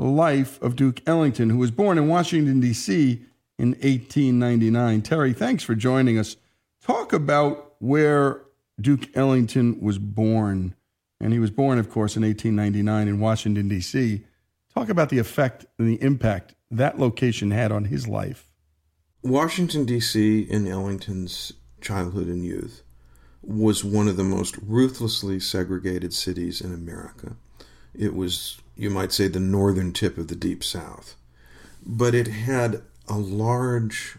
The 0.00 0.06
Life 0.06 0.60
of 0.62 0.74
Duke 0.74 1.00
Ellington, 1.06 1.50
who 1.50 1.58
was 1.58 1.70
born 1.70 1.96
in 1.96 2.08
Washington, 2.08 2.58
D.C. 2.58 3.22
in 3.56 3.68
1899. 3.68 5.02
Terry, 5.02 5.32
thanks 5.32 5.62
for 5.62 5.76
joining 5.76 6.18
us. 6.18 6.34
Talk 6.82 7.12
about 7.12 7.74
where 7.78 8.42
Duke 8.80 9.16
Ellington 9.16 9.80
was 9.80 9.98
born. 9.98 10.74
And 11.22 11.32
he 11.32 11.38
was 11.38 11.52
born, 11.52 11.78
of 11.78 11.88
course, 11.88 12.16
in 12.16 12.24
1899 12.24 13.06
in 13.06 13.20
Washington, 13.20 13.68
D.C. 13.68 14.24
Talk 14.74 14.88
about 14.88 15.08
the 15.08 15.20
effect 15.20 15.64
and 15.78 15.88
the 15.88 16.02
impact 16.02 16.56
that 16.68 16.98
location 16.98 17.52
had 17.52 17.70
on 17.70 17.84
his 17.84 18.08
life. 18.08 18.50
Washington, 19.22 19.84
D.C., 19.84 20.40
in 20.40 20.66
Ellington's 20.66 21.52
childhood 21.80 22.26
and 22.26 22.44
youth, 22.44 22.82
was 23.40 23.84
one 23.84 24.08
of 24.08 24.16
the 24.16 24.24
most 24.24 24.56
ruthlessly 24.66 25.38
segregated 25.38 26.12
cities 26.12 26.60
in 26.60 26.74
America. 26.74 27.36
It 27.94 28.16
was, 28.16 28.60
you 28.74 28.90
might 28.90 29.12
say, 29.12 29.28
the 29.28 29.38
northern 29.38 29.92
tip 29.92 30.18
of 30.18 30.26
the 30.26 30.34
Deep 30.34 30.64
South. 30.64 31.14
But 31.86 32.16
it 32.16 32.26
had 32.26 32.82
a 33.08 33.16
large, 33.18 34.16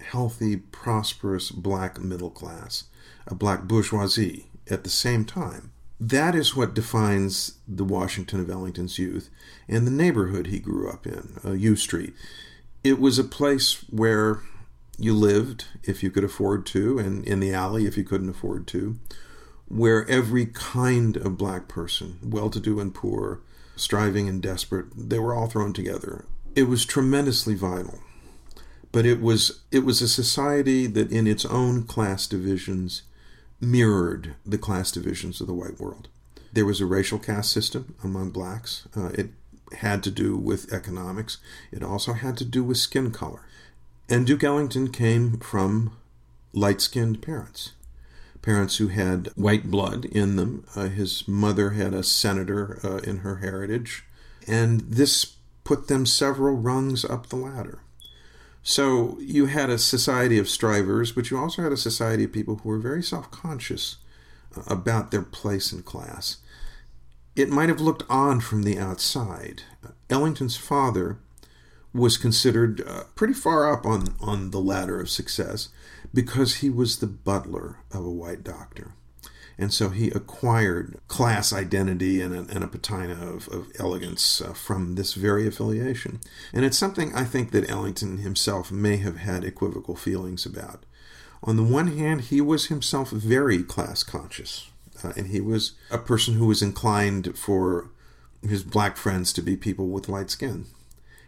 healthy, 0.00 0.56
prosperous 0.56 1.50
black 1.50 1.98
middle 1.98 2.30
class, 2.30 2.84
a 3.26 3.34
black 3.34 3.62
bourgeoisie 3.62 4.50
at 4.70 4.84
the 4.84 4.90
same 4.90 5.24
time. 5.24 5.72
That 6.00 6.34
is 6.34 6.54
what 6.54 6.74
defines 6.74 7.58
the 7.66 7.84
Washington 7.84 8.40
of 8.40 8.50
Ellington's 8.50 8.98
youth 8.98 9.30
and 9.68 9.86
the 9.86 9.90
neighborhood 9.90 10.46
he 10.46 10.60
grew 10.60 10.88
up 10.88 11.06
in, 11.06 11.40
uh, 11.44 11.52
U 11.52 11.74
Street. 11.74 12.14
It 12.84 13.00
was 13.00 13.18
a 13.18 13.24
place 13.24 13.84
where 13.90 14.42
you 14.98 15.12
lived 15.12 15.64
if 15.82 16.02
you 16.02 16.10
could 16.10 16.24
afford 16.24 16.66
to, 16.66 16.98
and 16.98 17.24
in 17.24 17.40
the 17.40 17.52
alley 17.52 17.86
if 17.86 17.96
you 17.96 18.04
couldn't 18.04 18.28
afford 18.28 18.66
to, 18.68 18.96
where 19.66 20.08
every 20.08 20.46
kind 20.46 21.16
of 21.16 21.36
black 21.36 21.68
person, 21.68 22.18
well 22.22 22.50
to 22.50 22.60
do 22.60 22.80
and 22.80 22.94
poor, 22.94 23.40
striving 23.76 24.28
and 24.28 24.42
desperate, 24.42 24.86
they 24.96 25.18
were 25.18 25.34
all 25.34 25.46
thrown 25.46 25.72
together. 25.72 26.24
It 26.54 26.64
was 26.64 26.84
tremendously 26.84 27.54
vital. 27.54 28.00
But 28.90 29.04
it 29.04 29.20
was 29.20 29.60
it 29.70 29.84
was 29.84 30.00
a 30.00 30.08
society 30.08 30.86
that 30.86 31.12
in 31.12 31.26
its 31.26 31.44
own 31.44 31.82
class 31.84 32.26
divisions 32.26 33.02
mirrored 33.60 34.34
the 34.46 34.58
class 34.58 34.90
divisions 34.92 35.40
of 35.40 35.46
the 35.46 35.54
white 35.54 35.80
world. 35.80 36.08
There 36.52 36.66
was 36.66 36.80
a 36.80 36.86
racial 36.86 37.18
caste 37.18 37.52
system 37.52 37.94
among 38.02 38.30
blacks. 38.30 38.86
Uh, 38.96 39.10
it 39.14 39.30
had 39.78 40.02
to 40.04 40.10
do 40.10 40.36
with 40.36 40.72
economics. 40.72 41.38
It 41.70 41.82
also 41.82 42.14
had 42.14 42.36
to 42.38 42.44
do 42.44 42.64
with 42.64 42.78
skin 42.78 43.10
color. 43.10 43.44
And 44.08 44.26
Duke 44.26 44.44
Ellington 44.44 44.90
came 44.90 45.38
from 45.38 45.96
light 46.54 46.80
skinned 46.80 47.20
parents, 47.20 47.72
parents 48.40 48.76
who 48.76 48.88
had 48.88 49.28
white 49.34 49.70
blood 49.70 50.06
in 50.06 50.36
them. 50.36 50.64
Uh, 50.74 50.88
his 50.88 51.28
mother 51.28 51.70
had 51.70 51.92
a 51.92 52.02
senator 52.02 52.78
uh, 52.82 52.96
in 52.98 53.18
her 53.18 53.36
heritage, 53.36 54.04
and 54.46 54.80
this 54.80 55.36
put 55.64 55.88
them 55.88 56.06
several 56.06 56.56
rungs 56.56 57.04
up 57.04 57.26
the 57.26 57.36
ladder. 57.36 57.80
So 58.68 59.16
you 59.18 59.46
had 59.46 59.70
a 59.70 59.78
society 59.78 60.36
of 60.36 60.46
strivers, 60.46 61.10
but 61.10 61.30
you 61.30 61.38
also 61.38 61.62
had 61.62 61.72
a 61.72 61.76
society 61.78 62.24
of 62.24 62.32
people 62.34 62.56
who 62.56 62.68
were 62.68 62.78
very 62.78 63.02
self 63.02 63.30
conscious 63.30 63.96
about 64.66 65.10
their 65.10 65.22
place 65.22 65.72
in 65.72 65.82
class. 65.82 66.36
It 67.34 67.48
might 67.48 67.70
have 67.70 67.80
looked 67.80 68.02
on 68.10 68.40
from 68.40 68.64
the 68.64 68.78
outside. 68.78 69.62
Ellington's 70.10 70.58
father 70.58 71.18
was 71.94 72.18
considered 72.18 72.86
uh, 72.86 73.04
pretty 73.14 73.32
far 73.32 73.72
up 73.72 73.86
on, 73.86 74.14
on 74.20 74.50
the 74.50 74.60
ladder 74.60 75.00
of 75.00 75.08
success 75.08 75.70
because 76.12 76.56
he 76.56 76.68
was 76.68 76.98
the 76.98 77.06
butler 77.06 77.78
of 77.90 78.04
a 78.04 78.10
white 78.10 78.44
doctor. 78.44 78.92
And 79.58 79.72
so 79.74 79.88
he 79.88 80.08
acquired 80.10 81.00
class 81.08 81.52
identity 81.52 82.20
and 82.20 82.32
a, 82.32 82.54
and 82.54 82.62
a 82.62 82.68
patina 82.68 83.14
of, 83.14 83.48
of 83.48 83.72
elegance 83.78 84.40
uh, 84.40 84.52
from 84.52 84.94
this 84.94 85.14
very 85.14 85.48
affiliation. 85.48 86.20
And 86.52 86.64
it's 86.64 86.78
something 86.78 87.12
I 87.12 87.24
think 87.24 87.50
that 87.50 87.68
Ellington 87.68 88.18
himself 88.18 88.70
may 88.70 88.98
have 88.98 89.16
had 89.16 89.42
equivocal 89.42 89.96
feelings 89.96 90.46
about. 90.46 90.84
On 91.42 91.56
the 91.56 91.64
one 91.64 91.98
hand, 91.98 92.22
he 92.22 92.40
was 92.40 92.66
himself 92.66 93.10
very 93.10 93.62
class 93.62 94.02
conscious, 94.02 94.70
uh, 95.02 95.12
and 95.16 95.28
he 95.28 95.40
was 95.40 95.72
a 95.90 95.98
person 95.98 96.34
who 96.34 96.46
was 96.46 96.62
inclined 96.62 97.36
for 97.36 97.90
his 98.46 98.62
black 98.62 98.96
friends 98.96 99.32
to 99.32 99.42
be 99.42 99.56
people 99.56 99.88
with 99.88 100.08
light 100.08 100.30
skin 100.30 100.66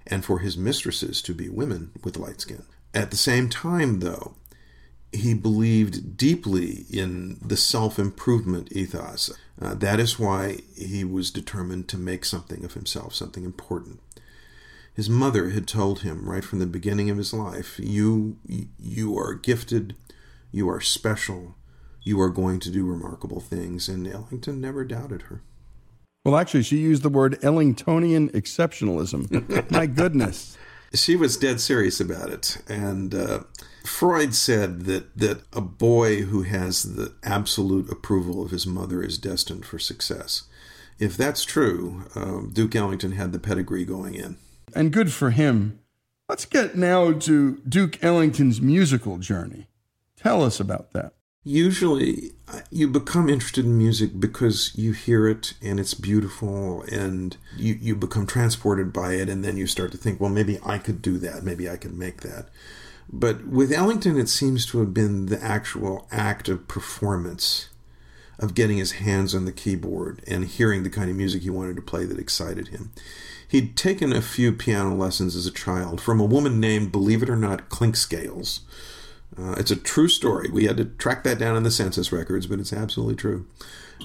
and 0.06 0.24
for 0.24 0.38
his 0.38 0.56
mistresses 0.56 1.20
to 1.22 1.34
be 1.34 1.48
women 1.48 1.90
with 2.04 2.16
light 2.16 2.40
skin. 2.40 2.64
At 2.94 3.10
the 3.10 3.16
same 3.16 3.48
time, 3.48 4.00
though, 4.00 4.34
he 5.12 5.34
believed 5.34 6.16
deeply 6.16 6.86
in 6.90 7.38
the 7.44 7.56
self 7.56 7.98
improvement 7.98 8.72
ethos. 8.72 9.32
Uh, 9.60 9.74
that 9.74 10.00
is 10.00 10.18
why 10.18 10.58
he 10.76 11.04
was 11.04 11.30
determined 11.30 11.88
to 11.88 11.98
make 11.98 12.24
something 12.24 12.64
of 12.64 12.74
himself, 12.74 13.14
something 13.14 13.44
important. 13.44 14.00
His 14.94 15.10
mother 15.10 15.50
had 15.50 15.66
told 15.66 16.00
him 16.00 16.28
right 16.28 16.44
from 16.44 16.58
the 16.58 16.66
beginning 16.66 17.10
of 17.10 17.16
his 17.16 17.32
life, 17.32 17.78
"You, 17.78 18.38
you 18.78 19.18
are 19.18 19.34
gifted, 19.34 19.94
you 20.52 20.68
are 20.68 20.80
special, 20.80 21.56
you 22.02 22.20
are 22.20 22.30
going 22.30 22.60
to 22.60 22.70
do 22.70 22.84
remarkable 22.84 23.40
things," 23.40 23.88
and 23.88 24.06
Ellington 24.06 24.60
never 24.60 24.84
doubted 24.84 25.22
her. 25.22 25.42
Well, 26.24 26.36
actually, 26.36 26.64
she 26.64 26.78
used 26.78 27.02
the 27.02 27.08
word 27.08 27.38
Ellingtonian 27.40 28.30
exceptionalism. 28.32 29.70
My 29.70 29.86
goodness. 29.86 30.58
She 30.92 31.16
was 31.16 31.36
dead 31.36 31.60
serious 31.60 32.00
about 32.00 32.30
it. 32.30 32.58
And 32.68 33.14
uh, 33.14 33.40
Freud 33.84 34.34
said 34.34 34.82
that, 34.82 35.16
that 35.16 35.42
a 35.52 35.60
boy 35.60 36.22
who 36.22 36.42
has 36.42 36.94
the 36.96 37.14
absolute 37.22 37.90
approval 37.90 38.42
of 38.42 38.50
his 38.50 38.66
mother 38.66 39.02
is 39.02 39.18
destined 39.18 39.64
for 39.64 39.78
success. 39.78 40.44
If 40.98 41.16
that's 41.16 41.44
true, 41.44 42.04
uh, 42.14 42.42
Duke 42.52 42.76
Ellington 42.76 43.12
had 43.12 43.32
the 43.32 43.38
pedigree 43.38 43.84
going 43.84 44.14
in. 44.14 44.36
And 44.74 44.92
good 44.92 45.12
for 45.12 45.30
him. 45.30 45.80
Let's 46.28 46.44
get 46.44 46.76
now 46.76 47.12
to 47.12 47.60
Duke 47.68 48.02
Ellington's 48.04 48.60
musical 48.60 49.18
journey. 49.18 49.66
Tell 50.16 50.44
us 50.44 50.60
about 50.60 50.92
that. 50.92 51.14
Usually, 51.42 52.32
uh, 52.46 52.60
you 52.70 52.86
become 52.86 53.30
interested 53.30 53.64
in 53.64 53.78
music 53.78 54.20
because 54.20 54.72
you 54.76 54.92
hear 54.92 55.26
it 55.26 55.54
and 55.62 55.80
it's 55.80 55.94
beautiful 55.94 56.82
and 56.82 57.36
you, 57.56 57.78
you 57.80 57.96
become 57.96 58.26
transported 58.26 58.92
by 58.92 59.14
it, 59.14 59.30
and 59.30 59.42
then 59.42 59.56
you 59.56 59.66
start 59.66 59.90
to 59.92 59.98
think, 59.98 60.20
well, 60.20 60.28
maybe 60.28 60.58
I 60.64 60.76
could 60.76 61.00
do 61.00 61.16
that, 61.18 61.42
maybe 61.42 61.68
I 61.68 61.76
could 61.76 61.96
make 61.96 62.20
that. 62.20 62.50
But 63.12 63.46
with 63.46 63.72
Ellington, 63.72 64.18
it 64.18 64.28
seems 64.28 64.64
to 64.66 64.78
have 64.78 64.94
been 64.94 65.26
the 65.26 65.42
actual 65.42 66.06
act 66.12 66.48
of 66.48 66.68
performance 66.68 67.68
of 68.38 68.54
getting 68.54 68.78
his 68.78 68.92
hands 68.92 69.34
on 69.34 69.44
the 69.44 69.52
keyboard 69.52 70.22
and 70.26 70.44
hearing 70.46 70.82
the 70.82 70.90
kind 70.90 71.10
of 71.10 71.16
music 71.16 71.42
he 71.42 71.50
wanted 71.50 71.76
to 71.76 71.82
play 71.82 72.04
that 72.04 72.18
excited 72.18 72.68
him. 72.68 72.92
He'd 73.46 73.76
taken 73.76 74.12
a 74.12 74.22
few 74.22 74.52
piano 74.52 74.94
lessons 74.94 75.34
as 75.34 75.44
a 75.44 75.50
child 75.50 76.00
from 76.00 76.20
a 76.20 76.24
woman 76.24 76.60
named, 76.60 76.92
believe 76.92 77.22
it 77.22 77.28
or 77.28 77.36
not, 77.36 77.68
Clinkscales. 77.68 78.60
Uh, 79.36 79.56
it's 79.58 79.70
a 79.70 79.76
true 79.76 80.08
story. 80.08 80.48
We 80.48 80.64
had 80.66 80.76
to 80.76 80.84
track 80.84 81.24
that 81.24 81.38
down 81.38 81.56
in 81.56 81.64
the 81.64 81.70
census 81.70 82.12
records, 82.12 82.46
but 82.46 82.60
it's 82.60 82.72
absolutely 82.72 83.16
true. 83.16 83.46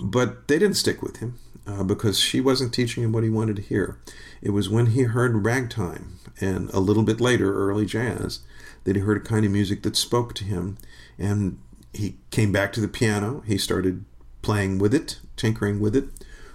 But 0.02 0.48
they 0.48 0.60
didn't 0.60 0.78
stick 0.78 1.02
with 1.02 1.18
him 1.18 1.38
uh, 1.68 1.84
because 1.84 2.20
she 2.20 2.42
wasn't 2.42 2.74
teaching 2.74 3.04
him 3.04 3.12
what 3.12 3.24
he 3.24 3.30
wanted 3.30 3.56
to 3.58 3.62
hear. 3.62 4.00
It 4.42 4.50
was 4.50 4.70
when 4.70 4.88
he 4.88 5.04
heard 5.04 5.46
ragtime 5.46 6.20
and 6.42 6.70
a 6.72 6.80
little 6.80 7.04
bit 7.04 7.22
later 7.22 7.54
early 7.54 7.86
jazz 7.86 8.40
that 8.86 8.96
he 8.96 9.02
heard 9.02 9.18
a 9.18 9.28
kind 9.28 9.46
of 9.46 9.52
music 9.52 9.84
that 9.84 9.96
spoke 9.96 10.34
to 10.36 10.44
him. 10.44 10.78
And 11.20 11.60
he 11.94 12.18
came 12.32 12.52
back 12.52 12.72
to 12.74 12.82
the 12.82 12.88
piano. 12.88 13.44
He 13.46 13.58
started 13.58 14.06
playing 14.42 14.80
with 14.80 14.94
it, 14.94 15.20
tinkering 15.36 15.80
with 15.80 15.96
it, 15.96 16.06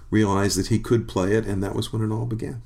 realized 0.09 0.57
that 0.57 0.67
he 0.67 0.79
could 0.79 1.07
play 1.07 1.33
it, 1.33 1.45
and 1.45 1.61
that 1.63 1.75
was 1.75 1.93
when 1.93 2.01
it 2.01 2.13
all 2.13 2.25
began. 2.25 2.63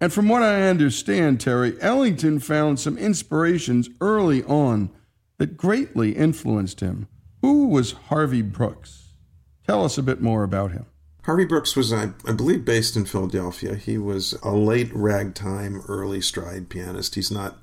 And 0.00 0.12
from 0.12 0.28
what 0.28 0.42
I 0.42 0.68
understand, 0.68 1.40
Terry, 1.40 1.76
Ellington 1.80 2.38
found 2.38 2.80
some 2.80 2.96
inspirations 2.96 3.90
early 4.00 4.42
on 4.44 4.90
that 5.38 5.56
greatly 5.56 6.12
influenced 6.12 6.80
him. 6.80 7.08
Who 7.42 7.68
was 7.68 7.92
Harvey 7.92 8.42
Brooks? 8.42 9.14
Tell 9.66 9.84
us 9.84 9.98
a 9.98 10.02
bit 10.02 10.20
more 10.20 10.42
about 10.42 10.72
him. 10.72 10.86
Harvey 11.24 11.44
Brooks 11.44 11.76
was, 11.76 11.92
I, 11.92 12.10
I, 12.26 12.32
believe, 12.32 12.64
based 12.64 12.96
in 12.96 13.04
Philadelphia. 13.04 13.74
He 13.74 13.98
was 13.98 14.32
a 14.42 14.50
late 14.50 14.90
ragtime, 14.94 15.82
early 15.86 16.22
stride 16.22 16.70
pianist. 16.70 17.14
He's 17.14 17.30
not 17.30 17.58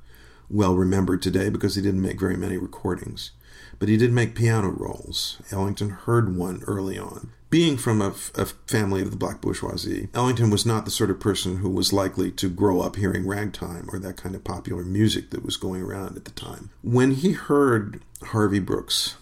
well 0.49 0.75
remembered 0.75 1.21
today 1.21 1.49
because 1.49 1.75
he 1.75 1.81
didn't 1.81 2.01
make 2.01 2.19
very 2.19 2.37
many 2.37 2.57
recordings, 2.57 3.31
but 3.79 3.89
he 3.89 3.97
did 3.97 4.11
make 4.11 4.35
piano 4.35 4.69
rolls. 4.69 5.41
Ellington 5.51 5.89
heard 5.89 6.35
one 6.35 6.61
early 6.67 6.97
on. 6.97 7.31
Being 7.49 7.77
from 7.77 8.01
a, 8.01 8.13
a 8.35 8.45
family 8.45 9.01
of 9.01 9.09
the 9.11 9.17
black 9.17 9.39
bourgeoisie, 9.39 10.09
Ellington 10.13 10.49
was 10.49 10.65
not 10.65 10.83
the 10.83 10.91
sort 10.91 11.09
of 11.09 11.19
person 11.19 11.57
who 11.57 11.69
was 11.69 11.93
likely 11.93 12.29
to 12.31 12.49
grow 12.49 12.81
up 12.81 12.97
hearing 12.97 13.25
ragtime 13.25 13.89
or 13.91 13.99
that 13.99 14.17
kind 14.17 14.35
of 14.35 14.43
popular 14.43 14.83
music 14.83 15.29
that 15.29 15.45
was 15.45 15.55
going 15.55 15.81
around 15.81 16.17
at 16.17 16.25
the 16.25 16.31
time. 16.31 16.71
When 16.81 17.11
he 17.11 17.31
heard 17.31 18.01
Harvey 18.21 18.59
Brooks, 18.59 19.15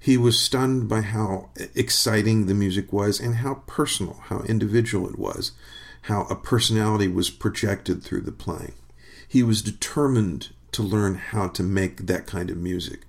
he 0.00 0.16
was 0.16 0.38
stunned 0.38 0.88
by 0.88 1.02
how 1.02 1.50
exciting 1.74 2.46
the 2.46 2.54
music 2.54 2.90
was 2.92 3.20
and 3.20 3.36
how 3.36 3.62
personal, 3.66 4.20
how 4.24 4.40
individual 4.40 5.08
it 5.08 5.18
was, 5.18 5.52
how 6.02 6.22
a 6.30 6.36
personality 6.36 7.08
was 7.08 7.28
projected 7.28 8.02
through 8.02 8.22
the 8.22 8.32
playing. 8.32 8.74
He 9.26 9.42
was 9.42 9.60
determined 9.60 10.50
to 10.72 10.82
learn 10.82 11.16
how 11.16 11.48
to 11.48 11.62
make 11.62 12.06
that 12.06 12.26
kind 12.26 12.50
of 12.50 12.56
music. 12.56 13.00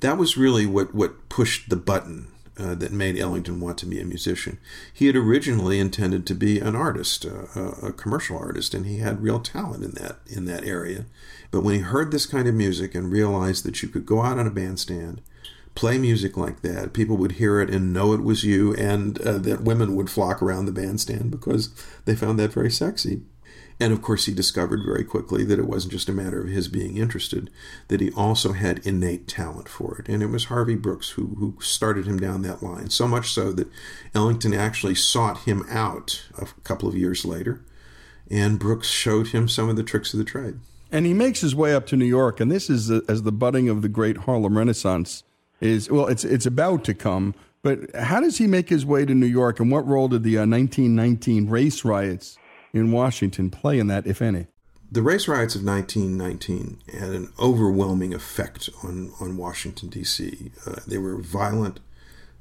That 0.00 0.18
was 0.18 0.36
really 0.36 0.66
what, 0.66 0.94
what 0.94 1.28
pushed 1.28 1.68
the 1.68 1.76
button 1.76 2.28
uh, 2.58 2.74
that 2.74 2.92
made 2.92 3.18
Ellington 3.18 3.60
want 3.60 3.78
to 3.78 3.86
be 3.86 4.00
a 4.00 4.04
musician. 4.04 4.58
He 4.92 5.06
had 5.06 5.16
originally 5.16 5.78
intended 5.78 6.26
to 6.26 6.34
be 6.34 6.58
an 6.58 6.76
artist, 6.76 7.24
uh, 7.24 7.70
a 7.82 7.92
commercial 7.92 8.36
artist, 8.36 8.74
and 8.74 8.86
he 8.86 8.98
had 8.98 9.22
real 9.22 9.40
talent 9.40 9.84
in 9.84 9.92
that 9.92 10.18
in 10.26 10.44
that 10.46 10.64
area. 10.64 11.06
But 11.50 11.62
when 11.62 11.74
he 11.74 11.80
heard 11.80 12.10
this 12.10 12.26
kind 12.26 12.46
of 12.46 12.54
music 12.54 12.94
and 12.94 13.10
realized 13.10 13.64
that 13.64 13.82
you 13.82 13.88
could 13.88 14.06
go 14.06 14.22
out 14.22 14.38
on 14.38 14.46
a 14.46 14.50
bandstand, 14.50 15.22
play 15.74 15.98
music 15.98 16.36
like 16.36 16.62
that, 16.62 16.92
people 16.92 17.16
would 17.16 17.32
hear 17.32 17.60
it 17.60 17.70
and 17.70 17.92
know 17.92 18.12
it 18.12 18.22
was 18.22 18.44
you, 18.44 18.74
and 18.74 19.18
uh, 19.22 19.38
that 19.38 19.62
women 19.62 19.96
would 19.96 20.10
flock 20.10 20.42
around 20.42 20.66
the 20.66 20.72
bandstand 20.72 21.30
because 21.30 21.70
they 22.04 22.14
found 22.14 22.38
that 22.38 22.52
very 22.52 22.70
sexy. 22.70 23.22
And 23.80 23.92
of 23.92 24.02
course, 24.02 24.26
he 24.26 24.34
discovered 24.34 24.80
very 24.84 25.04
quickly 25.04 25.44
that 25.44 25.58
it 25.58 25.66
wasn't 25.66 25.92
just 25.92 26.08
a 26.08 26.12
matter 26.12 26.40
of 26.40 26.48
his 26.48 26.68
being 26.68 26.96
interested, 26.96 27.50
that 27.88 28.00
he 28.00 28.10
also 28.12 28.52
had 28.52 28.86
innate 28.86 29.26
talent 29.26 29.68
for 29.68 29.98
it. 29.98 30.08
And 30.08 30.22
it 30.22 30.26
was 30.26 30.44
Harvey 30.44 30.76
Brooks 30.76 31.10
who, 31.10 31.36
who 31.38 31.54
started 31.60 32.06
him 32.06 32.18
down 32.18 32.42
that 32.42 32.62
line, 32.62 32.90
so 32.90 33.08
much 33.08 33.30
so 33.30 33.52
that 33.52 33.68
Ellington 34.14 34.54
actually 34.54 34.94
sought 34.94 35.40
him 35.40 35.64
out 35.68 36.22
a 36.36 36.46
couple 36.64 36.88
of 36.88 36.96
years 36.96 37.24
later, 37.24 37.62
and 38.30 38.58
Brooks 38.58 38.88
showed 38.88 39.28
him 39.28 39.48
some 39.48 39.68
of 39.68 39.76
the 39.76 39.82
tricks 39.82 40.12
of 40.14 40.18
the 40.18 40.24
trade. 40.24 40.58
And 40.90 41.06
he 41.06 41.14
makes 41.14 41.40
his 41.40 41.54
way 41.54 41.74
up 41.74 41.86
to 41.86 41.96
New 41.96 42.04
York, 42.04 42.38
and 42.38 42.52
this 42.52 42.68
is 42.68 42.90
as 42.90 43.22
the 43.22 43.32
budding 43.32 43.68
of 43.68 43.82
the 43.82 43.88
great 43.88 44.18
Harlem 44.18 44.58
Renaissance 44.58 45.24
is. 45.60 45.90
Well, 45.90 46.06
it's 46.06 46.22
it's 46.22 46.44
about 46.44 46.84
to 46.84 46.94
come, 46.94 47.34
but 47.62 47.94
how 47.96 48.20
does 48.20 48.36
he 48.36 48.46
make 48.46 48.68
his 48.68 48.84
way 48.84 49.06
to 49.06 49.14
New 49.14 49.26
York, 49.26 49.58
and 49.58 49.72
what 49.72 49.86
role 49.88 50.08
did 50.08 50.22
the 50.22 50.36
uh, 50.36 50.46
1919 50.46 51.48
race 51.48 51.84
riots 51.84 52.36
in 52.72 52.92
Washington 52.92 53.50
play 53.50 53.78
in 53.78 53.86
that, 53.88 54.06
if 54.06 54.22
any? 54.22 54.46
The 54.90 55.02
race 55.02 55.26
riots 55.26 55.54
of 55.54 55.64
1919 55.64 56.82
had 56.92 57.10
an 57.10 57.32
overwhelming 57.38 58.12
effect 58.12 58.68
on, 58.84 59.12
on 59.20 59.36
Washington, 59.36 59.88
D.C. 59.88 60.52
Uh, 60.66 60.80
they 60.86 60.98
were 60.98 61.16
violent, 61.16 61.80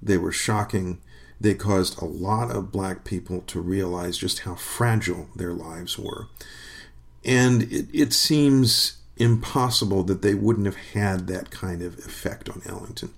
they 0.02 0.18
were 0.18 0.34
shocking, 0.34 1.00
they 1.40 1.54
caused 1.54 2.02
a 2.02 2.06
lot 2.06 2.52
of 2.52 2.72
black 2.72 3.04
people 3.04 3.42
to 3.48 3.62
realize 3.62 4.18
just 4.18 4.40
how 4.40 4.56
fragile 4.56 5.30
their 5.36 5.54
lives 5.54 5.98
were. 5.98 6.28
And 7.24 7.64
it, 7.64 7.88
it 7.94 8.14
seems 8.14 8.98
impossible 9.18 10.04
that 10.04 10.22
they 10.22 10.34
wouldn't 10.34 10.66
have 10.66 10.76
had 10.76 11.28
that 11.28 11.52
kind 11.52 11.82
of 11.82 11.98
effect 12.00 12.50
on 12.50 12.62
Ellington. 12.66 13.14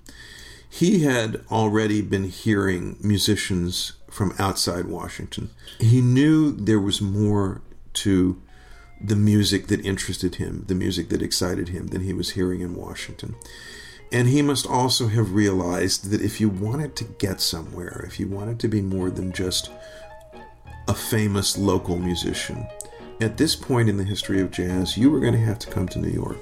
He 0.70 1.04
had 1.04 1.42
already 1.52 2.02
been 2.02 2.26
hearing 2.26 2.98
musicians 3.02 3.94
from 4.14 4.34
outside 4.38 4.86
Washington. 4.86 5.50
He 5.80 6.00
knew 6.00 6.52
there 6.52 6.80
was 6.80 7.02
more 7.02 7.62
to 7.94 8.40
the 9.04 9.16
music 9.16 9.68
that 9.68 9.84
interested 9.84 10.36
him, 10.36 10.66
the 10.68 10.76
music 10.76 11.10
that 11.10 11.22
excited 11.22 11.70
him, 11.70 11.88
than 11.88 12.02
he 12.02 12.14
was 12.14 12.32
hearing 12.32 12.62
in 12.62 12.76
Washington. 12.76 13.36
And 14.12 14.28
he 14.28 14.44
must 14.44 14.68
also 14.68 15.08
have 15.08 15.34
realized 15.34 16.12
that 16.12 16.22
if 16.22 16.40
you 16.40 16.48
wanted 16.48 16.96
to 16.98 17.04
get 17.04 17.42
somewhere, 17.42 18.06
if 18.08 18.20
you 18.20 18.28
wanted 18.28 18.60
to 18.60 18.68
be 18.68 18.82
more 18.82 19.10
than 19.10 19.34
just 19.34 19.72
a 20.88 20.94
famous 20.94 21.58
local 21.58 21.98
musician, 21.98 22.68
at 23.20 23.38
this 23.38 23.56
point 23.56 23.90
in 23.90 23.98
the 23.98 24.04
history 24.04 24.42
of 24.42 24.52
jazz, 24.52 24.96
you 24.96 25.10
were 25.10 25.20
going 25.20 25.34
to 25.34 25.40
have 25.40 25.58
to 25.60 25.72
come 25.72 25.88
to 25.88 26.00
New 26.00 26.10
York. 26.12 26.38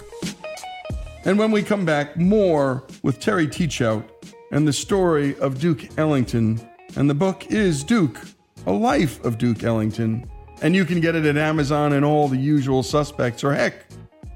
And 1.24 1.40
when 1.40 1.52
we 1.52 1.64
come 1.64 1.86
back, 1.86 2.18
more 2.18 2.84
with 3.02 3.22
Terry 3.22 3.48
Teachout 3.48 4.04
and 4.52 4.68
the 4.68 4.74
story 4.74 5.40
of 5.40 5.62
Duke 5.62 5.98
Ellington. 5.98 6.60
And 6.96 7.10
the 7.10 7.16
book 7.16 7.48
is 7.52 7.84
Duke, 7.84 8.20
A 8.66 8.72
Life 8.72 9.24
of 9.24 9.38
Duke 9.38 9.64
Ellington. 9.64 10.30
And 10.62 10.76
you 10.76 10.86
can 10.86 11.00
get 11.00 11.16
it 11.16 11.26
at 11.26 11.38
Amazon 11.38 11.94
and 11.94 12.06
all 12.06 12.28
the 12.28 12.38
usual 12.38 12.84
suspects, 12.84 13.44
or 13.44 13.54
heck, 13.54 13.86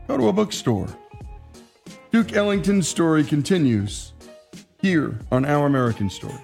go 0.07 0.17
to 0.17 0.29
a 0.29 0.33
bookstore. 0.33 0.87
Duke 2.11 2.33
Ellington's 2.33 2.87
story 2.87 3.23
continues 3.23 4.13
here 4.81 5.19
on 5.31 5.45
Our 5.45 5.67
American 5.67 6.09
Story. 6.09 6.39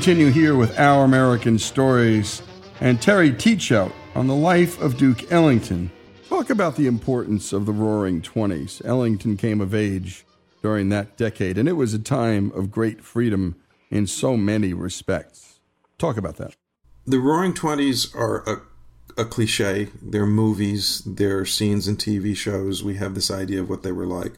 Continue 0.00 0.30
here 0.30 0.56
with 0.56 0.78
Our 0.78 1.04
American 1.04 1.58
Stories 1.58 2.40
and 2.80 3.02
Terry 3.02 3.32
Teachout 3.32 3.92
on 4.14 4.28
the 4.28 4.34
life 4.34 4.80
of 4.80 4.96
Duke 4.96 5.30
Ellington. 5.30 5.90
Talk 6.26 6.48
about 6.48 6.76
the 6.76 6.86
importance 6.86 7.52
of 7.52 7.66
the 7.66 7.72
Roaring 7.72 8.22
Twenties. 8.22 8.80
Ellington 8.82 9.36
came 9.36 9.60
of 9.60 9.74
age 9.74 10.24
during 10.62 10.88
that 10.88 11.18
decade, 11.18 11.58
and 11.58 11.68
it 11.68 11.74
was 11.74 11.92
a 11.92 11.98
time 11.98 12.50
of 12.52 12.70
great 12.70 13.04
freedom 13.04 13.56
in 13.90 14.06
so 14.06 14.38
many 14.38 14.72
respects. 14.72 15.60
Talk 15.98 16.16
about 16.16 16.38
that. 16.38 16.56
The 17.04 17.18
Roaring 17.18 17.52
Twenties 17.52 18.10
are 18.14 18.42
a, 18.48 19.20
a 19.20 19.26
cliche. 19.26 19.88
They're 20.00 20.24
movies, 20.24 21.02
they're 21.04 21.44
scenes 21.44 21.86
in 21.86 21.98
TV 21.98 22.34
shows. 22.34 22.82
We 22.82 22.94
have 22.94 23.14
this 23.14 23.30
idea 23.30 23.60
of 23.60 23.68
what 23.68 23.82
they 23.82 23.92
were 23.92 24.06
like. 24.06 24.32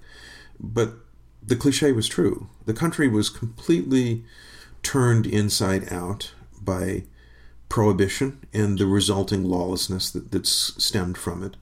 But 0.58 0.94
the 1.40 1.54
cliche 1.54 1.92
was 1.92 2.08
true. 2.08 2.48
The 2.66 2.74
country 2.74 3.06
was 3.06 3.30
completely 3.30 4.24
turned 4.82 5.26
inside 5.26 5.92
out 5.92 6.32
by 6.60 7.04
prohibition 7.68 8.44
and 8.52 8.78
the 8.78 8.86
resulting 8.86 9.44
lawlessness 9.44 10.10
that, 10.10 10.30
that 10.30 10.46
stemmed 10.46 11.16
from 11.16 11.42
it, 11.42 11.56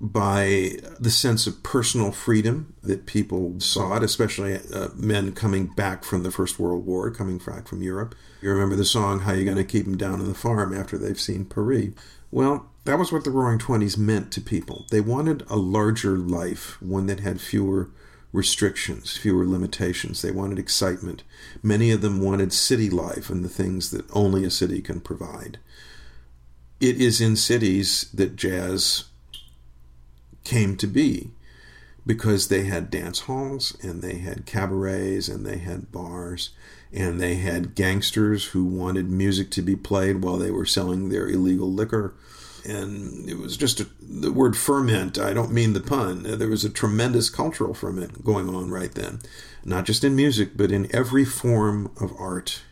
by 0.00 0.72
the 0.98 1.10
sense 1.10 1.46
of 1.46 1.62
personal 1.62 2.10
freedom 2.10 2.74
that 2.82 3.06
people 3.06 3.58
sought, 3.60 4.02
especially 4.02 4.58
uh, 4.74 4.88
men 4.94 5.32
coming 5.32 5.66
back 5.66 6.04
from 6.04 6.24
the 6.24 6.30
First 6.32 6.58
World 6.58 6.84
War, 6.84 7.10
coming 7.10 7.38
back 7.38 7.68
from 7.68 7.82
Europe. 7.82 8.14
You 8.42 8.50
remember 8.50 8.76
the 8.76 8.84
song, 8.84 9.20
How 9.20 9.32
You 9.32 9.44
Gonna 9.44 9.64
Keep 9.64 9.84
Them 9.84 9.96
Down 9.96 10.20
on 10.20 10.28
the 10.28 10.34
Farm 10.34 10.76
after 10.76 10.98
they've 10.98 11.20
seen 11.20 11.44
Paris? 11.44 11.90
Well, 12.30 12.68
that 12.84 12.98
was 12.98 13.12
what 13.12 13.24
the 13.24 13.30
Roaring 13.30 13.60
Twenties 13.60 13.96
meant 13.96 14.32
to 14.32 14.40
people. 14.40 14.86
They 14.90 15.00
wanted 15.00 15.44
a 15.48 15.56
larger 15.56 16.18
life, 16.18 16.82
one 16.82 17.06
that 17.06 17.20
had 17.20 17.40
fewer 17.40 17.90
restrictions, 18.34 19.16
fewer 19.16 19.46
limitations. 19.46 20.20
They 20.20 20.32
wanted 20.32 20.58
excitement. 20.58 21.22
Many 21.62 21.92
of 21.92 22.00
them 22.00 22.20
wanted 22.20 22.52
city 22.52 22.90
life 22.90 23.30
and 23.30 23.44
the 23.44 23.48
things 23.48 23.92
that 23.92 24.10
only 24.12 24.44
a 24.44 24.50
city 24.50 24.82
can 24.82 25.00
provide. 25.00 25.58
It 26.80 27.00
is 27.00 27.20
in 27.20 27.36
cities 27.36 28.10
that 28.12 28.34
jazz 28.34 29.04
came 30.42 30.76
to 30.78 30.88
be 30.88 31.30
because 32.04 32.48
they 32.48 32.64
had 32.64 32.90
dance 32.90 33.20
halls 33.20 33.78
and 33.80 34.02
they 34.02 34.16
had 34.16 34.46
cabarets 34.46 35.28
and 35.28 35.46
they 35.46 35.58
had 35.58 35.92
bars 35.92 36.50
and 36.92 37.20
they 37.20 37.36
had 37.36 37.76
gangsters 37.76 38.46
who 38.46 38.64
wanted 38.64 39.08
music 39.08 39.48
to 39.52 39.62
be 39.62 39.76
played 39.76 40.22
while 40.22 40.38
they 40.38 40.50
were 40.50 40.66
selling 40.66 41.08
their 41.08 41.28
illegal 41.28 41.72
liquor 41.72 42.14
and 42.64 43.28
it 43.28 43.38
was 43.38 43.56
just 43.56 43.80
a, 43.80 43.86
the 44.00 44.32
word 44.32 44.56
ferment. 44.56 45.18
I 45.18 45.32
don't 45.32 45.52
mean 45.52 45.72
the 45.72 45.80
pun. 45.80 46.26
Uh, 46.26 46.36
there 46.36 46.48
was 46.48 46.64
a 46.64 46.70
tremendous 46.70 47.30
cultural 47.30 47.74
ferment 47.74 48.24
going 48.24 48.48
on 48.48 48.70
right 48.70 48.92
then, 48.94 49.20
not 49.64 49.84
just 49.84 50.04
in 50.04 50.16
music, 50.16 50.56
but 50.56 50.72
in 50.72 50.94
every 50.94 51.24
form 51.24 51.92
of 52.00 52.12
art. 52.18 52.62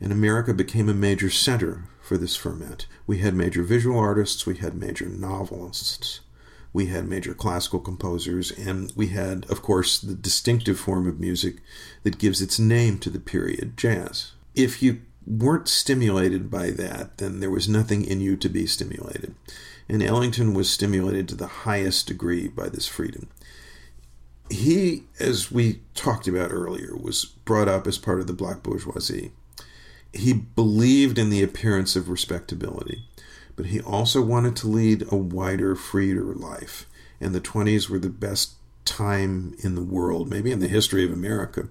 And 0.00 0.12
America 0.12 0.52
became 0.52 0.88
a 0.88 0.94
major 0.94 1.30
center 1.30 1.84
for 2.00 2.18
this 2.18 2.36
ferment. 2.36 2.86
We 3.06 3.18
had 3.18 3.34
major 3.34 3.62
visual 3.62 3.98
artists, 3.98 4.46
we 4.46 4.56
had 4.56 4.74
major 4.74 5.06
novelists, 5.06 6.20
we 6.72 6.86
had 6.86 7.06
major 7.06 7.34
classical 7.34 7.80
composers, 7.80 8.50
and 8.50 8.92
we 8.96 9.08
had, 9.08 9.48
of 9.50 9.62
course, 9.62 9.98
the 10.00 10.14
distinctive 10.14 10.78
form 10.78 11.06
of 11.06 11.20
music 11.20 11.56
that 12.02 12.18
gives 12.18 12.40
its 12.40 12.58
name 12.58 12.98
to 13.00 13.10
the 13.10 13.20
period, 13.20 13.76
jazz. 13.76 14.32
If 14.54 14.82
you 14.82 15.02
weren't 15.26 15.68
stimulated 15.68 16.50
by 16.50 16.70
that, 16.70 17.18
then 17.18 17.40
there 17.40 17.50
was 17.50 17.68
nothing 17.68 18.04
in 18.04 18.20
you 18.20 18.36
to 18.36 18.48
be 18.48 18.66
stimulated. 18.66 19.34
And 19.88 20.02
Ellington 20.02 20.54
was 20.54 20.70
stimulated 20.70 21.28
to 21.28 21.34
the 21.34 21.46
highest 21.46 22.06
degree 22.06 22.48
by 22.48 22.68
this 22.68 22.86
freedom. 22.86 23.28
He, 24.50 25.04
as 25.18 25.50
we 25.50 25.80
talked 25.94 26.28
about 26.28 26.52
earlier, 26.52 26.96
was 26.96 27.24
brought 27.24 27.68
up 27.68 27.86
as 27.86 27.98
part 27.98 28.20
of 28.20 28.26
the 28.26 28.32
black 28.32 28.62
bourgeoisie. 28.62 29.32
He 30.12 30.32
believed 30.32 31.18
in 31.18 31.30
the 31.30 31.42
appearance 31.42 31.96
of 31.96 32.08
respectability, 32.08 33.02
but 33.56 33.66
he 33.66 33.80
also 33.80 34.20
wanted 34.22 34.56
to 34.56 34.68
lead 34.68 35.06
a 35.10 35.16
wider, 35.16 35.74
freer 35.74 36.34
life. 36.34 36.86
And 37.20 37.34
the 37.34 37.40
20s 37.40 37.88
were 37.88 37.98
the 37.98 38.10
best 38.10 38.54
time 38.84 39.54
in 39.60 39.74
the 39.74 39.82
world, 39.82 40.28
maybe 40.28 40.52
in 40.52 40.60
the 40.60 40.68
history 40.68 41.04
of 41.04 41.12
America, 41.12 41.68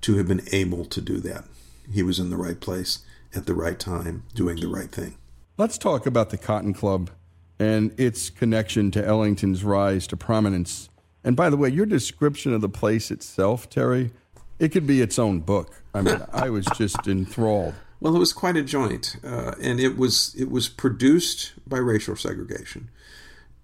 to 0.00 0.16
have 0.16 0.26
been 0.26 0.46
able 0.50 0.84
to 0.86 1.00
do 1.00 1.18
that 1.18 1.44
he 1.90 2.02
was 2.02 2.18
in 2.18 2.30
the 2.30 2.36
right 2.36 2.60
place 2.60 3.00
at 3.34 3.46
the 3.46 3.54
right 3.54 3.78
time, 3.78 4.24
doing 4.34 4.60
the 4.60 4.68
right 4.68 4.90
thing. 4.90 5.16
Let's 5.56 5.78
talk 5.78 6.06
about 6.06 6.30
the 6.30 6.38
Cotton 6.38 6.74
Club 6.74 7.10
and 7.58 7.98
its 7.98 8.30
connection 8.30 8.90
to 8.92 9.04
Ellington's 9.04 9.64
rise 9.64 10.06
to 10.08 10.16
prominence. 10.16 10.88
And 11.22 11.36
by 11.36 11.50
the 11.50 11.56
way, 11.56 11.68
your 11.68 11.86
description 11.86 12.52
of 12.52 12.60
the 12.60 12.68
place 12.68 13.10
itself, 13.10 13.70
Terry, 13.70 14.10
it 14.58 14.70
could 14.70 14.86
be 14.86 15.00
its 15.00 15.18
own 15.18 15.40
book. 15.40 15.82
I 15.92 16.02
mean, 16.02 16.20
I 16.32 16.50
was 16.50 16.66
just 16.76 17.06
enthralled. 17.06 17.74
Well, 18.00 18.16
it 18.16 18.18
was 18.18 18.32
quite 18.32 18.56
a 18.56 18.62
joint, 18.62 19.16
uh, 19.24 19.54
and 19.62 19.80
it 19.80 19.96
was 19.96 20.34
it 20.38 20.50
was 20.50 20.68
produced 20.68 21.54
by 21.66 21.78
racial 21.78 22.16
segregation. 22.16 22.90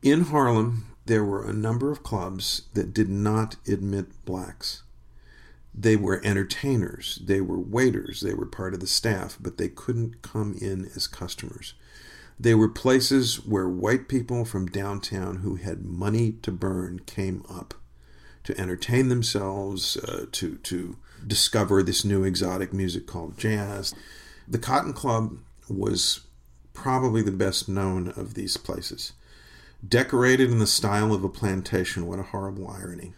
In 0.02 0.22
Harlem, 0.22 0.86
there 1.04 1.24
were 1.24 1.44
a 1.44 1.52
number 1.52 1.90
of 1.90 2.02
clubs 2.02 2.62
that 2.74 2.94
did 2.94 3.10
not 3.10 3.56
admit 3.66 4.24
blacks 4.24 4.82
they 5.74 5.96
were 5.96 6.20
entertainers, 6.24 7.20
they 7.24 7.40
were 7.40 7.58
waiters, 7.58 8.20
they 8.20 8.34
were 8.34 8.46
part 8.46 8.74
of 8.74 8.80
the 8.80 8.86
staff, 8.86 9.38
but 9.40 9.56
they 9.56 9.68
couldn't 9.68 10.22
come 10.22 10.56
in 10.60 10.90
as 10.96 11.06
customers. 11.06 11.74
They 12.38 12.54
were 12.54 12.68
places 12.68 13.44
where 13.44 13.68
white 13.68 14.08
people 14.08 14.44
from 14.44 14.66
downtown 14.66 15.36
who 15.36 15.56
had 15.56 15.84
money 15.84 16.32
to 16.42 16.50
burn 16.50 17.00
came 17.00 17.44
up 17.48 17.74
to 18.44 18.58
entertain 18.58 19.08
themselves, 19.08 19.96
uh, 19.98 20.26
to, 20.32 20.56
to 20.56 20.96
discover 21.26 21.82
this 21.82 22.04
new 22.04 22.24
exotic 22.24 22.72
music 22.72 23.06
called 23.06 23.38
jazz. 23.38 23.94
The 24.48 24.58
Cotton 24.58 24.94
Club 24.94 25.38
was 25.68 26.20
probably 26.72 27.22
the 27.22 27.30
best 27.30 27.68
known 27.68 28.08
of 28.16 28.34
these 28.34 28.56
places. 28.56 29.12
Decorated 29.86 30.50
in 30.50 30.58
the 30.58 30.66
style 30.66 31.12
of 31.12 31.22
a 31.22 31.28
plantation, 31.28 32.06
what 32.06 32.18
a 32.18 32.24
horrible 32.24 32.68
irony 32.68 33.12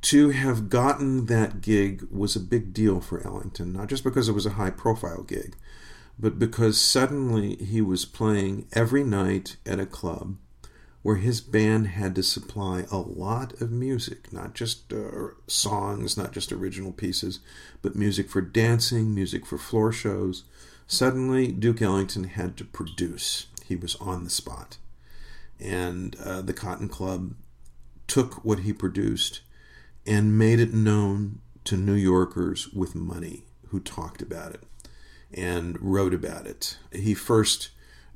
to 0.00 0.30
have 0.30 0.68
gotten 0.68 1.26
that 1.26 1.60
gig 1.60 2.06
was 2.10 2.36
a 2.36 2.40
big 2.40 2.72
deal 2.72 3.00
for 3.00 3.24
Ellington, 3.26 3.72
not 3.72 3.88
just 3.88 4.04
because 4.04 4.28
it 4.28 4.34
was 4.34 4.46
a 4.46 4.50
high 4.50 4.70
profile 4.70 5.22
gig, 5.22 5.56
but 6.18 6.38
because 6.38 6.80
suddenly 6.80 7.56
he 7.56 7.80
was 7.80 8.04
playing 8.04 8.66
every 8.72 9.04
night 9.04 9.56
at 9.66 9.80
a 9.80 9.86
club 9.86 10.36
where 11.02 11.16
his 11.16 11.40
band 11.40 11.88
had 11.88 12.14
to 12.14 12.22
supply 12.22 12.84
a 12.90 12.98
lot 12.98 13.60
of 13.60 13.70
music, 13.70 14.32
not 14.32 14.54
just 14.54 14.92
uh, 14.92 15.28
songs, 15.46 16.16
not 16.16 16.32
just 16.32 16.52
original 16.52 16.92
pieces, 16.92 17.40
but 17.82 17.94
music 17.94 18.28
for 18.28 18.40
dancing, 18.40 19.14
music 19.14 19.46
for 19.46 19.58
floor 19.58 19.92
shows. 19.92 20.44
Suddenly, 20.86 21.48
Duke 21.52 21.80
Ellington 21.80 22.24
had 22.24 22.56
to 22.56 22.64
produce. 22.64 23.46
He 23.64 23.76
was 23.76 23.94
on 23.96 24.24
the 24.24 24.30
spot. 24.30 24.78
And 25.60 26.16
uh, 26.24 26.42
the 26.42 26.52
Cotton 26.52 26.88
Club 26.88 27.34
took 28.06 28.44
what 28.44 28.60
he 28.60 28.72
produced 28.72 29.40
and 30.08 30.38
made 30.38 30.58
it 30.58 30.72
known 30.72 31.38
to 31.64 31.76
New 31.76 31.92
Yorkers 31.92 32.70
with 32.70 32.94
money 32.94 33.44
who 33.68 33.78
talked 33.78 34.22
about 34.22 34.54
it 34.54 34.62
and 35.34 35.78
wrote 35.82 36.14
about 36.14 36.46
it. 36.46 36.78
He 36.90 37.12
first 37.12 37.68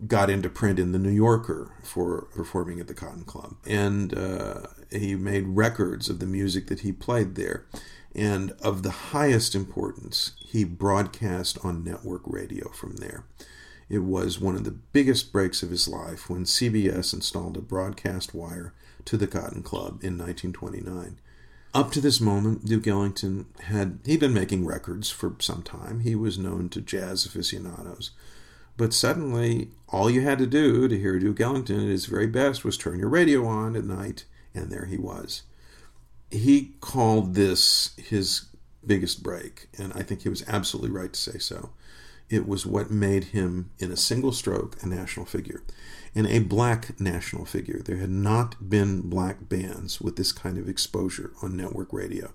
got 0.06 0.30
into 0.30 0.48
print 0.48 0.78
in 0.78 0.92
the 0.92 0.98
New 0.98 1.10
Yorker 1.10 1.70
for 1.82 2.22
performing 2.34 2.80
at 2.80 2.88
the 2.88 2.94
Cotton 2.94 3.24
Club, 3.24 3.56
and 3.66 4.16
uh, 4.16 4.62
he 4.90 5.14
made 5.14 5.48
records 5.48 6.08
of 6.08 6.18
the 6.18 6.26
music 6.26 6.68
that 6.68 6.80
he 6.80 6.92
played 6.92 7.34
there. 7.34 7.66
And 8.14 8.52
of 8.62 8.82
the 8.82 8.90
highest 8.90 9.54
importance, 9.54 10.32
he 10.38 10.64
broadcast 10.64 11.58
on 11.62 11.84
network 11.84 12.22
radio 12.26 12.70
from 12.70 12.96
there. 12.96 13.24
It 13.88 14.00
was 14.00 14.40
one 14.40 14.54
of 14.54 14.64
the 14.64 14.70
biggest 14.70 15.30
breaks 15.30 15.62
of 15.62 15.70
his 15.70 15.88
life 15.88 16.30
when 16.30 16.44
CBS 16.44 17.12
installed 17.12 17.56
a 17.58 17.62
broadcast 17.62 18.34
wire 18.34 18.72
to 19.04 19.18
the 19.18 19.26
Cotton 19.26 19.62
Club 19.62 20.00
in 20.02 20.16
1929. 20.16 21.18
Up 21.74 21.90
to 21.92 22.02
this 22.02 22.20
moment, 22.20 22.66
Duke 22.66 22.86
Ellington 22.86 23.46
had 23.60 24.00
he'd 24.04 24.20
been 24.20 24.34
making 24.34 24.66
records 24.66 25.08
for 25.08 25.34
some 25.38 25.62
time. 25.62 26.00
He 26.00 26.14
was 26.14 26.36
known 26.38 26.68
to 26.70 26.82
jazz 26.82 27.24
aficionados. 27.24 28.10
But 28.76 28.92
suddenly, 28.92 29.70
all 29.88 30.10
you 30.10 30.20
had 30.22 30.38
to 30.38 30.46
do 30.46 30.86
to 30.86 30.98
hear 30.98 31.18
Duke 31.18 31.40
Ellington 31.40 31.80
at 31.80 31.88
his 31.88 32.06
very 32.06 32.26
best 32.26 32.64
was 32.64 32.76
turn 32.76 32.98
your 32.98 33.08
radio 33.08 33.46
on 33.46 33.74
at 33.74 33.84
night, 33.84 34.24
and 34.54 34.70
there 34.70 34.84
he 34.84 34.98
was. 34.98 35.42
He 36.30 36.74
called 36.80 37.34
this 37.34 37.94
his 37.96 38.46
biggest 38.86 39.22
break, 39.22 39.68
and 39.78 39.92
I 39.94 40.02
think 40.02 40.22
he 40.22 40.28
was 40.28 40.44
absolutely 40.46 40.90
right 40.90 41.12
to 41.12 41.20
say 41.20 41.38
so. 41.38 41.70
It 42.32 42.48
was 42.48 42.64
what 42.64 42.90
made 42.90 43.24
him, 43.24 43.70
in 43.78 43.92
a 43.92 43.96
single 43.96 44.32
stroke, 44.32 44.82
a 44.82 44.86
national 44.86 45.26
figure 45.26 45.62
and 46.14 46.26
a 46.26 46.38
black 46.40 46.98
national 46.98 47.44
figure. 47.44 47.80
There 47.84 47.98
had 47.98 48.10
not 48.10 48.70
been 48.70 49.02
black 49.02 49.48
bands 49.48 50.00
with 50.00 50.16
this 50.16 50.32
kind 50.32 50.56
of 50.56 50.68
exposure 50.68 51.32
on 51.42 51.56
network 51.56 51.92
radio. 51.92 52.32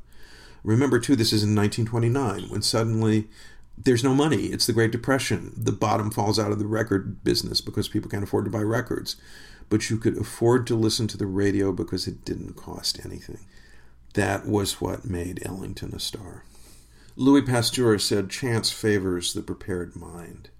Remember, 0.64 1.00
too, 1.00 1.16
this 1.16 1.34
is 1.34 1.43
in 1.43 1.56
1929 1.56 2.50
when 2.50 2.62
suddenly 2.62 3.28
there's 3.78 4.04
no 4.04 4.14
money. 4.14 4.45
It's 4.45 4.68
the 4.68 4.74
Great 4.74 4.91
Depression. 4.91 5.54
The 5.56 5.72
bottom 5.72 6.10
falls 6.12 6.39
out 6.39 6.52
of 6.52 6.60
the 6.60 6.68
record 6.68 7.24
business 7.24 7.60
because 7.60 7.88
people 7.88 8.10
can't 8.10 8.24
afford 8.24 8.45
to 8.45 8.52
buy 8.52 8.62
records. 8.62 9.16
But 9.70 9.89
you 9.89 9.98
could 9.98 10.18
afford 10.18 10.66
to 10.68 10.76
listen 10.76 11.08
to 11.08 11.18
the 11.18 11.26
radio 11.26 11.72
because 11.72 12.08
it 12.08 12.24
didn't 12.24 12.56
cost 12.56 13.04
anything. 13.04 13.39
That 14.14 14.48
was 14.48 14.82
what 14.82 15.06
made 15.06 15.41
Ellington 15.45 15.93
a 15.93 16.00
star. 16.00 16.43
Louis 17.20 17.41
Pasteur 17.41 17.97
said, 17.97 18.30
Chance 18.30 18.72
favors 18.72 19.34
the 19.34 19.41
prepared 19.41 19.95
mind. 19.95 20.51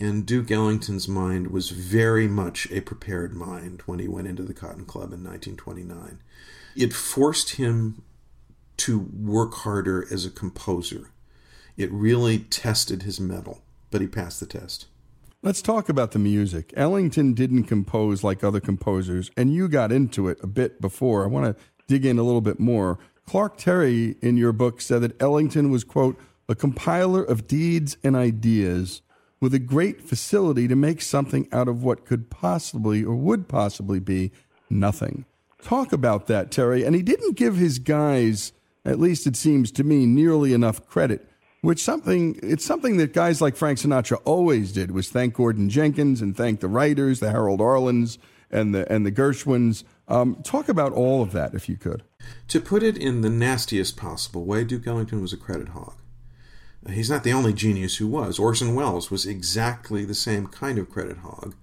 And 0.00 0.24
Duke 0.24 0.50
Ellington's 0.50 1.06
mind 1.06 1.50
was 1.50 1.68
very 1.70 2.26
much 2.26 2.66
a 2.72 2.80
prepared 2.80 3.34
mind 3.34 3.82
when 3.84 3.98
he 3.98 4.08
went 4.08 4.26
into 4.26 4.42
the 4.42 4.54
Cotton 4.54 4.86
Club 4.86 5.12
in 5.12 5.22
1929. 5.22 6.20
It 6.74 6.94
forced 6.94 7.56
him 7.56 8.02
to 8.78 8.98
work 8.98 9.52
harder 9.54 10.06
as 10.10 10.24
a 10.24 10.30
composer. 10.30 11.10
It 11.76 11.92
really 11.92 12.38
tested 12.38 13.02
his 13.02 13.20
mettle, 13.20 13.60
but 13.90 14.00
he 14.00 14.06
passed 14.06 14.40
the 14.40 14.46
test. 14.46 14.86
Let's 15.42 15.60
talk 15.60 15.90
about 15.90 16.12
the 16.12 16.18
music. 16.18 16.72
Ellington 16.74 17.34
didn't 17.34 17.64
compose 17.64 18.24
like 18.24 18.42
other 18.42 18.60
composers, 18.60 19.30
and 19.36 19.52
you 19.52 19.68
got 19.68 19.92
into 19.92 20.28
it 20.28 20.38
a 20.42 20.46
bit 20.46 20.80
before. 20.80 21.24
I 21.24 21.26
want 21.26 21.44
to 21.44 21.62
dig 21.86 22.06
in 22.06 22.18
a 22.18 22.22
little 22.22 22.40
bit 22.40 22.58
more. 22.58 22.98
Clark 23.26 23.56
Terry, 23.56 24.16
in 24.20 24.36
your 24.36 24.52
book, 24.52 24.80
said 24.80 25.02
that 25.02 25.20
Ellington 25.20 25.70
was, 25.70 25.84
quote, 25.84 26.18
a 26.48 26.54
compiler 26.54 27.22
of 27.22 27.46
deeds 27.46 27.96
and 28.04 28.14
ideas 28.14 29.02
with 29.40 29.54
a 29.54 29.58
great 29.58 30.00
facility 30.00 30.68
to 30.68 30.76
make 30.76 31.02
something 31.02 31.48
out 31.52 31.68
of 31.68 31.82
what 31.82 32.06
could 32.06 32.30
possibly 32.30 33.04
or 33.04 33.14
would 33.14 33.48
possibly 33.48 33.98
be 33.98 34.32
nothing. 34.70 35.24
Talk 35.62 35.92
about 35.92 36.26
that, 36.26 36.50
Terry. 36.50 36.84
And 36.84 36.94
he 36.94 37.02
didn't 37.02 37.36
give 37.36 37.56
his 37.56 37.78
guys, 37.78 38.52
at 38.84 39.00
least 39.00 39.26
it 39.26 39.36
seems 39.36 39.70
to 39.72 39.84
me, 39.84 40.06
nearly 40.06 40.52
enough 40.52 40.86
credit. 40.86 41.28
Which 41.62 41.82
something 41.82 42.38
it's 42.42 42.64
something 42.64 42.98
that 42.98 43.14
guys 43.14 43.40
like 43.40 43.56
Frank 43.56 43.78
Sinatra 43.78 44.20
always 44.26 44.70
did 44.70 44.90
was 44.90 45.08
thank 45.08 45.32
Gordon 45.32 45.70
Jenkins 45.70 46.20
and 46.20 46.36
thank 46.36 46.60
the 46.60 46.68
writers, 46.68 47.20
the 47.20 47.30
Harold 47.30 47.60
Arlens 47.60 48.18
and 48.50 48.74
the 48.74 48.90
and 48.92 49.06
the 49.06 49.12
Gershwins. 49.12 49.82
Um, 50.06 50.36
talk 50.44 50.68
about 50.68 50.92
all 50.92 51.22
of 51.22 51.32
that, 51.32 51.54
if 51.54 51.68
you 51.68 51.76
could. 51.76 52.02
To 52.48 52.60
put 52.60 52.82
it 52.82 52.96
in 52.96 53.22
the 53.22 53.30
nastiest 53.30 53.96
possible 53.96 54.44
way, 54.44 54.64
Duke 54.64 54.86
Ellington 54.86 55.20
was 55.20 55.32
a 55.32 55.38
credit 55.38 55.68
hog. 55.68 55.94
He's 56.90 57.08
not 57.08 57.24
the 57.24 57.32
only 57.32 57.54
genius 57.54 57.96
who 57.96 58.06
was. 58.06 58.38
Orson 58.38 58.74
Welles 58.74 59.10
was 59.10 59.24
exactly 59.24 60.04
the 60.04 60.14
same 60.14 60.46
kind 60.46 60.78
of 60.78 60.90
credit 60.90 61.18
hog, 61.18 61.54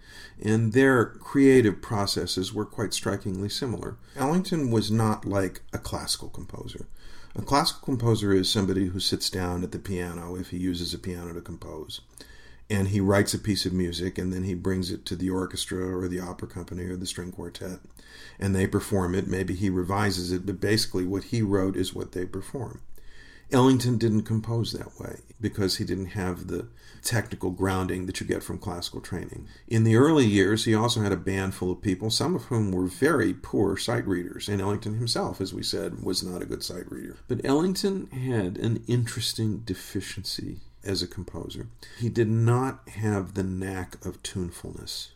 and 0.41 0.73
their 0.73 1.05
creative 1.05 1.79
processes 1.79 2.53
were 2.53 2.65
quite 2.65 2.93
strikingly 2.93 3.49
similar. 3.49 3.97
Ellington 4.15 4.71
was 4.71 4.89
not 4.89 5.25
like 5.25 5.61
a 5.73 5.77
classical 5.77 6.29
composer. 6.29 6.87
A 7.35 7.43
classical 7.43 7.83
composer 7.85 8.33
is 8.33 8.49
somebody 8.49 8.87
who 8.87 8.99
sits 8.99 9.29
down 9.29 9.63
at 9.63 9.71
the 9.71 9.79
piano, 9.79 10.35
if 10.35 10.49
he 10.49 10.57
uses 10.57 10.91
a 10.93 10.99
piano 10.99 11.33
to 11.33 11.41
compose, 11.41 12.01
and 12.67 12.87
he 12.87 12.99
writes 12.99 13.33
a 13.35 13.39
piece 13.39 13.65
of 13.65 13.73
music, 13.73 14.17
and 14.17 14.33
then 14.33 14.43
he 14.43 14.55
brings 14.55 14.89
it 14.89 15.05
to 15.05 15.15
the 15.15 15.29
orchestra 15.29 15.95
or 15.95 16.07
the 16.07 16.19
opera 16.19 16.47
company 16.47 16.85
or 16.85 16.95
the 16.95 17.05
string 17.05 17.31
quartet, 17.31 17.79
and 18.39 18.55
they 18.55 18.68
perform 18.68 19.16
it. 19.16 19.28
Maybe 19.28 19.55
he 19.55 19.70
revises 19.70 20.32
it, 20.32 20.45
but 20.45 20.59
basically 20.59 21.05
what 21.05 21.26
he 21.26 21.41
wrote 21.41 21.76
is 21.76 21.93
what 21.93 22.12
they 22.12 22.26
perform. 22.26 22.82
Ellington 23.51 23.97
didn't 23.97 24.24
compose 24.24 24.72
that 24.72 24.97
way 24.97 25.20
because 25.41 25.78
he 25.78 25.84
didn't 25.84 26.07
have 26.07 26.47
the 26.47 26.68
technical 27.03 27.49
grounding 27.49 28.05
that 28.05 28.22
you 28.22 28.28
get 28.28 28.43
from 28.43 28.57
classical 28.57 29.01
training. 29.01 29.47
In 29.68 29.84
the 29.84 29.95
early 29.95 30.26
years, 30.26 30.66
he 30.66 30.74
also 30.74 31.01
had 31.01 31.12
a 31.12 31.18
band 31.18 31.53
full 31.53 31.72
of 31.72 31.82
people, 31.82 32.09
some 32.09 32.36
of 32.36 32.43
whom 32.43 32.72
were 32.72 32.86
very 32.86 33.34
poor 33.34 33.76
sight 33.76 34.07
readers, 34.07 34.47
and 34.47 34.62
Ellington 34.62 34.95
himself, 34.95 35.41
as 35.41 35.53
we 35.53 35.64
said, 35.64 36.01
was 36.03 36.24
not 36.24 36.41
a 36.41 36.45
good 36.45 36.64
sight 36.64 36.89
reader. 36.89 37.18
But 37.28 37.43
Ellington 37.43 38.07
had 38.12 38.57
an 38.57 38.84
interesting 38.88 39.59
deficiency 39.66 40.59
as 40.84 41.01
a 41.01 41.07
composer. 41.07 41.68
He 41.97 42.09
did 42.09 42.30
not 42.30 42.88
have 42.89 43.34
the 43.34 43.43
knack 43.43 44.03
of 44.05 44.22
tunefulness. 44.24 45.12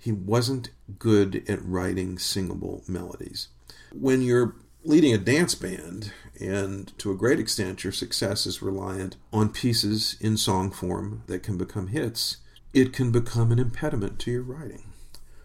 He 0.00 0.12
wasn't 0.12 0.70
good 0.98 1.44
at 1.46 1.64
writing 1.64 2.18
singable 2.18 2.82
melodies. 2.88 3.48
When 3.92 4.22
you're 4.22 4.56
leading 4.82 5.12
a 5.12 5.18
dance 5.18 5.54
band, 5.54 6.12
and 6.40 6.96
to 6.98 7.12
a 7.12 7.16
great 7.16 7.38
extent 7.38 7.84
your 7.84 7.92
success 7.92 8.46
is 8.46 8.62
reliant 8.62 9.16
on 9.30 9.50
pieces 9.50 10.16
in 10.18 10.38
song 10.38 10.70
form 10.70 11.22
that 11.26 11.42
can 11.42 11.58
become 11.58 11.88
hits, 11.88 12.38
it 12.72 12.94
can 12.94 13.12
become 13.12 13.52
an 13.52 13.58
impediment 13.58 14.18
to 14.20 14.30
your 14.30 14.42
writing. 14.42 14.89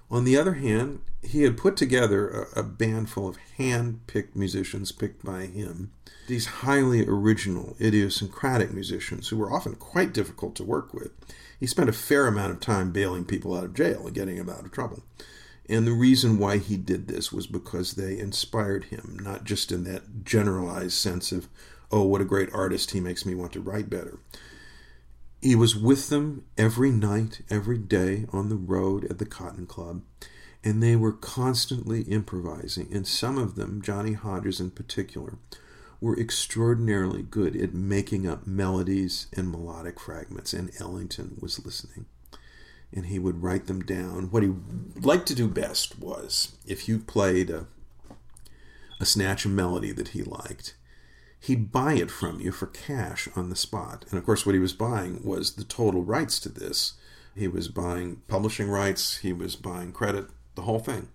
On 0.10 0.24
the 0.24 0.38
other 0.38 0.54
hand, 0.54 1.02
he 1.24 1.44
had 1.44 1.58
put 1.58 1.76
together 1.76 2.48
a, 2.56 2.60
a 2.60 2.64
band 2.64 3.10
full 3.10 3.28
of 3.28 3.38
hand 3.58 4.06
picked 4.08 4.36
musicians 4.36 4.92
picked 4.92 5.26
by 5.26 5.46
him, 5.46 5.92
these 6.28 6.46
highly 6.48 7.06
original, 7.08 7.76
idiosyncratic 7.80 8.72
musicians 8.72 9.30
who 9.30 9.38
were 9.38 9.52
often 9.52 9.76
quite 9.76 10.14
difficult 10.14 10.56
to 10.56 10.64
work 10.64 10.94
with. 10.94 11.12
He 11.60 11.68
spent 11.68 11.90
a 11.90 11.94
fair 11.94 12.28
amount 12.28 12.52
of 12.52 12.60
time 12.60 12.92
bailing 12.92 13.26
people 13.26 13.56
out 13.56 13.64
of 13.64 13.74
jail 13.74 14.06
and 14.06 14.14
getting 14.14 14.38
them 14.38 14.50
out 14.50 14.66
of 14.66 14.72
trouble. 14.72 15.04
And 15.68 15.88
the 15.88 15.94
reason 15.94 16.38
why 16.38 16.58
he 16.58 16.78
did 16.78 17.08
this 17.08 17.32
was 17.32 17.48
because 17.48 17.94
they 17.94 18.20
inspired 18.20 18.86
him, 18.86 19.18
not 19.22 19.44
just 19.44 19.72
in 19.72 19.84
that 19.86 20.24
generalized 20.24 20.94
sense 20.94 21.32
of, 21.32 21.48
oh, 21.92 22.04
what 22.04 22.22
a 22.22 22.26
great 22.26 22.54
artist, 22.54 22.92
he 22.92 23.00
makes 23.00 23.26
me 23.26 23.34
want 23.34 23.54
to 23.54 23.62
write 23.62 23.90
better. 23.90 24.20
He 25.42 25.56
was 25.56 25.76
with 25.76 26.10
them 26.10 26.46
every 26.58 26.92
night, 26.92 27.42
every 27.50 27.78
day 27.78 28.26
on 28.32 28.50
the 28.50 28.56
road 28.56 29.06
at 29.06 29.20
the 29.20 29.26
Cotton 29.26 29.68
Club, 29.68 30.02
and 30.64 30.82
they 30.82 30.96
were 30.96 31.12
constantly 31.12 32.02
improvising. 32.04 32.90
And 32.92 33.08
some 33.08 33.38
of 33.38 33.56
them, 33.56 33.82
Johnny 33.82 34.14
Hodges 34.14 34.60
in 34.60 34.72
particular, 34.72 35.38
were 36.02 36.20
extraordinarily 36.20 37.22
good 37.22 37.56
at 37.56 37.74
making 37.74 38.28
up 38.28 38.48
melodies 38.48 39.28
and 39.34 39.52
melodic 39.52 40.00
fragments, 40.00 40.54
and 40.54 40.72
Ellington 40.80 41.38
was 41.40 41.64
listening 41.64 42.06
and 42.96 43.08
he 43.08 43.20
would 43.20 43.44
write 43.44 43.68
them 43.68 43.82
down. 43.82 44.32
What 44.32 44.42
he 44.42 44.54
liked 44.96 45.28
to 45.28 45.36
do 45.36 45.48
best 45.48 46.00
was 46.00 46.56
if 46.66 46.88
you 46.88 46.98
played 47.00 47.50
a, 47.50 47.68
a 49.00 49.06
snatch 49.06 49.46
of 49.46 49.52
melody 49.52 49.92
that 49.92 50.10
he 50.10 50.24
liked, 50.24 50.75
he'd 51.46 51.72
buy 51.72 51.94
it 51.94 52.10
from 52.10 52.40
you 52.40 52.52
for 52.52 52.66
cash 52.66 53.28
on 53.36 53.50
the 53.50 53.56
spot. 53.56 54.06
And 54.10 54.18
of 54.18 54.26
course, 54.26 54.46
what 54.46 54.56
he 54.56 54.60
was 54.60 54.74
buying 54.74 55.24
was 55.24 55.56
the 55.56 55.64
total 55.64 56.04
rights 56.04 56.40
to 56.40 56.50
this. 56.50 56.94
He 57.36 57.48
was 57.48 57.68
buying 57.68 58.22
publishing 58.28 58.70
rights, 58.70 59.18
he 59.18 59.32
was 59.32 59.56
buying 59.56 59.92
credit, 59.92 60.28
the 60.56 60.64
whole 60.64 60.80
thing. 60.80 61.10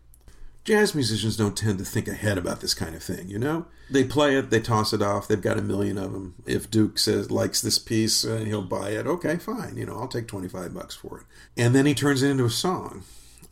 Jazz 0.62 0.95
musicians 0.95 1.37
don't 1.37 1.57
tend 1.57 1.78
to 1.78 1.85
think 1.85 2.07
ahead 2.07 2.39
about 2.39 2.61
this 2.61 2.74
kind 2.74 2.95
of 2.95 3.03
thing, 3.03 3.28
you 3.28 3.39
know? 3.39 3.66
They 3.91 4.05
play 4.05 4.37
it, 4.37 4.51
they 4.51 4.61
toss 4.61 4.93
it 4.93 5.03
off, 5.03 5.26
they've 5.26 5.41
got 5.41 5.59
a 5.59 5.62
million 5.62 5.99
of 5.99 6.12
them. 6.12 6.35
If 6.47 6.70
Duke 6.70 6.99
says 6.99 7.31
likes 7.31 7.61
this 7.61 7.78
piece 7.78 8.22
and 8.22 8.47
he'll 8.47 8.62
buy 8.62 8.91
it, 8.91 9.07
okay, 9.07 9.37
fine, 9.37 9.76
you 9.76 9.87
know, 9.87 9.99
I'll 9.99 10.07
take 10.07 10.28
25 10.28 10.74
bucks 10.74 10.95
for 10.95 11.20
it. 11.20 11.26
And 11.61 11.74
then 11.74 11.87
he 11.87 11.95
turns 11.95 12.22
it 12.22 12.31
into 12.31 12.45
a 12.45 12.51
song. 12.51 13.03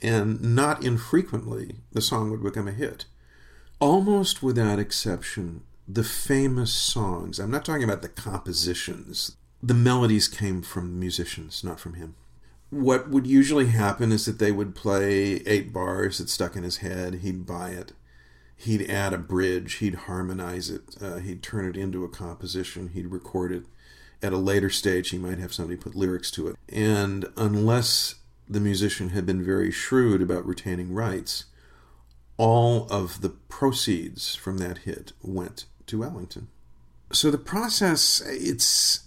And 0.01 0.55
not 0.55 0.85
infrequently, 0.85 1.77
the 1.91 2.01
song 2.03 2.31
would 2.31 2.43
become 2.43 2.69
a 2.69 2.73
hit. 2.73 3.07
Almost 3.81 4.43
without 4.43 4.79
exception, 4.79 5.63
the 5.89 6.05
famous 6.05 6.73
songs, 6.73 7.39
I'm 7.39 7.51
not 7.51 7.65
talking 7.65 7.85
about 7.85 8.03
the 8.03 8.09
compositions, 8.09 9.37
the 9.63 9.75
melodies 9.75 10.29
came 10.29 10.63
from 10.63 11.01
musicians, 11.01 11.65
not 11.65 11.81
from 11.81 11.95
him 11.95 12.15
what 12.71 13.09
would 13.09 13.27
usually 13.27 13.67
happen 13.67 14.13
is 14.13 14.27
that 14.27 14.39
they 14.39 14.53
would 14.53 14.75
play 14.75 15.37
eight 15.47 15.73
bars 15.73 16.19
that 16.19 16.29
stuck 16.29 16.55
in 16.55 16.63
his 16.63 16.79
head. 16.79 17.15
He'd 17.17 17.47
buy 17.47 17.71
it. 17.71 17.93
He'd 18.57 18.91
add 18.91 19.13
a 19.13 19.19
bridge. 19.19 19.75
He'd 19.75 19.95
harmonize 19.95 20.69
it. 20.69 20.97
Uh, 21.01 21.17
he'd 21.17 21.43
turn 21.43 21.67
it 21.67 21.77
into 21.77 22.05
a 22.05 22.09
composition. 22.09 22.89
He'd 22.89 23.07
record 23.07 23.53
it. 23.53 23.65
At 24.21 24.33
a 24.33 24.39
later 24.39 24.69
stage, 24.69 25.11
he 25.11 25.19
might 25.19 25.39
have 25.39 25.55
somebody 25.55 25.77
put 25.77 25.95
lyrics 25.95 26.31
to 26.33 26.49
it. 26.49 26.57
And 26.69 27.27
unless 27.37 28.17
the 28.49 28.61
musician 28.61 29.11
had 29.11 29.25
been 29.25 29.45
very 29.45 29.71
shrewd 29.71 30.21
about 30.21 30.47
retaining 30.47 30.93
rights, 30.93 31.45
all 32.37 32.89
of 32.91 33.21
the 33.21 33.29
proceeds 33.29 34.35
from 34.35 34.59
that 34.59 34.79
hit 34.79 35.13
went 35.23 35.67
to 35.89 36.05
Ellington. 36.05 36.49
So 37.13 37.31
the 37.31 37.39
process, 37.39 38.23
it's 38.27 39.05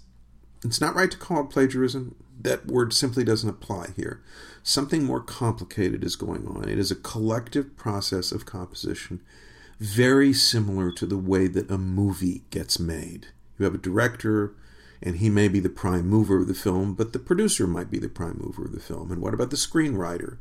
it's 0.64 0.82
not 0.82 0.96
right 0.96 1.10
to 1.10 1.18
call 1.18 1.42
it 1.42 1.50
plagiarism 1.50 2.16
that 2.44 2.68
word 2.68 2.94
simply 2.94 3.24
doesn't 3.24 3.50
apply 3.50 3.90
here. 3.96 4.22
Something 4.64 5.04
more 5.04 5.22
complicated 5.22 6.04
is 6.04 6.16
going 6.16 6.48
on. 6.48 6.70
It 6.70 6.80
is 6.80 6.92
a 6.92 6.96
collective 6.96 7.76
process 7.78 8.32
of 8.32 8.46
composition, 8.46 9.22
very 9.80 10.34
similar 10.34 10.92
to 10.92 11.06
the 11.06 11.18
way 11.18 11.48
that 11.48 11.72
a 11.72 11.78
movie 11.78 12.44
gets 12.50 12.80
made. 12.80 13.28
You 13.58 13.66
have 13.66 13.76
a 13.76 13.80
director, 13.80 14.56
and 15.02 15.18
he 15.18 15.30
may 15.30 15.48
be 15.48 15.60
the 15.60 15.70
prime 15.70 16.08
mover 16.08 16.42
of 16.42 16.48
the 16.48 16.54
film, 16.54 16.94
but 16.94 17.14
the 17.14 17.20
producer 17.20 17.68
might 17.68 17.90
be 17.90 18.00
the 18.00 18.10
prime 18.10 18.40
mover 18.40 18.66
of 18.66 18.72
the 18.72 18.80
film. 18.80 19.12
And 19.12 19.22
what 19.22 19.34
about 19.34 19.50
the 19.50 19.56
screenwriter? 19.56 20.38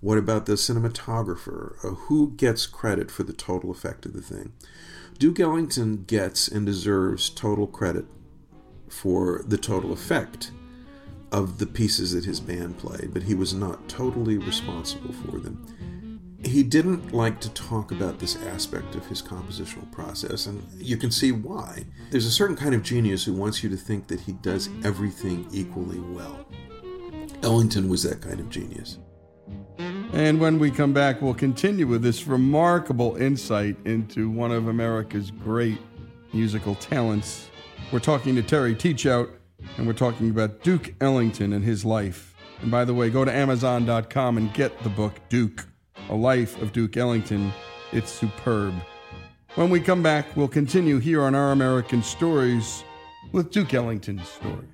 What 0.00 0.18
about 0.18 0.46
the 0.46 0.52
cinematographer? 0.52 1.76
Uh, 1.84 1.94
who 1.94 2.32
gets 2.32 2.66
credit 2.66 3.10
for 3.10 3.22
the 3.22 3.32
total 3.32 3.70
effect 3.70 4.06
of 4.06 4.12
the 4.12 4.22
thing? 4.22 4.52
Duke 5.18 5.40
Ellington 5.40 6.04
gets 6.04 6.48
and 6.48 6.66
deserves 6.66 7.30
total 7.30 7.66
credit 7.66 8.04
for 8.88 9.42
the 9.46 9.58
total 9.58 9.92
effect 9.92 10.50
of 11.32 11.58
the 11.58 11.66
pieces 11.66 12.12
that 12.12 12.24
his 12.24 12.40
band 12.40 12.78
played, 12.78 13.12
but 13.12 13.22
he 13.22 13.34
was 13.34 13.54
not 13.54 13.88
totally 13.88 14.38
responsible 14.38 15.12
for 15.12 15.38
them. 15.38 16.20
He 16.44 16.62
didn't 16.62 17.12
like 17.12 17.40
to 17.40 17.50
talk 17.50 17.90
about 17.90 18.18
this 18.18 18.36
aspect 18.36 18.94
of 18.94 19.06
his 19.06 19.22
compositional 19.22 19.90
process, 19.90 20.46
and 20.46 20.62
you 20.76 20.96
can 20.96 21.10
see 21.10 21.32
why. 21.32 21.84
There's 22.10 22.26
a 22.26 22.30
certain 22.30 22.56
kind 22.56 22.74
of 22.74 22.82
genius 22.82 23.24
who 23.24 23.32
wants 23.32 23.62
you 23.62 23.70
to 23.70 23.76
think 23.76 24.08
that 24.08 24.20
he 24.20 24.32
does 24.32 24.68
everything 24.84 25.48
equally 25.52 26.00
well. 26.00 26.46
Ellington 27.42 27.88
was 27.88 28.02
that 28.02 28.20
kind 28.20 28.40
of 28.40 28.50
genius. 28.50 28.98
And 30.14 30.40
when 30.40 30.60
we 30.60 30.70
come 30.70 30.92
back, 30.92 31.20
we'll 31.20 31.34
continue 31.34 31.88
with 31.88 32.00
this 32.00 32.28
remarkable 32.28 33.16
insight 33.16 33.76
into 33.84 34.30
one 34.30 34.52
of 34.52 34.68
America's 34.68 35.32
great 35.32 35.80
musical 36.32 36.76
talents. 36.76 37.50
We're 37.90 37.98
talking 37.98 38.36
to 38.36 38.42
Terry 38.42 38.76
Teachout, 38.76 39.28
and 39.76 39.88
we're 39.88 39.92
talking 39.92 40.30
about 40.30 40.62
Duke 40.62 40.94
Ellington 41.00 41.52
and 41.52 41.64
his 41.64 41.84
life. 41.84 42.36
And 42.62 42.70
by 42.70 42.84
the 42.84 42.94
way, 42.94 43.10
go 43.10 43.24
to 43.24 43.32
Amazon.com 43.32 44.38
and 44.38 44.54
get 44.54 44.80
the 44.84 44.88
book 44.88 45.14
Duke, 45.28 45.66
A 46.08 46.14
Life 46.14 46.62
of 46.62 46.72
Duke 46.72 46.96
Ellington. 46.96 47.52
It's 47.90 48.12
superb. 48.12 48.72
When 49.56 49.68
we 49.68 49.80
come 49.80 50.00
back, 50.00 50.36
we'll 50.36 50.46
continue 50.46 51.00
here 51.00 51.22
on 51.22 51.34
Our 51.34 51.50
American 51.50 52.04
Stories 52.04 52.84
with 53.32 53.50
Duke 53.50 53.74
Ellington's 53.74 54.28
story. 54.28 54.68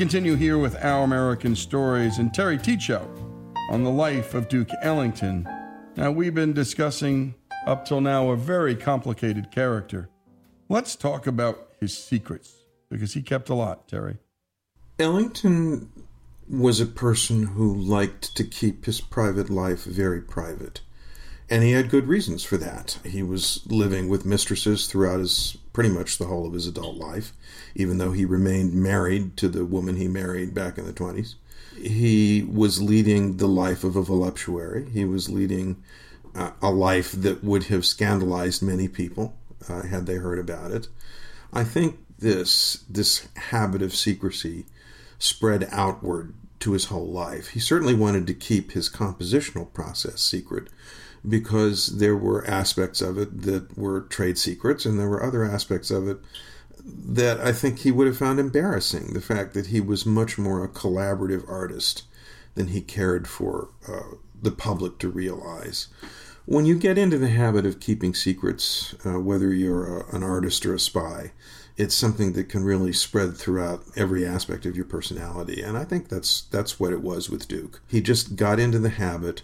Continue 0.00 0.34
here 0.34 0.56
with 0.56 0.82
Our 0.82 1.04
American 1.04 1.54
Stories 1.54 2.16
and 2.16 2.32
Terry 2.32 2.56
Teachout 2.56 3.20
on 3.68 3.84
the 3.84 3.90
life 3.90 4.32
of 4.32 4.48
Duke 4.48 4.70
Ellington. 4.80 5.46
Now, 5.94 6.10
we've 6.10 6.34
been 6.34 6.54
discussing 6.54 7.34
up 7.66 7.84
till 7.84 8.00
now 8.00 8.30
a 8.30 8.36
very 8.36 8.74
complicated 8.74 9.50
character. 9.50 10.08
Let's 10.70 10.96
talk 10.96 11.26
about 11.26 11.74
his 11.80 11.94
secrets 11.94 12.50
because 12.88 13.12
he 13.12 13.20
kept 13.20 13.50
a 13.50 13.54
lot, 13.54 13.88
Terry. 13.88 14.16
Ellington 14.98 15.92
was 16.48 16.80
a 16.80 16.86
person 16.86 17.48
who 17.48 17.74
liked 17.74 18.34
to 18.36 18.44
keep 18.44 18.86
his 18.86 19.02
private 19.02 19.50
life 19.50 19.84
very 19.84 20.22
private. 20.22 20.80
And 21.50 21.64
he 21.64 21.72
had 21.72 21.90
good 21.90 22.06
reasons 22.06 22.44
for 22.44 22.56
that. 22.58 23.00
He 23.04 23.24
was 23.24 23.60
living 23.66 24.08
with 24.08 24.24
mistresses 24.24 24.86
throughout 24.86 25.18
his 25.18 25.56
pretty 25.72 25.88
much 25.88 26.16
the 26.16 26.26
whole 26.26 26.46
of 26.46 26.52
his 26.52 26.68
adult 26.68 26.96
life, 26.96 27.32
even 27.74 27.98
though 27.98 28.12
he 28.12 28.24
remained 28.24 28.72
married 28.72 29.36
to 29.38 29.48
the 29.48 29.64
woman 29.64 29.96
he 29.96 30.06
married 30.06 30.54
back 30.54 30.78
in 30.78 30.86
the 30.86 30.92
20s. 30.92 31.34
He 31.76 32.42
was 32.42 32.80
leading 32.80 33.38
the 33.38 33.48
life 33.48 33.82
of 33.82 33.96
a 33.96 34.02
voluptuary. 34.02 34.88
He 34.90 35.04
was 35.04 35.28
leading 35.28 35.82
uh, 36.36 36.52
a 36.62 36.70
life 36.70 37.10
that 37.12 37.42
would 37.42 37.64
have 37.64 37.84
scandalized 37.84 38.62
many 38.62 38.86
people 38.86 39.34
uh, 39.68 39.82
had 39.82 40.06
they 40.06 40.16
heard 40.16 40.38
about 40.38 40.70
it. 40.70 40.88
I 41.52 41.64
think 41.64 41.98
this 42.18 42.84
this 42.88 43.26
habit 43.36 43.82
of 43.82 43.96
secrecy 43.96 44.66
spread 45.18 45.68
outward 45.72 46.34
to 46.60 46.72
his 46.72 46.86
whole 46.86 47.10
life. 47.10 47.48
He 47.48 47.60
certainly 47.60 47.94
wanted 47.94 48.26
to 48.26 48.34
keep 48.34 48.72
his 48.72 48.90
compositional 48.90 49.72
process 49.72 50.20
secret 50.20 50.68
because 51.28 51.98
there 51.98 52.16
were 52.16 52.46
aspects 52.46 53.00
of 53.00 53.18
it 53.18 53.42
that 53.42 53.76
were 53.76 54.02
trade 54.02 54.38
secrets 54.38 54.86
and 54.86 54.98
there 54.98 55.08
were 55.08 55.22
other 55.22 55.44
aspects 55.44 55.90
of 55.90 56.08
it 56.08 56.18
that 56.84 57.40
I 57.40 57.52
think 57.52 57.80
he 57.80 57.90
would 57.90 58.06
have 58.06 58.16
found 58.16 58.40
embarrassing. 58.40 59.12
The 59.12 59.20
fact 59.20 59.54
that 59.54 59.66
he 59.66 59.80
was 59.80 60.06
much 60.06 60.38
more 60.38 60.64
a 60.64 60.68
collaborative 60.68 61.48
artist 61.48 62.04
than 62.54 62.68
he 62.68 62.80
cared 62.80 63.28
for 63.28 63.68
uh, 63.86 64.16
the 64.40 64.50
public 64.50 64.98
to 64.98 65.08
realize. 65.08 65.88
When 66.46 66.66
you 66.66 66.78
get 66.78 66.98
into 66.98 67.18
the 67.18 67.28
habit 67.28 67.66
of 67.66 67.80
keeping 67.80 68.14
secrets, 68.14 68.94
uh, 69.04 69.20
whether 69.20 69.52
you're 69.52 70.00
a, 70.00 70.16
an 70.16 70.22
artist 70.22 70.64
or 70.66 70.74
a 70.74 70.80
spy, 70.80 71.32
it's 71.76 71.94
something 71.94 72.32
that 72.32 72.48
can 72.48 72.64
really 72.64 72.92
spread 72.92 73.36
throughout 73.36 73.84
every 73.96 74.26
aspect 74.26 74.66
of 74.66 74.76
your 74.76 74.84
personality. 74.84 75.62
And 75.62 75.78
I 75.78 75.84
think 75.84 76.08
that's 76.08 76.42
that's 76.42 76.80
what 76.80 76.92
it 76.92 77.02
was 77.02 77.30
with 77.30 77.48
Duke. 77.48 77.80
He 77.88 78.00
just 78.00 78.36
got 78.36 78.58
into 78.58 78.78
the 78.78 78.90
habit 78.90 79.42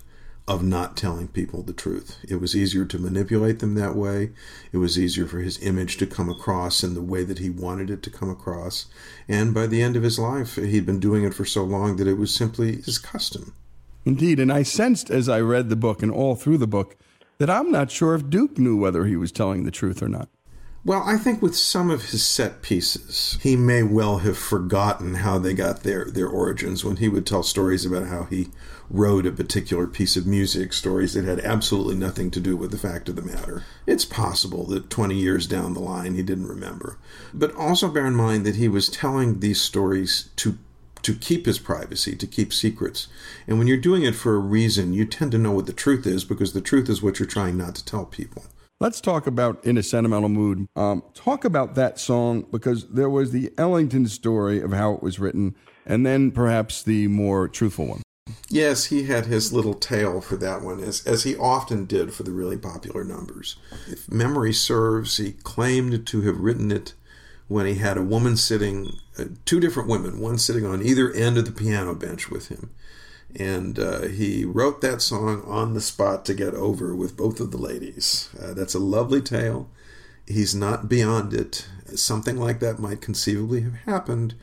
of 0.48 0.62
not 0.62 0.96
telling 0.96 1.26
people 1.28 1.62
the 1.62 1.72
truth. 1.72 2.18
It 2.28 2.40
was 2.40 2.54
easier 2.54 2.84
to 2.84 2.98
manipulate 2.98 3.58
them 3.58 3.74
that 3.74 3.96
way. 3.96 4.30
It 4.70 4.78
was 4.78 4.98
easier 4.98 5.26
for 5.26 5.40
his 5.40 5.60
image 5.62 5.96
to 5.96 6.06
come 6.06 6.30
across 6.30 6.84
in 6.84 6.94
the 6.94 7.02
way 7.02 7.24
that 7.24 7.40
he 7.40 7.50
wanted 7.50 7.90
it 7.90 8.02
to 8.04 8.10
come 8.10 8.30
across. 8.30 8.86
And 9.28 9.52
by 9.52 9.66
the 9.66 9.82
end 9.82 9.96
of 9.96 10.04
his 10.04 10.18
life, 10.18 10.54
he'd 10.54 10.86
been 10.86 11.00
doing 11.00 11.24
it 11.24 11.34
for 11.34 11.44
so 11.44 11.64
long 11.64 11.96
that 11.96 12.06
it 12.06 12.18
was 12.18 12.32
simply 12.32 12.76
his 12.82 12.98
custom. 12.98 13.54
Indeed, 14.04 14.38
and 14.38 14.52
I 14.52 14.62
sensed 14.62 15.10
as 15.10 15.28
I 15.28 15.40
read 15.40 15.68
the 15.68 15.74
book 15.74 16.00
and 16.00 16.12
all 16.12 16.36
through 16.36 16.58
the 16.58 16.68
book 16.68 16.96
that 17.38 17.50
I'm 17.50 17.72
not 17.72 17.90
sure 17.90 18.14
if 18.14 18.30
Duke 18.30 18.56
knew 18.56 18.76
whether 18.76 19.04
he 19.04 19.16
was 19.16 19.32
telling 19.32 19.64
the 19.64 19.72
truth 19.72 20.00
or 20.00 20.08
not. 20.08 20.28
Well, 20.84 21.02
I 21.04 21.16
think 21.16 21.42
with 21.42 21.56
some 21.56 21.90
of 21.90 22.10
his 22.10 22.24
set 22.24 22.62
pieces, 22.62 23.38
he 23.42 23.56
may 23.56 23.82
well 23.82 24.18
have 24.18 24.38
forgotten 24.38 25.16
how 25.16 25.36
they 25.36 25.52
got 25.52 25.82
their, 25.82 26.04
their 26.04 26.28
origins 26.28 26.84
when 26.84 26.98
he 26.98 27.08
would 27.08 27.26
tell 27.26 27.42
stories 27.42 27.84
about 27.84 28.06
how 28.06 28.22
he 28.24 28.50
wrote 28.90 29.26
a 29.26 29.32
particular 29.32 29.86
piece 29.86 30.16
of 30.16 30.26
music, 30.26 30.72
stories 30.72 31.14
that 31.14 31.24
had 31.24 31.40
absolutely 31.40 31.94
nothing 31.94 32.30
to 32.30 32.40
do 32.40 32.56
with 32.56 32.70
the 32.70 32.78
fact 32.78 33.08
of 33.08 33.16
the 33.16 33.22
matter. 33.22 33.64
It's 33.86 34.04
possible 34.04 34.64
that 34.66 34.90
20 34.90 35.14
years 35.14 35.46
down 35.46 35.74
the 35.74 35.80
line 35.80 36.14
he 36.14 36.22
didn't 36.22 36.48
remember. 36.48 36.98
But 37.34 37.54
also 37.54 37.88
bear 37.88 38.06
in 38.06 38.14
mind 38.14 38.46
that 38.46 38.56
he 38.56 38.68
was 38.68 38.88
telling 38.88 39.40
these 39.40 39.60
stories 39.60 40.30
to 40.36 40.58
to 41.02 41.14
keep 41.14 41.46
his 41.46 41.60
privacy, 41.60 42.16
to 42.16 42.26
keep 42.26 42.52
secrets. 42.52 43.06
And 43.46 43.58
when 43.58 43.68
you're 43.68 43.76
doing 43.76 44.02
it 44.02 44.16
for 44.16 44.34
a 44.34 44.40
reason, 44.40 44.92
you 44.92 45.04
tend 45.04 45.30
to 45.32 45.38
know 45.38 45.52
what 45.52 45.66
the 45.66 45.72
truth 45.72 46.04
is 46.04 46.24
because 46.24 46.52
the 46.52 46.60
truth 46.60 46.88
is 46.88 47.00
what 47.00 47.20
you're 47.20 47.28
trying 47.28 47.56
not 47.56 47.76
to 47.76 47.84
tell 47.84 48.04
people. 48.04 48.42
Let's 48.80 49.00
talk 49.00 49.28
about 49.28 49.64
In 49.64 49.78
a 49.78 49.84
Sentimental 49.84 50.28
Mood. 50.28 50.66
Um, 50.74 51.04
talk 51.14 51.44
about 51.44 51.76
that 51.76 52.00
song 52.00 52.44
because 52.50 52.88
there 52.88 53.08
was 53.08 53.30
the 53.30 53.52
Ellington 53.56 54.08
story 54.08 54.60
of 54.60 54.72
how 54.72 54.94
it 54.94 55.02
was 55.02 55.20
written, 55.20 55.54
and 55.86 56.04
then 56.04 56.32
perhaps 56.32 56.82
the 56.82 57.06
more 57.06 57.46
truthful 57.46 57.86
one. 57.86 58.02
Yes, 58.48 58.86
he 58.86 59.04
had 59.04 59.26
his 59.26 59.52
little 59.52 59.74
tale 59.74 60.20
for 60.20 60.36
that 60.36 60.62
one, 60.62 60.80
as, 60.80 61.04
as 61.06 61.24
he 61.24 61.36
often 61.36 61.84
did 61.84 62.12
for 62.12 62.22
the 62.22 62.32
really 62.32 62.56
popular 62.56 63.04
numbers. 63.04 63.56
If 63.88 64.10
memory 64.10 64.52
serves, 64.52 65.16
he 65.16 65.32
claimed 65.32 66.06
to 66.06 66.20
have 66.22 66.40
written 66.40 66.70
it 66.70 66.94
when 67.48 67.66
he 67.66 67.74
had 67.74 67.96
a 67.96 68.02
woman 68.02 68.36
sitting, 68.36 68.98
uh, 69.18 69.24
two 69.44 69.60
different 69.60 69.88
women, 69.88 70.20
one 70.20 70.38
sitting 70.38 70.66
on 70.66 70.82
either 70.82 71.12
end 71.12 71.38
of 71.38 71.44
the 71.44 71.52
piano 71.52 71.94
bench 71.94 72.28
with 72.30 72.48
him. 72.48 72.70
And 73.38 73.78
uh, 73.78 74.02
he 74.02 74.44
wrote 74.44 74.80
that 74.80 75.02
song 75.02 75.42
on 75.46 75.74
the 75.74 75.80
spot 75.80 76.24
to 76.24 76.34
get 76.34 76.54
over 76.54 76.94
with 76.94 77.16
both 77.16 77.38
of 77.38 77.50
the 77.50 77.58
ladies. 77.58 78.30
Uh, 78.40 78.54
that's 78.54 78.74
a 78.74 78.80
lovely 78.80 79.20
tale. 79.20 79.68
He's 80.26 80.54
not 80.54 80.88
beyond 80.88 81.32
it. 81.32 81.68
Something 81.94 82.36
like 82.36 82.60
that 82.60 82.78
might 82.78 83.00
conceivably 83.00 83.60
have 83.60 83.76
happened, 83.84 84.34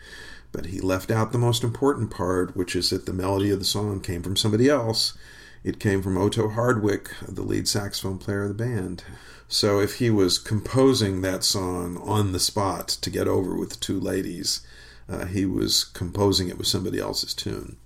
but 0.54 0.68
he 0.68 0.80
left 0.80 1.12
out 1.12 1.34
the 1.34 1.38
most 1.38 1.64
important 1.64 2.10
part, 2.10 2.56
which 2.56 2.76
is 2.76 2.92
that 2.92 3.06
the 3.06 3.12
melody 3.12 3.50
of 3.50 3.60
the 3.60 3.66
song 3.66 4.00
came 4.00 4.24
from 4.24 4.38
somebody 4.38 4.70
else. 4.70 5.18
It 5.64 5.80
came 5.80 6.02
from 6.02 6.18
Otto 6.18 6.50
Hardwick, 6.50 7.10
the 7.28 7.42
lead 7.42 7.68
saxophone 7.68 8.20
player 8.20 8.44
of 8.44 8.50
the 8.50 8.64
band. 8.64 9.04
So 9.48 9.80
if 9.80 9.96
he 9.96 10.10
was 10.10 10.38
composing 10.38 11.22
that 11.22 11.44
song 11.44 11.98
on 11.98 12.32
the 12.32 12.40
spot 12.40 12.88
to 12.88 13.10
get 13.10 13.28
over 13.28 13.56
with 13.58 13.72
the 13.72 13.76
two 13.78 14.00
ladies, 14.00 14.66
uh, 15.10 15.26
he 15.26 15.46
was 15.46 15.84
composing 15.84 16.50
it 16.50 16.58
with 16.58 16.68
somebody 16.68 17.00
else's 17.00 17.34
tune. 17.34 17.78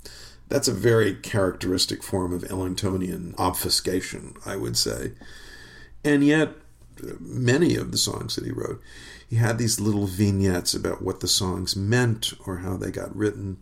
That's 0.49 0.67
a 0.67 0.73
very 0.73 1.15
characteristic 1.15 2.03
form 2.03 2.33
of 2.33 2.43
Ellingtonian 2.43 3.35
obfuscation, 3.37 4.35
I 4.45 4.55
would 4.55 4.77
say. 4.77 5.13
And 6.03 6.23
yet, 6.23 6.53
many 7.19 7.75
of 7.75 7.91
the 7.91 7.97
songs 7.97 8.35
that 8.35 8.45
he 8.45 8.51
wrote, 8.51 8.81
he 9.27 9.35
had 9.35 9.57
these 9.57 9.79
little 9.79 10.07
vignettes 10.07 10.73
about 10.73 11.01
what 11.01 11.19
the 11.19 11.27
songs 11.27 11.75
meant 11.75 12.33
or 12.45 12.57
how 12.57 12.77
they 12.77 12.91
got 12.91 13.15
written. 13.15 13.57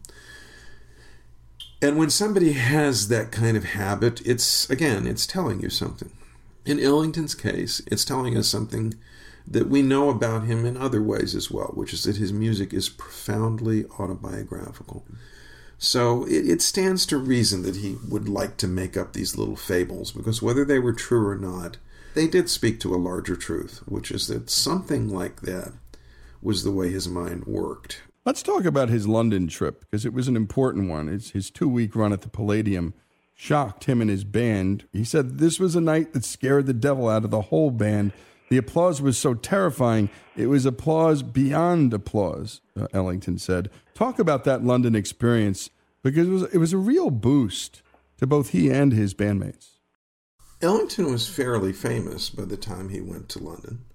And 1.81 1.97
when 1.97 2.09
somebody 2.09 2.53
has 2.53 3.07
that 3.07 3.31
kind 3.31 3.57
of 3.57 3.63
habit, 3.63 4.21
it's, 4.25 4.69
again, 4.69 5.07
it's 5.07 5.27
telling 5.27 5.61
you 5.61 5.69
something. 5.69 6.11
In 6.65 6.79
Ellington's 6.79 7.35
case, 7.35 7.81
it's 7.87 8.05
telling 8.05 8.37
us 8.37 8.47
something 8.47 8.93
that 9.47 9.67
we 9.67 9.81
know 9.81 10.09
about 10.09 10.45
him 10.45 10.65
in 10.65 10.77
other 10.77 11.01
ways 11.01 11.35
as 11.35 11.51
well, 11.51 11.71
which 11.75 11.93
is 11.93 12.03
that 12.03 12.17
his 12.17 12.33
music 12.33 12.73
is 12.73 12.89
profoundly 12.89 13.85
autobiographical. 13.99 15.05
So 15.77 16.23
it, 16.25 16.49
it, 16.49 16.61
stands 16.61 17.05
to 17.07 17.17
reason 17.17 17.63
that 17.63 17.75
he 17.75 17.97
would 18.07 18.29
like 18.29 18.57
to 18.57 18.67
make 18.67 18.95
up 18.97 19.13
these 19.13 19.37
little 19.37 19.55
fables, 19.55 20.11
because 20.11 20.41
whether 20.41 20.65
they 20.65 20.79
were 20.79 20.93
true 20.93 21.27
or 21.27 21.35
not, 21.35 21.77
they 22.15 22.27
did 22.27 22.49
speak 22.49 22.79
to 22.79 22.95
a 22.95 22.97
larger 22.97 23.35
truth, 23.35 23.83
which 23.85 24.09
is 24.09 24.27
that 24.27 24.49
something 24.49 25.09
like 25.09 25.41
that 25.41 25.73
was 26.41 26.63
the 26.63 26.71
way 26.71 26.89
his 26.89 27.07
mind 27.07 27.45
worked. 27.45 28.01
Let's 28.25 28.41
talk 28.41 28.65
about 28.65 28.89
his 28.89 29.07
London 29.07 29.47
trip, 29.47 29.81
because 29.81 30.05
it 30.05 30.13
was 30.13 30.27
an 30.27 30.35
important 30.35 30.89
one. 30.89 31.07
It's 31.07 31.31
his 31.31 31.51
two 31.51 31.69
week 31.69 31.95
run 31.95 32.13
at 32.13 32.21
the 32.21 32.29
Palladium 32.29 32.93
shocked 33.35 33.83
him 33.83 34.01
and 34.01 34.09
his 34.09 34.23
band. 34.23 34.85
He 34.93 35.03
said 35.03 35.37
this 35.37 35.59
was 35.59 35.75
a 35.75 35.81
night 35.81 36.13
that 36.13 36.25
scared 36.25 36.65
the 36.65 36.73
devil 36.73 37.07
out 37.07 37.25
of 37.25 37.31
the 37.31 37.41
whole 37.41 37.69
band. 37.69 38.13
The 38.49 38.57
applause 38.57 39.01
was 39.01 39.17
so 39.17 39.33
terrifying. 39.33 40.09
It 40.35 40.47
was 40.47 40.65
applause 40.65 41.21
beyond 41.21 41.93
applause, 41.93 42.61
uh, 42.79 42.87
Ellington 42.93 43.37
said. 43.37 43.69
Talk 43.93 44.19
about 44.19 44.45
that 44.45 44.63
London 44.63 44.95
experience 44.95 45.69
because 46.01 46.27
it 46.27 46.31
was, 46.31 46.43
it 46.53 46.57
was 46.57 46.73
a 46.73 46.77
real 46.77 47.09
boost 47.09 47.81
to 48.17 48.25
both 48.25 48.49
he 48.49 48.71
and 48.71 48.93
his 48.93 49.13
bandmates. 49.13 49.74
Ellington 50.61 51.11
was 51.11 51.27
fairly 51.27 51.73
famous 51.73 52.29
by 52.29 52.45
the 52.45 52.57
time 52.57 52.89
he 52.89 53.01
went 53.01 53.29
to 53.29 53.43
London, 53.43 53.85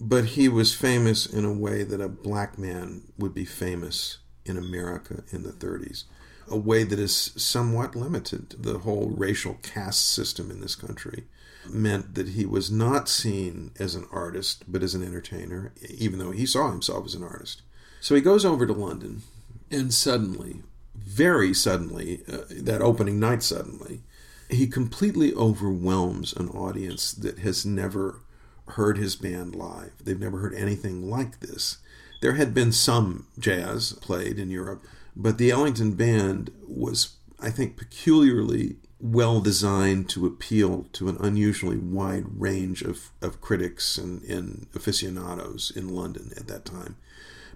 but 0.00 0.24
he 0.24 0.48
was 0.48 0.74
famous 0.74 1.26
in 1.26 1.44
a 1.44 1.52
way 1.52 1.82
that 1.82 2.00
a 2.00 2.08
black 2.08 2.58
man 2.58 3.02
would 3.18 3.34
be 3.34 3.44
famous 3.44 4.18
in 4.44 4.56
America 4.56 5.24
in 5.30 5.42
the 5.42 5.52
30s 5.52 6.04
a 6.50 6.56
way 6.56 6.84
that 6.84 6.98
is 6.98 7.32
somewhat 7.36 7.94
limited. 7.94 8.54
The 8.58 8.80
whole 8.80 9.10
racial 9.10 9.58
caste 9.62 10.08
system 10.08 10.50
in 10.50 10.60
this 10.60 10.74
country 10.74 11.24
meant 11.68 12.14
that 12.14 12.30
he 12.30 12.46
was 12.46 12.70
not 12.70 13.08
seen 13.08 13.72
as 13.78 13.94
an 13.94 14.06
artist, 14.10 14.64
but 14.66 14.82
as 14.82 14.94
an 14.94 15.02
entertainer, 15.02 15.72
even 15.88 16.18
though 16.18 16.30
he 16.30 16.46
saw 16.46 16.70
himself 16.70 17.06
as 17.06 17.14
an 17.14 17.22
artist. 17.24 17.62
So 18.00 18.14
he 18.14 18.20
goes 18.20 18.44
over 18.44 18.66
to 18.66 18.72
London, 18.72 19.22
and 19.70 19.92
suddenly, 19.92 20.62
very 20.94 21.52
suddenly, 21.52 22.22
uh, 22.30 22.44
that 22.50 22.80
opening 22.80 23.18
night 23.20 23.42
suddenly, 23.42 24.02
he 24.48 24.66
completely 24.66 25.34
overwhelms 25.34 26.32
an 26.32 26.48
audience 26.48 27.12
that 27.12 27.40
has 27.40 27.66
never 27.66 28.20
heard 28.68 28.98
his 28.98 29.16
band 29.16 29.54
live. 29.54 29.92
They've 30.02 30.18
never 30.18 30.38
heard 30.38 30.54
anything 30.54 31.08
like 31.08 31.40
this. 31.40 31.78
There 32.20 32.34
had 32.34 32.54
been 32.54 32.72
some 32.72 33.26
jazz 33.38 33.92
played 33.94 34.38
in 34.38 34.50
Europe, 34.50 34.84
but 35.14 35.38
the 35.38 35.50
Ellington 35.50 35.94
Band 35.94 36.50
was, 36.66 37.16
I 37.40 37.50
think, 37.50 37.76
peculiarly 37.76 38.76
well 39.00 39.40
designed 39.40 40.08
to 40.10 40.26
appeal 40.26 40.86
to 40.92 41.08
an 41.08 41.16
unusually 41.20 41.76
wide 41.76 42.24
range 42.36 42.82
of, 42.82 43.10
of 43.22 43.40
critics 43.40 43.96
and, 43.96 44.22
and 44.24 44.66
aficionados 44.74 45.70
in 45.74 45.88
London 45.88 46.32
at 46.36 46.48
that 46.48 46.64
time 46.64 46.96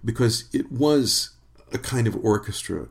because 0.04 0.44
it 0.52 0.70
was 0.70 1.30
a 1.72 1.78
kind 1.78 2.06
of 2.06 2.24
orchestra 2.24 2.88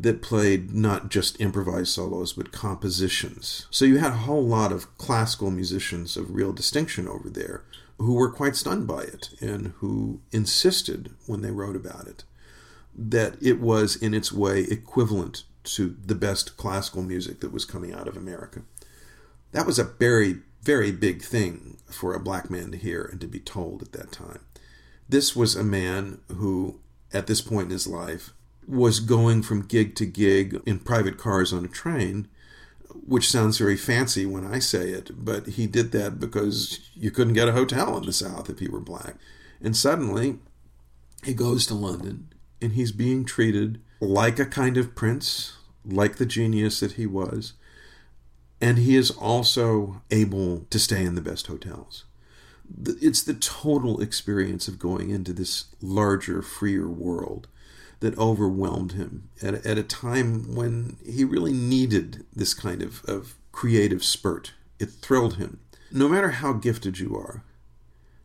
that 0.00 0.22
played 0.22 0.72
not 0.72 1.10
just 1.10 1.40
improvised 1.40 1.92
solos 1.92 2.32
but 2.32 2.52
compositions. 2.52 3.66
So 3.70 3.84
you 3.84 3.98
had 3.98 4.12
a 4.12 4.16
whole 4.16 4.44
lot 4.44 4.72
of 4.72 4.96
classical 4.98 5.50
musicians 5.50 6.16
of 6.16 6.34
real 6.34 6.52
distinction 6.52 7.08
over 7.08 7.30
there 7.30 7.64
who 7.98 8.14
were 8.14 8.30
quite 8.30 8.56
stunned 8.56 8.86
by 8.86 9.02
it 9.02 9.30
and 9.40 9.74
who 9.78 10.20
insisted 10.32 11.10
when 11.26 11.42
they 11.42 11.50
wrote 11.50 11.76
about 11.76 12.06
it 12.06 12.24
that 12.94 13.36
it 13.40 13.60
was 13.60 13.96
in 13.96 14.12
its 14.12 14.32
way 14.32 14.60
equivalent 14.62 15.44
to 15.64 15.96
the 16.04 16.14
best 16.14 16.56
classical 16.56 17.02
music 17.02 17.40
that 17.40 17.52
was 17.52 17.64
coming 17.64 17.92
out 17.92 18.08
of 18.08 18.16
America. 18.16 18.62
That 19.52 19.66
was 19.66 19.78
a 19.78 19.84
very, 19.84 20.40
very 20.62 20.92
big 20.92 21.22
thing 21.22 21.78
for 21.86 22.14
a 22.14 22.20
black 22.20 22.50
man 22.50 22.70
to 22.72 22.76
hear 22.76 23.04
and 23.04 23.20
to 23.20 23.26
be 23.26 23.40
told 23.40 23.82
at 23.82 23.92
that 23.92 24.12
time. 24.12 24.40
This 25.08 25.36
was 25.36 25.54
a 25.54 25.64
man 25.64 26.20
who, 26.28 26.80
at 27.12 27.26
this 27.26 27.40
point 27.40 27.66
in 27.66 27.70
his 27.70 27.86
life, 27.86 28.32
was 28.66 29.00
going 29.00 29.42
from 29.42 29.62
gig 29.62 29.94
to 29.96 30.06
gig 30.06 30.60
in 30.66 30.78
private 30.78 31.18
cars 31.18 31.52
on 31.52 31.64
a 31.64 31.68
train, 31.68 32.28
which 33.06 33.30
sounds 33.30 33.58
very 33.58 33.76
fancy 33.76 34.24
when 34.26 34.46
I 34.46 34.58
say 34.58 34.90
it, 34.90 35.24
but 35.24 35.46
he 35.48 35.66
did 35.66 35.92
that 35.92 36.20
because 36.20 36.90
you 36.94 37.10
couldn't 37.10 37.34
get 37.34 37.48
a 37.48 37.52
hotel 37.52 37.96
in 37.96 38.06
the 38.06 38.12
South 38.12 38.48
if 38.48 38.60
you 38.60 38.70
were 38.70 38.80
black. 38.80 39.16
And 39.60 39.76
suddenly, 39.76 40.38
he 41.24 41.34
goes 41.34 41.66
to 41.66 41.74
London 41.74 42.28
and 42.60 42.72
he's 42.72 42.92
being 42.92 43.24
treated 43.24 43.80
like 44.00 44.38
a 44.38 44.46
kind 44.46 44.76
of 44.76 44.94
prince, 44.94 45.56
like 45.84 46.16
the 46.16 46.26
genius 46.26 46.80
that 46.80 46.92
he 46.92 47.06
was. 47.06 47.54
And 48.60 48.78
he 48.78 48.96
is 48.96 49.10
also 49.10 50.02
able 50.10 50.60
to 50.70 50.78
stay 50.78 51.04
in 51.04 51.16
the 51.16 51.20
best 51.20 51.48
hotels. 51.48 52.04
It's 52.86 53.22
the 53.22 53.34
total 53.34 54.00
experience 54.00 54.68
of 54.68 54.78
going 54.78 55.10
into 55.10 55.32
this 55.32 55.66
larger, 55.80 56.42
freer 56.42 56.88
world 56.88 57.48
that 58.02 58.18
overwhelmed 58.18 58.92
him 58.92 59.28
at, 59.40 59.64
at 59.64 59.78
a 59.78 59.82
time 59.84 60.56
when 60.56 60.96
he 61.06 61.22
really 61.24 61.52
needed 61.52 62.26
this 62.34 62.52
kind 62.52 62.82
of, 62.82 63.04
of 63.04 63.36
creative 63.52 64.02
spurt. 64.02 64.52
It 64.80 64.90
thrilled 64.90 65.36
him. 65.36 65.60
No 65.92 66.08
matter 66.08 66.30
how 66.30 66.52
gifted 66.52 66.98
you 66.98 67.14
are, 67.16 67.44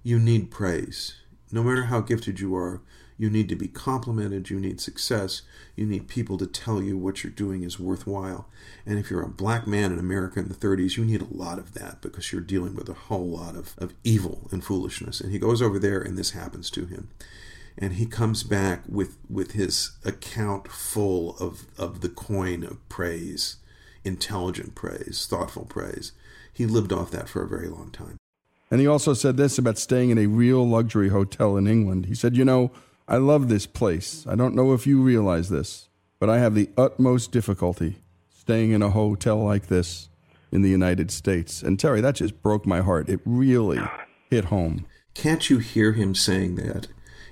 you 0.01 0.17
need 0.17 0.49
praise. 0.49 1.17
No 1.51 1.61
matter 1.61 1.83
how 1.83 2.01
gifted 2.01 2.39
you 2.39 2.55
are, 2.55 2.81
you 3.19 3.29
need 3.29 3.49
to 3.49 3.55
be 3.55 3.67
complimented, 3.67 4.49
you 4.49 4.59
need 4.59 4.81
success, 4.81 5.43
you 5.75 5.85
need 5.85 6.07
people 6.07 6.39
to 6.39 6.47
tell 6.47 6.81
you 6.81 6.97
what 6.97 7.23
you're 7.23 7.31
doing 7.31 7.63
is 7.63 7.79
worthwhile. 7.79 8.47
And 8.83 8.97
if 8.97 9.11
you're 9.11 9.21
a 9.21 9.29
black 9.29 9.67
man 9.67 9.91
in 9.91 9.99
America 9.99 10.39
in 10.39 10.47
the 10.49 10.55
30s, 10.55 10.97
you 10.97 11.05
need 11.05 11.21
a 11.21 11.33
lot 11.33 11.59
of 11.59 11.75
that 11.75 12.01
because 12.01 12.31
you're 12.31 12.41
dealing 12.41 12.75
with 12.75 12.89
a 12.89 12.93
whole 12.93 13.27
lot 13.27 13.55
of, 13.55 13.75
of 13.77 13.93
evil 14.03 14.47
and 14.51 14.63
foolishness. 14.63 15.21
And 15.21 15.31
he 15.31 15.37
goes 15.37 15.61
over 15.61 15.77
there 15.77 16.01
and 16.01 16.17
this 16.17 16.31
happens 16.31 16.71
to 16.71 16.87
him. 16.87 17.09
And 17.77 17.93
he 17.93 18.05
comes 18.05 18.43
back 18.43 18.81
with, 18.87 19.17
with 19.29 19.51
his 19.51 19.91
account 20.03 20.67
full 20.67 21.37
of, 21.37 21.67
of 21.77 22.01
the 22.01 22.09
coin 22.09 22.63
of 22.63 22.87
praise, 22.89 23.57
intelligent 24.03 24.73
praise, 24.73 25.27
thoughtful 25.29 25.65
praise. 25.65 26.11
He 26.51 26.65
lived 26.65 26.91
off 26.91 27.11
that 27.11 27.29
for 27.29 27.43
a 27.43 27.47
very 27.47 27.67
long 27.67 27.91
time. 27.91 28.17
And 28.71 28.81
he 28.81 28.87
also 28.87 29.13
said 29.13 29.37
this 29.37 29.57
about 29.57 29.77
staying 29.77 30.09
in 30.09 30.17
a 30.17 30.25
real 30.25 30.67
luxury 30.67 31.09
hotel 31.09 31.55
in 31.55 31.67
England. 31.67 32.07
He 32.07 32.15
said, 32.15 32.35
You 32.35 32.43
know, 32.43 32.71
I 33.07 33.17
love 33.17 33.47
this 33.47 33.65
place. 33.65 34.25
I 34.27 34.35
don't 34.35 34.55
know 34.55 34.73
if 34.73 34.85
you 34.85 35.01
realize 35.01 35.49
this, 35.49 35.87
but 36.19 36.29
I 36.29 36.39
have 36.39 36.55
the 36.55 36.69
utmost 36.77 37.31
difficulty 37.31 37.99
staying 38.29 38.71
in 38.71 38.81
a 38.81 38.89
hotel 38.89 39.37
like 39.37 39.67
this 39.67 40.09
in 40.51 40.61
the 40.61 40.69
United 40.69 41.11
States. 41.11 41.61
And 41.61 41.79
Terry, 41.79 42.01
that 42.01 42.15
just 42.15 42.41
broke 42.41 42.65
my 42.65 42.81
heart. 42.81 43.07
It 43.07 43.21
really 43.23 43.79
hit 44.29 44.45
home. 44.45 44.85
Can't 45.13 45.49
you 45.49 45.59
hear 45.59 45.93
him 45.93 46.13
saying 46.15 46.55
that 46.55 46.87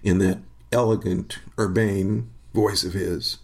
in 0.05 0.19
that 0.19 0.39
elegant, 0.71 1.39
urbane 1.59 2.29
voice 2.53 2.85
of 2.85 2.93
his? 2.93 3.39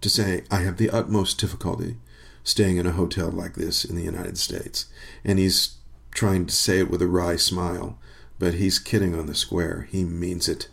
To 0.00 0.08
say, 0.08 0.44
I 0.50 0.60
have 0.60 0.76
the 0.76 0.88
utmost 0.88 1.38
difficulty 1.38 1.96
staying 2.44 2.76
in 2.76 2.86
a 2.86 2.92
hotel 2.92 3.28
like 3.28 3.54
this 3.54 3.84
in 3.84 3.96
the 3.96 4.04
United 4.04 4.38
States. 4.38 4.86
And 5.24 5.38
he's 5.38 5.78
trying 6.12 6.46
to 6.46 6.54
say 6.54 6.78
it 6.78 6.90
with 6.90 7.02
a 7.02 7.08
wry 7.08 7.34
smile, 7.36 7.98
but 8.38 8.54
he's 8.54 8.78
kidding 8.78 9.18
on 9.18 9.26
the 9.26 9.34
square. 9.34 9.88
He 9.90 10.04
means 10.04 10.48
it. 10.48 10.68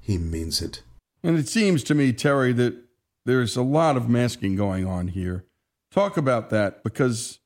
He 0.00 0.18
means 0.18 0.60
it. 0.60 0.82
And 1.22 1.38
it 1.38 1.48
seems 1.48 1.82
to 1.84 1.94
me, 1.94 2.12
Terry, 2.12 2.52
that 2.52 2.76
there's 3.24 3.56
a 3.56 3.62
lot 3.62 3.96
of 3.96 4.08
masking 4.08 4.54
going 4.54 4.86
on 4.86 5.08
here. 5.08 5.46
Talk 5.90 6.18
about 6.18 6.50
that 6.50 6.84
because 6.84 7.38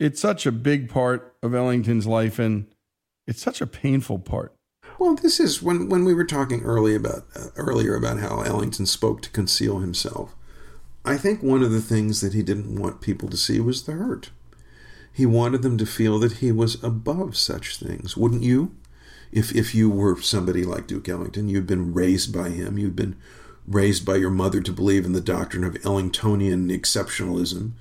it's 0.00 0.20
such 0.20 0.44
a 0.44 0.52
big 0.52 0.88
part 0.88 1.36
of 1.42 1.54
Ellington's 1.54 2.06
life 2.06 2.40
and 2.40 2.66
it's 3.28 3.40
such 3.40 3.60
a 3.60 3.66
painful 3.66 4.18
part. 4.18 4.56
Well, 5.00 5.14
this 5.14 5.40
is 5.40 5.62
when 5.62 5.88
when 5.88 6.04
we 6.04 6.12
were 6.12 6.26
talking 6.26 6.62
early 6.62 6.94
about 6.94 7.24
uh, 7.34 7.46
earlier 7.56 7.94
about 7.94 8.18
how 8.18 8.42
Ellington 8.42 8.84
spoke 8.84 9.22
to 9.22 9.30
conceal 9.30 9.78
himself. 9.78 10.34
I 11.06 11.16
think 11.16 11.42
one 11.42 11.62
of 11.62 11.70
the 11.72 11.80
things 11.80 12.20
that 12.20 12.34
he 12.34 12.42
didn't 12.42 12.78
want 12.78 13.00
people 13.00 13.30
to 13.30 13.38
see 13.38 13.60
was 13.60 13.84
the 13.84 13.92
hurt. 13.92 14.28
He 15.10 15.24
wanted 15.24 15.62
them 15.62 15.78
to 15.78 15.86
feel 15.86 16.18
that 16.18 16.34
he 16.34 16.52
was 16.52 16.84
above 16.84 17.38
such 17.38 17.78
things. 17.78 18.14
Wouldn't 18.14 18.42
you? 18.42 18.76
If 19.32 19.56
if 19.56 19.74
you 19.74 19.88
were 19.88 20.20
somebody 20.20 20.64
like 20.64 20.86
Duke 20.86 21.08
Ellington, 21.08 21.48
you'd 21.48 21.66
been 21.66 21.94
raised 21.94 22.30
by 22.30 22.50
him, 22.50 22.76
you'd 22.76 22.94
been 22.94 23.16
raised 23.66 24.04
by 24.04 24.16
your 24.16 24.28
mother 24.28 24.60
to 24.60 24.70
believe 24.70 25.06
in 25.06 25.14
the 25.14 25.22
doctrine 25.22 25.64
of 25.64 25.76
Ellingtonian 25.76 26.70
exceptionalism, 26.70 27.72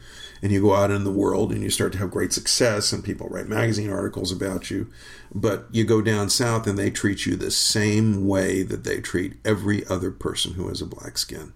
and 0.42 0.52
you 0.52 0.62
go 0.62 0.74
out 0.74 0.92
in 0.92 1.04
the 1.04 1.12
world 1.12 1.52
and 1.52 1.62
you 1.62 1.70
start 1.70 1.92
to 1.94 1.98
have 1.98 2.12
great 2.12 2.34
success, 2.34 2.92
and 2.92 3.04
people 3.04 3.28
write 3.30 3.48
magazine 3.48 3.90
articles 3.90 4.32
about 4.32 4.72
you, 4.72 4.90
but 5.34 5.68
you 5.72 5.84
go 5.84 6.02
down 6.02 6.30
south 6.30 6.68
and 6.68 6.78
they 6.78 6.90
treat 6.90 7.26
you 7.26 7.36
the 7.36 7.52
same 7.52 8.28
way 8.28 8.64
that 8.64 8.84
they 8.84 9.00
treat 9.00 9.34
every 9.44 9.86
other 9.88 10.12
person 10.12 10.54
who 10.54 10.68
has 10.68 10.82
a 10.82 10.86
black 10.86 11.18
skin. 11.18 11.54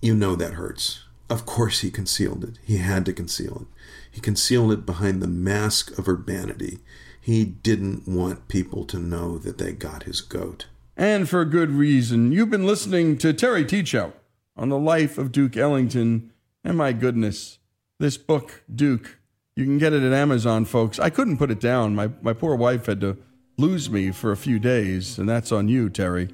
You 0.00 0.14
know 0.14 0.34
that 0.36 0.54
hurts. 0.54 1.04
Of 1.30 1.46
course, 1.46 1.80
he 1.80 1.90
concealed 1.90 2.44
it. 2.44 2.58
He 2.62 2.78
had 2.78 3.06
to 3.06 3.12
conceal 3.12 3.62
it. 3.62 3.66
He 4.10 4.20
concealed 4.20 4.72
it 4.72 4.84
behind 4.84 5.22
the 5.22 5.28
mask 5.28 5.96
of 5.98 6.08
urbanity. 6.08 6.80
He 7.20 7.44
didn't 7.44 8.06
want 8.06 8.48
people 8.48 8.84
to 8.86 8.98
know 8.98 9.38
that 9.38 9.58
they 9.58 9.72
got 9.72 10.02
his 10.02 10.20
goat. 10.20 10.66
And 10.96 11.28
for 11.28 11.44
good 11.44 11.70
reason. 11.70 12.32
You've 12.32 12.50
been 12.50 12.66
listening 12.66 13.16
to 13.18 13.32
Terry 13.32 13.64
Teachout 13.64 14.12
on 14.56 14.68
the 14.68 14.78
life 14.78 15.16
of 15.18 15.32
Duke 15.32 15.56
Ellington. 15.56 16.31
And 16.64 16.76
my 16.76 16.92
goodness, 16.92 17.58
this 17.98 18.16
book, 18.16 18.62
Duke, 18.72 19.18
you 19.56 19.64
can 19.64 19.78
get 19.78 19.92
it 19.92 20.02
at 20.02 20.12
Amazon, 20.12 20.64
folks. 20.64 20.98
I 20.98 21.10
couldn't 21.10 21.38
put 21.38 21.50
it 21.50 21.60
down. 21.60 21.94
My, 21.94 22.10
my 22.22 22.32
poor 22.32 22.54
wife 22.54 22.86
had 22.86 23.00
to 23.00 23.18
lose 23.58 23.90
me 23.90 24.10
for 24.10 24.32
a 24.32 24.36
few 24.36 24.58
days, 24.58 25.18
and 25.18 25.28
that's 25.28 25.52
on 25.52 25.68
you, 25.68 25.90
Terry. 25.90 26.28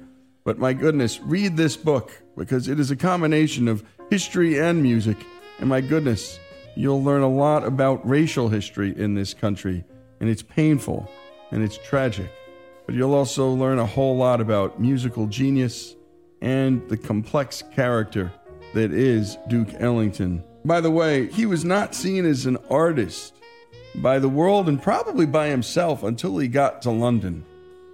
But 0.45 0.57
my 0.57 0.73
goodness, 0.73 1.19
read 1.21 1.57
this 1.57 1.75
book 1.75 2.23
because 2.37 2.67
it 2.67 2.79
is 2.79 2.91
a 2.91 2.95
combination 2.95 3.67
of 3.67 3.83
history 4.09 4.59
and 4.59 4.81
music. 4.81 5.17
And 5.59 5.67
my 5.67 5.81
goodness, 5.81 6.39
you'll 6.75 7.03
learn 7.03 7.21
a 7.21 7.29
lot 7.29 7.65
about 7.65 8.07
racial 8.07 8.49
history 8.49 8.97
in 8.97 9.13
this 9.13 9.33
country 9.33 9.83
and 10.19 10.29
it's 10.29 10.41
painful 10.41 11.09
and 11.51 11.63
it's 11.63 11.77
tragic. 11.77 12.31
But 12.85 12.95
you'll 12.95 13.13
also 13.13 13.49
learn 13.49 13.79
a 13.79 13.85
whole 13.85 14.17
lot 14.17 14.41
about 14.41 14.79
musical 14.79 15.27
genius 15.27 15.95
and 16.41 16.87
the 16.89 16.97
complex 16.97 17.61
character 17.75 18.31
that 18.73 18.91
is 18.91 19.37
Duke 19.47 19.73
Ellington. 19.79 20.43
By 20.65 20.81
the 20.81 20.91
way, 20.91 21.27
he 21.27 21.45
was 21.45 21.65
not 21.65 21.95
seen 21.95 22.25
as 22.25 22.45
an 22.45 22.57
artist 22.69 23.35
by 23.95 24.19
the 24.19 24.29
world 24.29 24.69
and 24.69 24.81
probably 24.81 25.25
by 25.25 25.47
himself 25.47 26.03
until 26.03 26.37
he 26.37 26.47
got 26.47 26.81
to 26.83 26.91
London, 26.91 27.45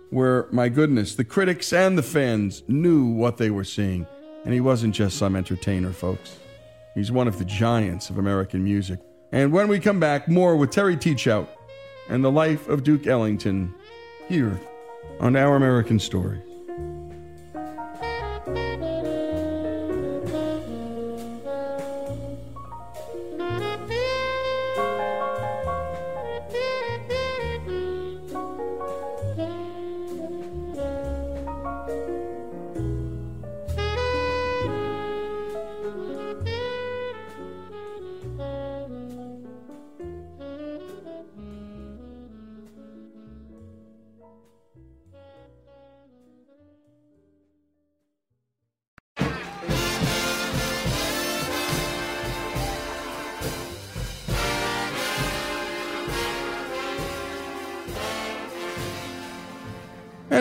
where, 0.10 0.47
my 0.52 0.69
goodness, 0.69 1.15
the 1.15 1.23
critics 1.23 1.72
and 1.72 1.97
the 1.97 2.03
fans 2.03 2.64
knew 2.68 3.06
what 3.06 3.38
they 3.38 3.49
were 3.49 3.64
seeing. 3.64 4.06
And 4.43 4.53
he 4.53 4.61
wasn't 4.61 4.93
just 4.93 5.18
some 5.18 5.35
entertainer, 5.35 5.91
folks. 5.91 6.38
He's 6.93 7.11
one 7.11 7.27
of 7.27 7.39
the 7.39 7.45
giants 7.45 8.10
of 8.10 8.18
American 8.18 8.64
music. 8.64 8.99
And 9.31 9.52
when 9.52 9.68
we 9.68 9.80
come 9.80 9.99
back, 9.99 10.27
more 10.27 10.56
with 10.56 10.72
Terry 10.72 10.95
Teachout 10.95 11.47
and 12.10 12.23
the 12.23 12.31
life 12.31 12.68
of 12.68 12.84
Duke 12.84 13.07
Ellington 13.07 13.73
here 14.27 14.60
on 15.19 15.35
Our 15.35 15.56
American 15.56 15.99
Story. 15.99 16.41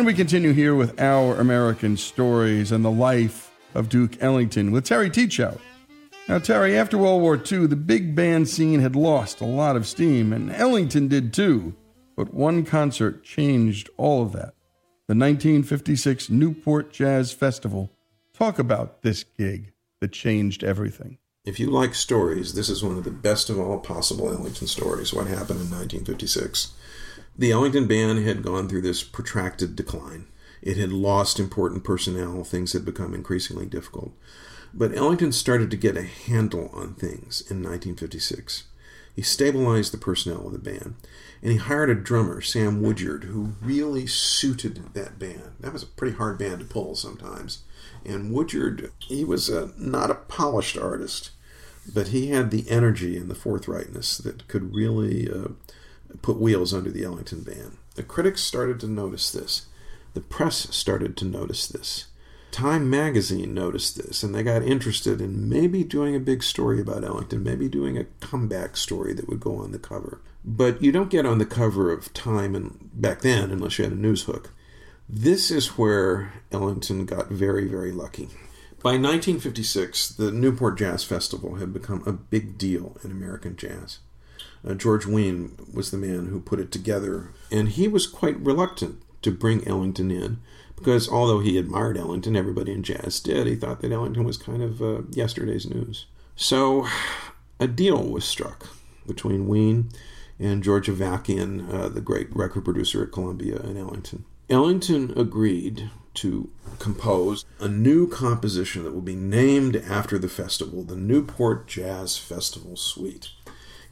We 0.05 0.13
continue 0.13 0.53
here 0.53 0.75
with 0.75 1.01
our 1.01 1.37
American 1.37 1.97
stories 1.97 2.71
and 2.73 2.85
the 2.85 2.91
life 2.91 3.51
of 3.75 3.89
Duke 3.89 4.23
Ellington 4.23 4.71
with 4.71 4.85
Terry 4.85 5.09
Teachout. 5.09 5.59
Now, 6.29 6.39
Terry, 6.39 6.77
after 6.77 6.99
World 6.99 7.23
War 7.23 7.37
II, 7.37 7.69
the 7.69 7.75
big 7.75 8.15
band 8.15 8.47
scene 8.51 8.81
had 8.81 8.95
lost 8.95 9.41
a 9.41 9.47
lot 9.47 9.77
of 9.77 9.87
steam, 9.87 10.35
and 10.35 10.53
Ellington 10.53 11.09
did 11.09 11.33
too. 11.33 11.75
But 12.17 12.35
one 12.35 12.67
concert 12.67 13.25
changed 13.25 13.89
all 13.97 14.23
of 14.23 14.33
that 14.33 14.55
the 15.09 15.15
1956 15.15 16.29
Newport 16.29 16.93
Jazz 16.93 17.33
Festival. 17.33 17.91
Talk 18.35 18.59
about 18.59 19.01
this 19.01 19.25
gig 19.25 19.73
that 20.03 20.13
changed 20.13 20.63
everything. 20.63 21.17
If 21.47 21.59
you 21.59 21.71
like 21.71 21.95
stories, 21.95 22.53
this 22.53 22.69
is 22.69 22.85
one 22.85 22.99
of 22.99 23.05
the 23.05 23.11
best 23.11 23.49
of 23.49 23.59
all 23.59 23.79
possible 23.79 24.29
Ellington 24.31 24.67
stories. 24.67 25.15
What 25.15 25.29
happened 25.29 25.61
in 25.61 25.71
1956? 25.71 26.75
The 27.37 27.51
Ellington 27.51 27.89
Band 27.89 28.25
had 28.25 28.43
gone 28.43 28.69
through 28.69 28.83
this 28.83 29.03
protracted 29.03 29.75
decline. 29.75 30.27
It 30.63 30.77
had 30.77 30.93
lost 30.93 31.41
important 31.41 31.83
personnel, 31.83 32.45
things 32.45 32.73
had 32.73 32.85
become 32.85 33.13
increasingly 33.13 33.67
difficult. 33.67 34.13
But 34.73 34.97
Ellington 34.97 35.33
started 35.33 35.71
to 35.73 35.77
get 35.77 35.97
a 35.97 36.03
handle 36.03 36.71
on 36.73 36.95
things 36.95 37.41
in 37.51 37.63
1956. 37.63 38.65
He 39.15 39.23
stabilized 39.23 39.93
the 39.93 39.99
personnel 39.99 40.47
of 40.47 40.53
the 40.53 40.59
band, 40.59 40.95
and 41.43 41.53
he 41.53 41.59
hired 41.59 41.91
a 41.91 41.95
drummer, 41.95 42.41
Sam 42.41 42.83
Woodyard, 42.83 43.25
who 43.25 43.55
really 43.61 44.07
suited 44.07 44.95
that 44.95 45.19
band. 45.19 45.53
That 45.61 45.73
was 45.73 45.83
a 45.83 45.87
pretty 45.87 46.17
hard 46.17 46.39
band 46.39 46.61
to 46.61 46.65
pull 46.65 46.95
sometimes. 46.95 47.63
And 48.05 48.33
Woodyard, 48.33 48.91
he 48.99 49.25
was 49.25 49.49
a, 49.49 49.73
not 49.77 50.11
a 50.11 50.15
polished 50.15 50.77
artist, 50.77 51.31
but 51.93 52.09
he 52.09 52.29
had 52.29 52.51
the 52.51 52.69
energy 52.69 53.17
and 53.17 53.31
the 53.31 53.35
forthrightness 53.35 54.23
that 54.23 54.49
could 54.49 54.75
really 54.75 55.31
uh, 55.31 55.49
put 56.23 56.41
wheels 56.41 56.73
under 56.75 56.91
the 56.91 57.05
Ellington 57.05 57.43
band. 57.43 57.79
The 57.95 58.03
critics 58.03 58.43
started 58.43 58.81
to 58.81 58.87
notice 58.87 59.31
this. 59.31 59.67
The 60.15 60.21
press 60.21 60.75
started 60.75 61.17
to 61.19 61.25
notice 61.25 61.67
this. 61.67 62.07
Time 62.51 62.89
magazine 62.89 63.53
noticed 63.53 63.97
this 63.97 64.23
and 64.23 64.33
they 64.33 64.45
got 64.45 64.63
interested 64.63 65.21
in 65.21 65.49
maybe 65.49 65.83
doing 65.83 66.15
a 66.15 66.21
big 66.21 66.43
story 66.43 66.81
about 66.81 67.03
Ellington, 67.03 67.43
maybe 67.43 67.69
doing 67.69 67.99
a 67.99 68.05
comeback 68.21 68.77
story 68.77 69.13
that 69.13 69.29
would 69.29 69.41
go 69.41 69.57
on 69.57 69.73
the 69.73 69.79
cover. 69.79 70.21
But 70.45 70.81
you 70.81 70.93
don't 70.93 71.11
get 71.11 71.27
on 71.27 71.39
the 71.39 71.47
cover 71.47 71.91
of 71.91 72.13
Time 72.13 72.55
and 72.55 72.91
back 72.95 73.23
then 73.23 73.51
unless 73.51 73.79
you 73.79 73.85
had 73.85 73.93
a 73.93 73.97
news 73.97 74.25
hook. 74.25 74.53
This 75.09 75.51
is 75.51 75.79
where 75.79 76.33
Ellington 76.53 77.07
got 77.07 77.29
very, 77.29 77.67
very 77.67 77.93
lucky. 77.93 78.29
By 78.83 78.93
1956, 78.93 80.11
the 80.11 80.31
Newport 80.31 80.79
Jazz 80.79 81.05
Festival 81.05 81.57
had 81.57 81.73
become 81.73 82.03
a 82.07 82.13
big 82.13 82.59
deal 82.59 82.99
in 83.03 83.11
American 83.11 83.57
jazz. 83.57 83.99
Uh, 84.67 84.75
George 84.75 85.07
Wein 85.07 85.57
was 85.73 85.91
the 85.91 85.99
man 85.99 86.27
who 86.27 86.41
put 86.41 86.61
it 86.61 86.73
together, 86.73 87.31
and 87.51 87.71
he 87.71 87.89
was 87.89 88.07
quite 88.07 88.39
reluctant 88.41 89.03
to 89.23 89.31
bring 89.31 89.67
Ellington 89.67 90.11
in 90.11 90.39
because 90.77 91.09
although 91.09 91.41
he 91.41 91.59
admired 91.59 91.97
Ellington, 91.97 92.37
everybody 92.37 92.73
in 92.73 92.83
jazz 92.83 93.21
did, 93.21 93.47
he 93.47 93.57
thought 93.57 93.81
that 93.81 93.93
Ellington 93.93 94.25
was 94.25 94.37
kind 94.37 94.63
of 94.63 94.83
uh, 94.83 95.03
yesterday's 95.11 95.67
news. 95.67 96.07
So 96.37 96.87
a 97.61 97.67
deal 97.67 98.03
was 98.03 98.25
struck 98.25 98.69
between 99.07 99.47
Wein 99.47 99.91
and 100.39 100.63
George 100.63 100.89
Avakian, 100.89 101.73
uh, 101.73 101.89
the 101.89 102.01
great 102.01 102.35
record 102.35 102.65
producer 102.65 103.03
at 103.03 103.13
Columbia, 103.13 103.57
and 103.59 103.79
Ellington. 103.79 104.25
Ellington 104.51 105.13
agreed 105.17 105.91
to 106.15 106.51
compose 106.79 107.45
a 107.61 107.69
new 107.69 108.09
composition 108.09 108.85
that 108.85 108.93
will 108.93 109.01
be 109.01 109.17
named 109.17 109.77
after 109.77 110.19
the 110.19 110.29
festival, 110.29 110.83
the 110.83 110.97
Newport 110.97 111.67
Jazz 111.67 112.19
Festival 112.19 112.77
Suite. 112.77 113.31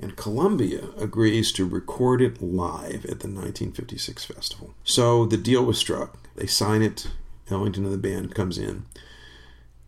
And 0.02 0.16
Columbia 0.16 0.88
agrees 0.98 1.52
to 1.52 1.64
record 1.64 2.20
it 2.20 2.42
live 2.42 3.04
at 3.04 3.20
the 3.20 3.28
1956 3.28 4.24
festival. 4.24 4.74
So 4.82 5.24
the 5.24 5.36
deal 5.36 5.64
was 5.64 5.78
struck. 5.78 6.18
They 6.34 6.46
sign 6.46 6.82
it. 6.82 7.08
Ellington 7.48 7.84
and 7.84 7.94
the 7.94 7.98
band 7.98 8.34
comes 8.34 8.58
in. 8.58 8.84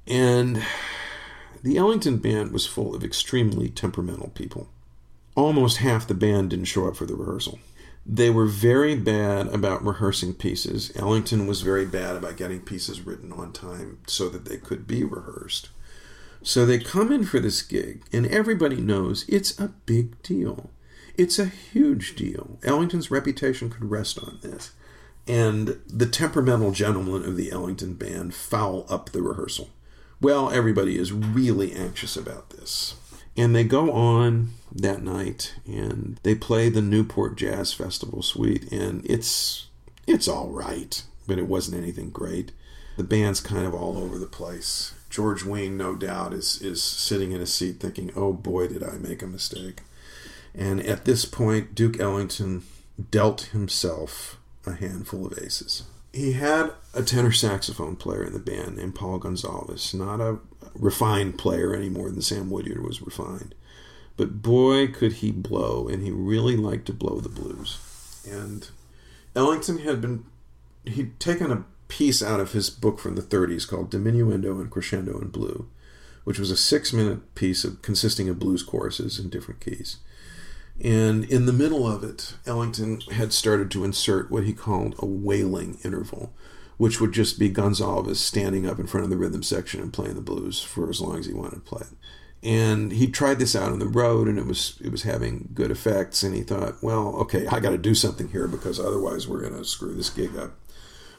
And 0.06 0.62
the 1.62 1.76
Ellington 1.76 2.18
band 2.18 2.52
was 2.52 2.64
full 2.64 2.94
of 2.94 3.02
extremely 3.02 3.68
temperamental 3.68 4.30
people. 4.30 4.68
Almost 5.34 5.78
half 5.78 6.06
the 6.06 6.14
band 6.14 6.50
didn't 6.50 6.66
show 6.66 6.86
up 6.86 6.94
for 6.94 7.06
the 7.06 7.16
rehearsal. 7.16 7.58
They 8.06 8.30
were 8.30 8.46
very 8.46 8.94
bad 8.94 9.48
about 9.48 9.84
rehearsing 9.84 10.34
pieces. 10.34 10.92
Ellington 10.94 11.46
was 11.46 11.62
very 11.62 11.86
bad 11.86 12.14
about 12.16 12.36
getting 12.36 12.60
pieces 12.60 13.00
written 13.00 13.32
on 13.32 13.52
time 13.52 13.98
so 14.06 14.28
that 14.28 14.44
they 14.44 14.58
could 14.58 14.86
be 14.86 15.02
rehearsed. 15.02 15.70
So 16.44 16.66
they 16.66 16.78
come 16.78 17.10
in 17.10 17.24
for 17.24 17.40
this 17.40 17.62
gig, 17.62 18.04
and 18.12 18.26
everybody 18.26 18.76
knows 18.76 19.24
it's 19.28 19.58
a 19.58 19.72
big 19.86 20.22
deal. 20.22 20.70
It's 21.16 21.38
a 21.38 21.46
huge 21.46 22.16
deal. 22.16 22.58
Ellington's 22.62 23.10
reputation 23.10 23.70
could 23.70 23.90
rest 23.90 24.18
on 24.18 24.38
this. 24.42 24.72
And 25.26 25.80
the 25.86 26.04
temperamental 26.04 26.72
gentlemen 26.72 27.24
of 27.24 27.38
the 27.38 27.50
Ellington 27.50 27.94
band 27.94 28.34
foul 28.34 28.84
up 28.90 29.10
the 29.10 29.22
rehearsal. 29.22 29.70
Well, 30.20 30.50
everybody 30.50 30.98
is 30.98 31.12
really 31.12 31.72
anxious 31.72 32.14
about 32.14 32.50
this. 32.50 32.94
And 33.38 33.54
they 33.54 33.64
go 33.64 33.90
on 33.90 34.50
that 34.70 35.02
night 35.02 35.54
and 35.66 36.20
they 36.24 36.34
play 36.34 36.68
the 36.68 36.82
Newport 36.82 37.36
Jazz 37.36 37.72
Festival 37.72 38.22
suite 38.22 38.70
and 38.70 39.04
it's 39.10 39.68
it's 40.06 40.28
all 40.28 40.50
right, 40.50 41.02
but 41.26 41.38
it 41.38 41.48
wasn't 41.48 41.82
anything 41.82 42.10
great. 42.10 42.52
The 42.96 43.02
band's 43.02 43.40
kind 43.40 43.66
of 43.66 43.74
all 43.74 43.98
over 43.98 44.18
the 44.18 44.26
place. 44.26 44.94
George 45.14 45.44
Wein, 45.44 45.76
no 45.76 45.94
doubt, 45.94 46.34
is 46.34 46.60
is 46.60 46.82
sitting 46.82 47.30
in 47.30 47.40
a 47.40 47.46
seat 47.46 47.78
thinking, 47.78 48.10
"Oh 48.16 48.32
boy, 48.32 48.66
did 48.66 48.82
I 48.82 48.96
make 48.96 49.22
a 49.22 49.28
mistake." 49.28 49.82
And 50.52 50.84
at 50.84 51.04
this 51.04 51.24
point, 51.24 51.72
Duke 51.72 52.00
Ellington 52.00 52.64
dealt 53.12 53.42
himself 53.52 54.40
a 54.66 54.72
handful 54.72 55.24
of 55.24 55.38
aces. 55.38 55.84
He 56.12 56.32
had 56.32 56.72
a 56.94 57.04
tenor 57.04 57.30
saxophone 57.30 57.94
player 57.94 58.24
in 58.24 58.32
the 58.32 58.40
band 58.40 58.76
named 58.76 58.96
Paul 58.96 59.20
Gonsalves, 59.20 59.94
not 59.94 60.20
a 60.20 60.38
refined 60.74 61.38
player 61.38 61.72
any 61.72 61.88
more 61.88 62.10
than 62.10 62.20
Sam 62.20 62.50
Woodyard 62.50 62.82
was 62.82 63.00
refined. 63.00 63.54
But 64.16 64.42
boy, 64.42 64.88
could 64.88 65.14
he 65.14 65.30
blow, 65.30 65.86
and 65.86 66.02
he 66.02 66.10
really 66.10 66.56
liked 66.56 66.86
to 66.86 66.92
blow 66.92 67.20
the 67.20 67.28
blues. 67.28 67.78
And 68.28 68.68
Ellington 69.36 69.78
had 69.78 70.00
been, 70.00 70.24
he'd 70.84 71.20
taken 71.20 71.52
a 71.52 71.64
piece 71.94 72.24
out 72.24 72.40
of 72.40 72.50
his 72.50 72.70
book 72.70 72.98
from 72.98 73.14
the 73.14 73.22
30s 73.22 73.68
called 73.68 73.88
Diminuendo 73.88 74.60
and 74.60 74.68
Crescendo 74.68 75.16
in 75.20 75.28
Blue, 75.28 75.68
which 76.24 76.40
was 76.40 76.50
a 76.50 76.56
six 76.56 76.92
minute 76.92 77.36
piece 77.36 77.62
of, 77.62 77.82
consisting 77.82 78.28
of 78.28 78.40
blues 78.40 78.64
choruses 78.64 79.20
in 79.20 79.30
different 79.30 79.60
keys. 79.60 79.98
And 80.82 81.22
in 81.22 81.46
the 81.46 81.52
middle 81.52 81.86
of 81.86 82.02
it, 82.02 82.34
Ellington 82.46 83.00
had 83.12 83.32
started 83.32 83.70
to 83.70 83.84
insert 83.84 84.28
what 84.28 84.42
he 84.42 84.52
called 84.52 84.96
a 84.98 85.06
wailing 85.06 85.78
interval, 85.84 86.32
which 86.78 87.00
would 87.00 87.12
just 87.12 87.38
be 87.38 87.48
Gonsalves 87.48 88.16
standing 88.16 88.68
up 88.68 88.80
in 88.80 88.88
front 88.88 89.04
of 89.04 89.10
the 89.10 89.16
rhythm 89.16 89.44
section 89.44 89.80
and 89.80 89.92
playing 89.92 90.16
the 90.16 90.20
blues 90.20 90.60
for 90.60 90.90
as 90.90 91.00
long 91.00 91.20
as 91.20 91.26
he 91.26 91.32
wanted 91.32 91.54
to 91.54 91.60
play 91.60 91.82
it. 91.82 91.96
And 92.42 92.90
he 92.90 93.06
tried 93.06 93.38
this 93.38 93.54
out 93.54 93.70
on 93.70 93.78
the 93.78 93.86
road, 93.86 94.26
and 94.26 94.36
it 94.36 94.46
was 94.46 94.78
it 94.84 94.90
was 94.90 95.04
having 95.04 95.50
good 95.54 95.70
effects. 95.70 96.24
And 96.24 96.34
he 96.34 96.42
thought, 96.42 96.82
well, 96.82 97.14
okay, 97.20 97.46
I 97.46 97.60
got 97.60 97.70
to 97.70 97.78
do 97.78 97.94
something 97.94 98.28
here 98.30 98.48
because 98.48 98.80
otherwise 98.80 99.28
we're 99.28 99.40
going 99.40 99.56
to 99.56 99.64
screw 99.64 99.94
this 99.94 100.10
gig 100.10 100.36
up. 100.36 100.58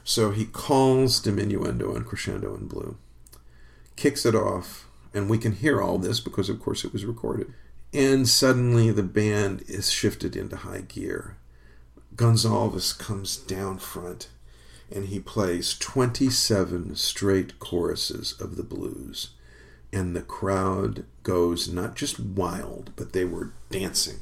So 0.08 0.30
he 0.30 0.44
calls 0.44 1.20
diminuendo 1.20 1.96
and 1.96 2.06
crescendo 2.06 2.54
in 2.54 2.68
blue, 2.68 2.96
kicks 3.96 4.24
it 4.24 4.36
off, 4.36 4.86
and 5.12 5.28
we 5.28 5.36
can 5.36 5.50
hear 5.50 5.82
all 5.82 5.98
this 5.98 6.20
because, 6.20 6.48
of 6.48 6.60
course, 6.60 6.84
it 6.84 6.92
was 6.92 7.04
recorded. 7.04 7.52
And 7.92 8.28
suddenly 8.28 8.92
the 8.92 9.02
band 9.02 9.64
is 9.66 9.90
shifted 9.90 10.36
into 10.36 10.58
high 10.58 10.82
gear. 10.82 11.38
Gonsalves 12.14 12.96
comes 12.96 13.36
down 13.36 13.78
front 13.78 14.28
and 14.94 15.06
he 15.06 15.18
plays 15.18 15.76
27 15.76 16.94
straight 16.94 17.58
choruses 17.58 18.40
of 18.40 18.54
the 18.54 18.62
blues. 18.62 19.30
And 19.92 20.14
the 20.14 20.22
crowd 20.22 21.04
goes 21.24 21.68
not 21.68 21.96
just 21.96 22.20
wild, 22.20 22.92
but 22.94 23.12
they 23.12 23.24
were 23.24 23.54
dancing. 23.70 24.20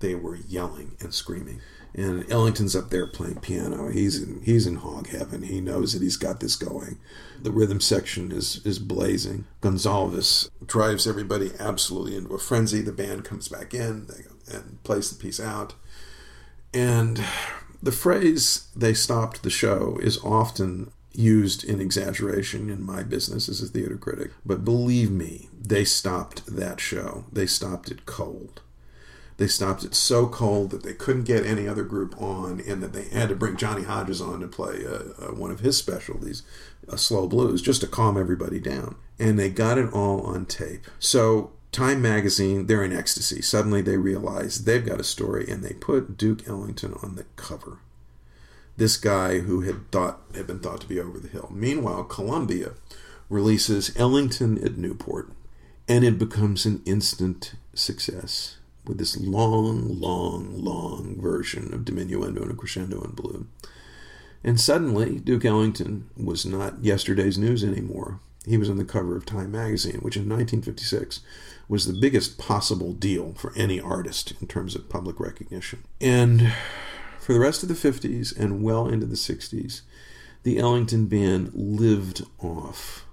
They 0.00 0.14
were 0.14 0.36
yelling 0.36 0.96
and 1.00 1.12
screaming. 1.12 1.60
And 1.98 2.30
Ellington's 2.30 2.76
up 2.76 2.90
there 2.90 3.08
playing 3.08 3.40
piano. 3.40 3.88
He's 3.88 4.22
in 4.22 4.40
he's 4.44 4.68
in 4.68 4.76
hog 4.76 5.08
heaven. 5.08 5.42
He 5.42 5.60
knows 5.60 5.92
that 5.92 6.02
he's 6.02 6.16
got 6.16 6.38
this 6.38 6.54
going. 6.54 6.96
The 7.42 7.50
rhythm 7.50 7.80
section 7.80 8.30
is 8.30 8.64
is 8.64 8.78
blazing. 8.78 9.46
Gonsalves 9.62 10.48
drives 10.64 11.08
everybody 11.08 11.50
absolutely 11.58 12.16
into 12.16 12.34
a 12.34 12.38
frenzy. 12.38 12.82
The 12.82 12.92
band 12.92 13.24
comes 13.24 13.48
back 13.48 13.74
in 13.74 14.06
and 14.46 14.80
plays 14.84 15.10
the 15.10 15.20
piece 15.20 15.40
out. 15.40 15.74
And 16.72 17.20
the 17.82 17.90
phrase 17.90 18.68
"they 18.76 18.94
stopped 18.94 19.42
the 19.42 19.50
show" 19.50 19.98
is 20.00 20.22
often 20.22 20.92
used 21.12 21.64
in 21.64 21.80
exaggeration 21.80 22.70
in 22.70 22.80
my 22.80 23.02
business 23.02 23.48
as 23.48 23.60
a 23.60 23.66
theater 23.66 23.96
critic. 23.96 24.30
But 24.46 24.64
believe 24.64 25.10
me, 25.10 25.48
they 25.60 25.84
stopped 25.84 26.46
that 26.46 26.78
show. 26.78 27.24
They 27.32 27.46
stopped 27.46 27.90
it 27.90 28.06
cold. 28.06 28.60
They 29.38 29.46
stopped 29.46 29.84
it 29.84 29.94
so 29.94 30.26
cold 30.26 30.70
that 30.70 30.82
they 30.82 30.92
couldn't 30.92 31.24
get 31.24 31.46
any 31.46 31.66
other 31.66 31.84
group 31.84 32.20
on, 32.20 32.60
and 32.60 32.82
that 32.82 32.92
they 32.92 33.04
had 33.04 33.28
to 33.30 33.36
bring 33.36 33.56
Johnny 33.56 33.84
Hodges 33.84 34.20
on 34.20 34.40
to 34.40 34.48
play 34.48 34.84
uh, 34.84 35.26
uh, 35.26 35.32
one 35.32 35.52
of 35.52 35.60
his 35.60 35.76
specialties, 35.76 36.42
a 36.88 36.98
slow 36.98 37.26
blues, 37.28 37.62
just 37.62 37.80
to 37.80 37.86
calm 37.86 38.18
everybody 38.18 38.58
down. 38.58 38.96
And 39.18 39.38
they 39.38 39.48
got 39.48 39.78
it 39.78 39.92
all 39.92 40.22
on 40.22 40.44
tape. 40.44 40.86
So 40.98 41.52
Time 41.70 42.00
magazine, 42.00 42.66
they're 42.66 42.82
in 42.82 42.92
ecstasy. 42.92 43.42
Suddenly 43.42 43.82
they 43.82 43.96
realize 43.96 44.64
they've 44.64 44.84
got 44.84 45.00
a 45.00 45.04
story, 45.04 45.46
and 45.48 45.62
they 45.62 45.74
put 45.74 46.16
Duke 46.16 46.48
Ellington 46.48 46.94
on 47.02 47.14
the 47.14 47.24
cover. 47.36 47.78
This 48.76 48.96
guy 48.96 49.40
who 49.40 49.60
had 49.60 49.90
thought 49.92 50.20
had 50.34 50.46
been 50.46 50.60
thought 50.60 50.80
to 50.80 50.88
be 50.88 50.98
over 50.98 51.18
the 51.18 51.28
hill. 51.28 51.50
Meanwhile, 51.52 52.04
Columbia 52.04 52.72
releases 53.28 53.94
Ellington 53.96 54.64
at 54.64 54.78
Newport, 54.78 55.30
and 55.86 56.04
it 56.04 56.18
becomes 56.18 56.64
an 56.64 56.82
instant 56.86 57.52
success 57.74 58.56
with 58.88 58.98
this 58.98 59.16
long, 59.16 60.00
long, 60.00 60.64
long 60.64 61.20
version 61.20 61.72
of 61.74 61.84
diminuendo 61.84 62.42
and 62.42 62.50
a 62.50 62.54
crescendo 62.54 63.02
in 63.02 63.10
blue. 63.12 63.46
And 64.42 64.58
suddenly, 64.58 65.18
Duke 65.18 65.44
Ellington 65.44 66.08
was 66.16 66.46
not 66.46 66.82
yesterday's 66.82 67.38
news 67.38 67.62
anymore. 67.62 68.20
He 68.46 68.56
was 68.56 68.70
on 68.70 68.78
the 68.78 68.84
cover 68.84 69.16
of 69.16 69.26
Time 69.26 69.52
magazine, 69.52 69.98
which 70.00 70.16
in 70.16 70.22
1956 70.22 71.20
was 71.68 71.86
the 71.86 72.00
biggest 72.00 72.38
possible 72.38 72.94
deal 72.94 73.34
for 73.34 73.52
any 73.54 73.78
artist 73.78 74.32
in 74.40 74.46
terms 74.46 74.74
of 74.74 74.88
public 74.88 75.20
recognition. 75.20 75.84
And 76.00 76.54
for 77.20 77.34
the 77.34 77.40
rest 77.40 77.62
of 77.62 77.68
the 77.68 77.74
50s 77.74 78.34
and 78.38 78.62
well 78.62 78.88
into 78.88 79.04
the 79.04 79.16
60s, 79.16 79.82
the 80.44 80.58
Ellington 80.58 81.06
Band 81.06 81.50
lived 81.52 82.24
off 82.38 83.04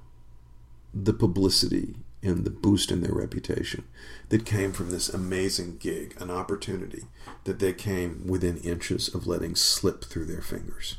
the 0.94 1.14
publicity 1.14 1.96
and 2.26 2.44
the 2.44 2.50
boost 2.50 2.92
in 2.92 3.02
their 3.02 3.14
reputation 3.14 3.86
that 4.30 4.46
came 4.46 4.72
from 4.72 4.90
this 4.90 5.10
amazing 5.10 5.78
gig, 5.78 6.16
an 6.20 6.32
opportunity 6.32 7.04
that 7.44 7.60
they 7.60 7.74
came 7.74 8.26
within 8.28 8.58
inches 8.58 9.14
of 9.14 9.28
letting 9.28 9.56
slip 9.56 10.04
through 10.06 10.26
their 10.26 10.42
fingers. 10.42 10.98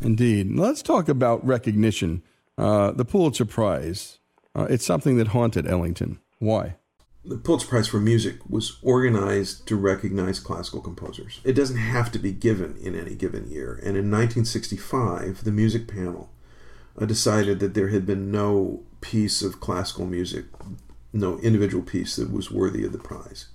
Indeed. 0.00 0.56
Let's 0.56 0.82
talk 0.82 1.08
about 1.08 1.44
recognition. 1.46 2.22
Uh, 2.58 2.92
the 2.92 3.04
Pulitzer 3.04 3.44
Prize. 3.44 4.18
Uh, 4.54 4.66
it's 4.70 4.84
something 4.84 5.16
that 5.16 5.28
haunted 5.28 5.66
Ellington. 5.66 6.18
Why? 6.38 6.76
The 7.24 7.36
Pulitzer 7.36 7.68
Prize 7.68 7.88
for 7.88 7.98
Music 7.98 8.36
was 8.48 8.78
organized 8.82 9.66
to 9.66 9.76
recognize 9.76 10.38
classical 10.38 10.80
composers. 10.80 11.40
It 11.44 11.54
doesn't 11.54 11.76
have 11.76 12.12
to 12.12 12.18
be 12.18 12.32
given 12.32 12.76
in 12.80 12.94
any 12.94 13.14
given 13.14 13.50
year. 13.50 13.74
And 13.74 13.96
in 13.96 14.10
1965, 14.10 15.44
the 15.44 15.52
music 15.52 15.88
panel 15.88 16.30
decided 17.04 17.60
that 17.60 17.74
there 17.74 17.88
had 17.88 18.06
been 18.06 18.30
no 18.30 18.82
piece 19.00 19.42
of 19.42 19.60
classical 19.60 20.06
music, 20.06 20.46
no 21.12 21.38
individual 21.40 21.82
piece 21.82 22.16
that 22.16 22.32
was 22.32 22.50
worthy 22.50 22.84
of 22.84 22.92
the 22.92 22.98
prize. 22.98 23.48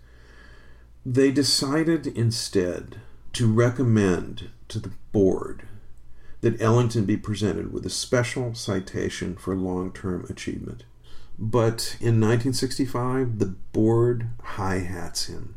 They 1.06 1.32
decided 1.32 2.06
instead 2.06 3.02
to 3.34 3.52
recommend 3.52 4.50
to 4.68 4.80
the 4.80 4.92
board 5.12 5.68
that 6.42 6.62
Ellington 6.62 7.06
be 7.06 7.18
presented 7.18 7.72
with 7.72 7.86
a 7.86 7.90
special 7.90 8.54
citation 8.54 9.36
for 9.36 9.56
long 9.56 9.92
term 9.92 10.26
achievement. 10.30 10.84
But 11.40 11.98
in 12.00 12.20
1965, 12.20 13.40
the 13.40 13.56
board 13.74 14.30
high 14.44 14.80
hats 14.80 15.26
him. 15.26 15.56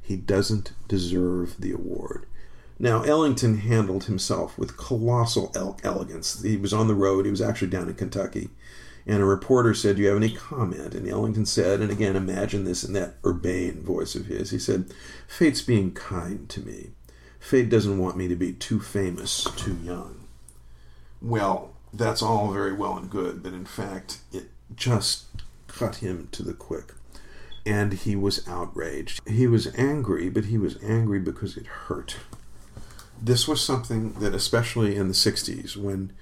He 0.00 0.16
doesn't 0.16 0.72
deserve 0.88 1.60
the 1.60 1.72
award. 1.72 2.26
Now, 2.82 3.02
Ellington 3.02 3.58
handled 3.58 4.04
himself 4.04 4.58
with 4.58 4.76
colossal 4.76 5.52
el- 5.54 5.78
elegance. 5.84 6.42
He 6.42 6.56
was 6.56 6.72
on 6.72 6.88
the 6.88 6.96
road, 6.96 7.24
he 7.24 7.30
was 7.30 7.40
actually 7.40 7.68
down 7.68 7.88
in 7.88 7.94
Kentucky. 7.94 8.50
And 9.06 9.22
a 9.22 9.24
reporter 9.24 9.72
said, 9.72 9.96
Do 9.96 10.02
you 10.02 10.08
have 10.08 10.16
any 10.16 10.34
comment? 10.34 10.92
And 10.92 11.08
Ellington 11.08 11.46
said, 11.46 11.80
and 11.80 11.92
again, 11.92 12.16
imagine 12.16 12.64
this 12.64 12.82
in 12.82 12.92
that 12.94 13.14
urbane 13.24 13.84
voice 13.84 14.16
of 14.16 14.26
his. 14.26 14.50
He 14.50 14.58
said, 14.58 14.92
Fate's 15.28 15.62
being 15.62 15.92
kind 15.92 16.48
to 16.48 16.60
me. 16.60 16.90
Fate 17.38 17.68
doesn't 17.68 17.98
want 17.98 18.16
me 18.16 18.26
to 18.26 18.34
be 18.34 18.52
too 18.52 18.80
famous, 18.80 19.44
too 19.56 19.78
young. 19.84 20.26
Well, 21.20 21.70
that's 21.92 22.22
all 22.22 22.52
very 22.52 22.72
well 22.72 22.96
and 22.96 23.08
good, 23.08 23.44
but 23.44 23.52
in 23.52 23.64
fact, 23.64 24.18
it 24.32 24.48
just 24.74 25.26
cut 25.68 25.96
him 25.96 26.28
to 26.32 26.42
the 26.42 26.54
quick. 26.54 26.94
And 27.64 27.92
he 27.92 28.16
was 28.16 28.46
outraged. 28.48 29.20
He 29.28 29.46
was 29.46 29.72
angry, 29.76 30.28
but 30.30 30.46
he 30.46 30.58
was 30.58 30.82
angry 30.82 31.20
because 31.20 31.56
it 31.56 31.66
hurt. 31.66 32.16
This 33.24 33.46
was 33.46 33.60
something 33.60 34.14
that, 34.14 34.34
especially 34.34 34.96
in 34.96 35.06
the 35.06 35.14
60s, 35.14 35.76
when 35.76 36.12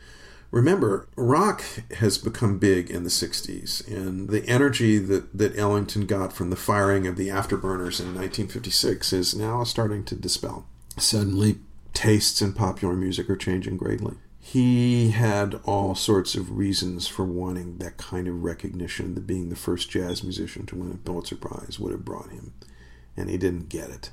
remember, 0.50 1.08
rock 1.16 1.62
has 1.92 2.18
become 2.18 2.58
big 2.58 2.90
in 2.90 3.04
the 3.04 3.10
60s, 3.10 3.86
and 3.88 4.28
the 4.28 4.44
energy 4.46 4.98
that, 4.98 5.36
that 5.36 5.56
Ellington 5.56 6.04
got 6.04 6.34
from 6.34 6.50
the 6.50 6.56
firing 6.56 7.06
of 7.06 7.16
the 7.16 7.28
Afterburners 7.28 8.00
in 8.00 8.14
1956 8.14 9.14
is 9.14 9.34
now 9.34 9.64
starting 9.64 10.04
to 10.04 10.14
dispel. 10.14 10.66
Suddenly, 10.98 11.60
tastes 11.94 12.42
in 12.42 12.52
popular 12.52 12.94
music 12.94 13.30
are 13.30 13.36
changing 13.36 13.78
greatly. 13.78 14.16
He 14.38 15.10
had 15.10 15.60
all 15.64 15.94
sorts 15.94 16.34
of 16.34 16.58
reasons 16.58 17.06
for 17.06 17.24
wanting 17.24 17.78
that 17.78 17.96
kind 17.96 18.28
of 18.28 18.42
recognition 18.42 19.14
that 19.14 19.26
being 19.26 19.48
the 19.48 19.56
first 19.56 19.90
jazz 19.90 20.22
musician 20.22 20.66
to 20.66 20.76
win 20.76 20.92
a 20.92 20.96
Pulitzer 20.96 21.36
Prize 21.36 21.78
would 21.78 21.92
have 21.92 22.04
brought 22.04 22.30
him, 22.30 22.52
and 23.16 23.30
he 23.30 23.38
didn't 23.38 23.70
get 23.70 23.88
it. 23.88 24.10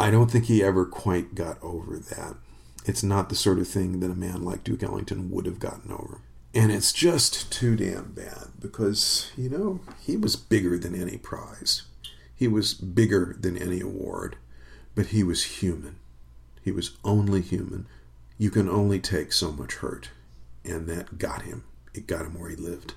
I 0.00 0.10
don't 0.10 0.30
think 0.30 0.44
he 0.44 0.62
ever 0.62 0.84
quite 0.84 1.34
got 1.34 1.62
over 1.62 1.98
that. 1.98 2.36
It's 2.84 3.02
not 3.02 3.28
the 3.28 3.34
sort 3.34 3.58
of 3.58 3.68
thing 3.68 4.00
that 4.00 4.10
a 4.10 4.14
man 4.14 4.44
like 4.44 4.64
Duke 4.64 4.82
Ellington 4.82 5.30
would 5.30 5.46
have 5.46 5.58
gotten 5.58 5.92
over. 5.92 6.20
And 6.54 6.72
it's 6.72 6.92
just 6.92 7.52
too 7.52 7.76
damn 7.76 8.12
bad 8.12 8.48
because, 8.58 9.30
you 9.36 9.50
know, 9.50 9.80
he 10.00 10.16
was 10.16 10.36
bigger 10.36 10.78
than 10.78 10.94
any 10.94 11.18
prize. 11.18 11.82
He 12.34 12.48
was 12.48 12.72
bigger 12.74 13.36
than 13.38 13.58
any 13.58 13.80
award, 13.80 14.36
but 14.94 15.06
he 15.06 15.22
was 15.22 15.44
human. 15.44 15.96
He 16.62 16.70
was 16.70 16.96
only 17.04 17.40
human. 17.40 17.86
You 18.38 18.50
can 18.50 18.68
only 18.68 19.00
take 19.00 19.32
so 19.32 19.50
much 19.52 19.74
hurt, 19.76 20.10
and 20.64 20.86
that 20.86 21.18
got 21.18 21.42
him. 21.42 21.64
It 21.92 22.06
got 22.06 22.24
him 22.24 22.38
where 22.38 22.50
he 22.50 22.56
lived. 22.56 22.94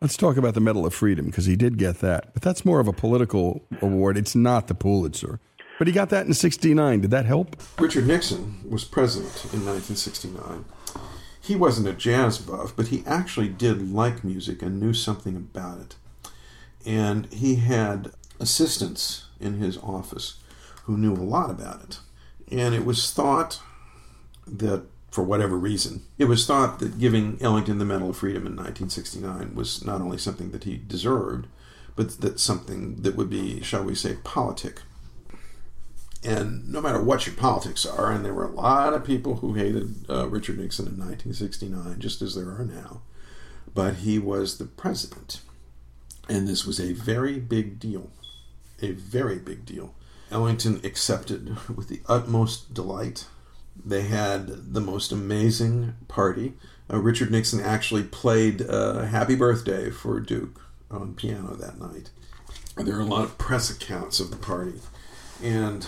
Let's 0.00 0.16
talk 0.16 0.38
about 0.38 0.54
the 0.54 0.60
Medal 0.60 0.86
of 0.86 0.94
Freedom 0.94 1.26
because 1.26 1.44
he 1.44 1.56
did 1.56 1.76
get 1.76 1.98
that. 1.98 2.32
But 2.32 2.40
that's 2.40 2.64
more 2.64 2.80
of 2.80 2.88
a 2.88 2.92
political 2.92 3.62
award. 3.82 4.16
It's 4.16 4.34
not 4.34 4.66
the 4.66 4.74
Pulitzer. 4.74 5.40
But 5.80 5.86
he 5.86 5.94
got 5.94 6.10
that 6.10 6.26
in 6.26 6.34
69. 6.34 7.00
Did 7.00 7.10
that 7.10 7.24
help? 7.24 7.56
Richard 7.78 8.06
Nixon 8.06 8.60
was 8.68 8.84
president 8.84 9.32
in 9.44 9.64
1969. 9.64 10.66
He 11.40 11.56
wasn't 11.56 11.88
a 11.88 11.94
jazz 11.94 12.36
buff, 12.36 12.76
but 12.76 12.88
he 12.88 13.02
actually 13.06 13.48
did 13.48 13.90
like 13.90 14.22
music 14.22 14.60
and 14.60 14.78
knew 14.78 14.92
something 14.92 15.36
about 15.36 15.80
it. 15.80 15.96
And 16.84 17.32
he 17.32 17.54
had 17.54 18.10
assistants 18.38 19.28
in 19.40 19.54
his 19.54 19.78
office 19.78 20.40
who 20.84 20.98
knew 20.98 21.14
a 21.14 21.24
lot 21.24 21.48
about 21.48 21.82
it. 21.82 22.00
And 22.52 22.74
it 22.74 22.84
was 22.84 23.10
thought 23.10 23.62
that, 24.46 24.84
for 25.10 25.24
whatever 25.24 25.56
reason, 25.56 26.02
it 26.18 26.26
was 26.26 26.46
thought 26.46 26.78
that 26.80 26.98
giving 26.98 27.38
Ellington 27.40 27.78
the 27.78 27.86
Medal 27.86 28.10
of 28.10 28.18
Freedom 28.18 28.46
in 28.46 28.54
1969 28.54 29.54
was 29.54 29.82
not 29.82 30.02
only 30.02 30.18
something 30.18 30.50
that 30.50 30.64
he 30.64 30.76
deserved, 30.76 31.46
but 31.96 32.20
that 32.20 32.38
something 32.38 32.96
that 32.96 33.16
would 33.16 33.30
be, 33.30 33.62
shall 33.62 33.84
we 33.84 33.94
say, 33.94 34.18
politic. 34.24 34.82
And 36.22 36.68
no 36.68 36.82
matter 36.82 37.02
what 37.02 37.26
your 37.26 37.34
politics 37.34 37.86
are, 37.86 38.12
and 38.12 38.24
there 38.24 38.34
were 38.34 38.46
a 38.46 38.52
lot 38.52 38.92
of 38.92 39.04
people 39.04 39.36
who 39.36 39.54
hated 39.54 40.04
uh, 40.08 40.28
Richard 40.28 40.58
Nixon 40.58 40.86
in 40.86 40.98
1969, 40.98 41.98
just 41.98 42.20
as 42.20 42.34
there 42.34 42.50
are 42.50 42.64
now, 42.64 43.00
but 43.74 43.96
he 43.96 44.18
was 44.18 44.58
the 44.58 44.66
president. 44.66 45.40
And 46.28 46.46
this 46.46 46.66
was 46.66 46.78
a 46.78 46.92
very 46.92 47.38
big 47.38 47.80
deal. 47.80 48.10
A 48.82 48.90
very 48.92 49.38
big 49.38 49.64
deal. 49.64 49.94
Ellington 50.30 50.80
accepted 50.84 51.56
with 51.74 51.88
the 51.88 52.02
utmost 52.06 52.74
delight. 52.74 53.26
They 53.82 54.02
had 54.02 54.74
the 54.74 54.80
most 54.80 55.12
amazing 55.12 55.94
party. 56.06 56.52
Uh, 56.92 56.98
Richard 56.98 57.30
Nixon 57.30 57.60
actually 57.60 58.02
played 58.02 58.62
uh, 58.62 59.04
Happy 59.04 59.36
Birthday 59.36 59.90
for 59.90 60.20
Duke 60.20 60.60
on 60.90 61.14
piano 61.14 61.54
that 61.54 61.80
night. 61.80 62.10
There 62.76 62.96
are 62.96 63.00
a 63.00 63.04
lot 63.04 63.24
of 63.24 63.38
press 63.38 63.70
accounts 63.70 64.20
of 64.20 64.30
the 64.30 64.36
party. 64.36 64.80
And 65.42 65.86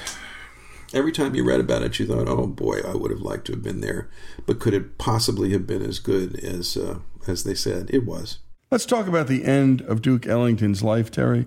every 0.92 1.12
time 1.12 1.34
you 1.34 1.44
read 1.44 1.60
about 1.60 1.82
it, 1.82 1.98
you 1.98 2.06
thought, 2.06 2.28
oh 2.28 2.46
boy, 2.46 2.80
I 2.80 2.94
would 2.94 3.10
have 3.10 3.20
liked 3.20 3.46
to 3.46 3.52
have 3.52 3.62
been 3.62 3.80
there. 3.80 4.08
But 4.46 4.60
could 4.60 4.74
it 4.74 4.98
possibly 4.98 5.52
have 5.52 5.66
been 5.66 5.82
as 5.82 5.98
good 5.98 6.36
as, 6.42 6.76
uh, 6.76 6.98
as 7.26 7.44
they 7.44 7.54
said? 7.54 7.90
It 7.90 8.06
was. 8.06 8.38
Let's 8.70 8.86
talk 8.86 9.06
about 9.06 9.26
the 9.26 9.44
end 9.44 9.82
of 9.82 10.00
Duke 10.00 10.26
Ellington's 10.26 10.82
life, 10.82 11.10
Terry. 11.10 11.46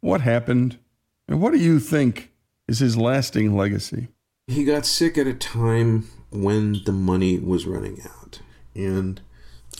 What 0.00 0.20
happened? 0.20 0.78
And 1.26 1.40
what 1.40 1.52
do 1.52 1.58
you 1.58 1.80
think 1.80 2.32
is 2.66 2.78
his 2.78 2.96
lasting 2.96 3.56
legacy? 3.56 4.08
He 4.46 4.64
got 4.64 4.86
sick 4.86 5.18
at 5.18 5.26
a 5.26 5.34
time 5.34 6.08
when 6.30 6.82
the 6.84 6.92
money 6.92 7.38
was 7.38 7.66
running 7.66 8.02
out. 8.04 8.40
And 8.74 9.20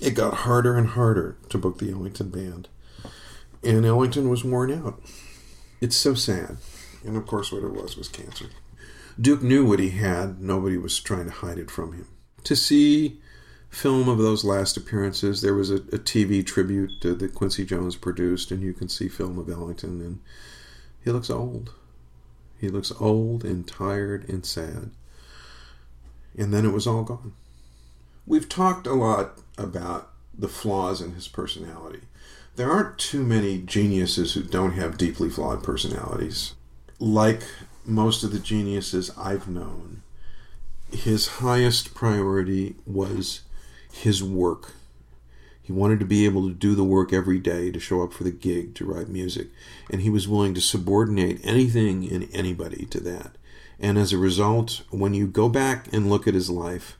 it 0.00 0.14
got 0.14 0.34
harder 0.34 0.76
and 0.76 0.88
harder 0.88 1.36
to 1.50 1.58
book 1.58 1.78
the 1.78 1.90
Ellington 1.92 2.30
band. 2.30 2.68
And 3.62 3.84
Ellington 3.84 4.28
was 4.28 4.44
worn 4.44 4.72
out. 4.72 5.02
It's 5.80 5.96
so 5.96 6.14
sad. 6.14 6.58
And 7.04 7.16
of 7.16 7.26
course, 7.26 7.52
what 7.52 7.62
it 7.62 7.72
was 7.72 7.96
was 7.96 8.08
cancer. 8.08 8.46
Duke 9.20 9.42
knew 9.42 9.64
what 9.64 9.80
he 9.80 9.90
had, 9.90 10.40
nobody 10.40 10.76
was 10.76 10.98
trying 11.00 11.24
to 11.24 11.30
hide 11.30 11.58
it 11.58 11.70
from 11.70 11.92
him. 11.92 12.06
To 12.44 12.54
see 12.54 13.20
film 13.68 14.08
of 14.08 14.18
those 14.18 14.44
last 14.44 14.76
appearances, 14.76 15.40
there 15.40 15.54
was 15.54 15.70
a, 15.70 15.76
a 15.76 15.98
TV 15.98 16.44
tribute 16.44 17.00
that 17.00 17.34
Quincy 17.34 17.64
Jones 17.64 17.96
produced, 17.96 18.50
and 18.50 18.62
you 18.62 18.72
can 18.72 18.88
see 18.88 19.08
film 19.08 19.38
of 19.38 19.48
Ellington, 19.48 20.00
and 20.00 20.20
he 21.04 21.10
looks 21.10 21.30
old. 21.30 21.72
He 22.60 22.68
looks 22.68 22.92
old 23.00 23.44
and 23.44 23.66
tired 23.66 24.28
and 24.28 24.44
sad. 24.44 24.90
And 26.36 26.52
then 26.52 26.64
it 26.64 26.72
was 26.72 26.86
all 26.86 27.02
gone. 27.02 27.32
We've 28.26 28.48
talked 28.48 28.86
a 28.86 28.94
lot 28.94 29.40
about 29.56 30.10
the 30.36 30.48
flaws 30.48 31.00
in 31.00 31.14
his 31.14 31.28
personality. 31.28 32.02
There 32.56 32.70
aren't 32.70 32.98
too 32.98 33.24
many 33.24 33.58
geniuses 33.58 34.34
who 34.34 34.42
don't 34.42 34.72
have 34.72 34.98
deeply 34.98 35.30
flawed 35.30 35.62
personalities. 35.62 36.54
Like 37.00 37.42
most 37.86 38.24
of 38.24 38.32
the 38.32 38.40
geniuses 38.40 39.10
I've 39.16 39.48
known, 39.48 40.02
his 40.90 41.28
highest 41.28 41.94
priority 41.94 42.74
was 42.86 43.42
his 43.92 44.22
work 44.22 44.72
He 45.68 45.72
wanted 45.74 45.98
to 45.98 46.06
be 46.06 46.24
able 46.24 46.48
to 46.48 46.54
do 46.54 46.74
the 46.74 46.82
work 46.82 47.12
every 47.12 47.38
day, 47.38 47.70
to 47.70 47.78
show 47.78 48.02
up 48.02 48.14
for 48.14 48.24
the 48.24 48.30
gig, 48.30 48.74
to 48.76 48.86
write 48.86 49.08
music, 49.10 49.48
and 49.90 50.00
he 50.00 50.08
was 50.08 50.26
willing 50.26 50.54
to 50.54 50.62
subordinate 50.62 51.40
anything 51.44 52.10
and 52.10 52.26
anybody 52.32 52.86
to 52.86 53.00
that. 53.00 53.36
And 53.78 53.98
as 53.98 54.10
a 54.14 54.16
result, 54.16 54.80
when 54.88 55.12
you 55.12 55.26
go 55.26 55.50
back 55.50 55.92
and 55.92 56.08
look 56.08 56.26
at 56.26 56.32
his 56.32 56.48
life, 56.48 56.96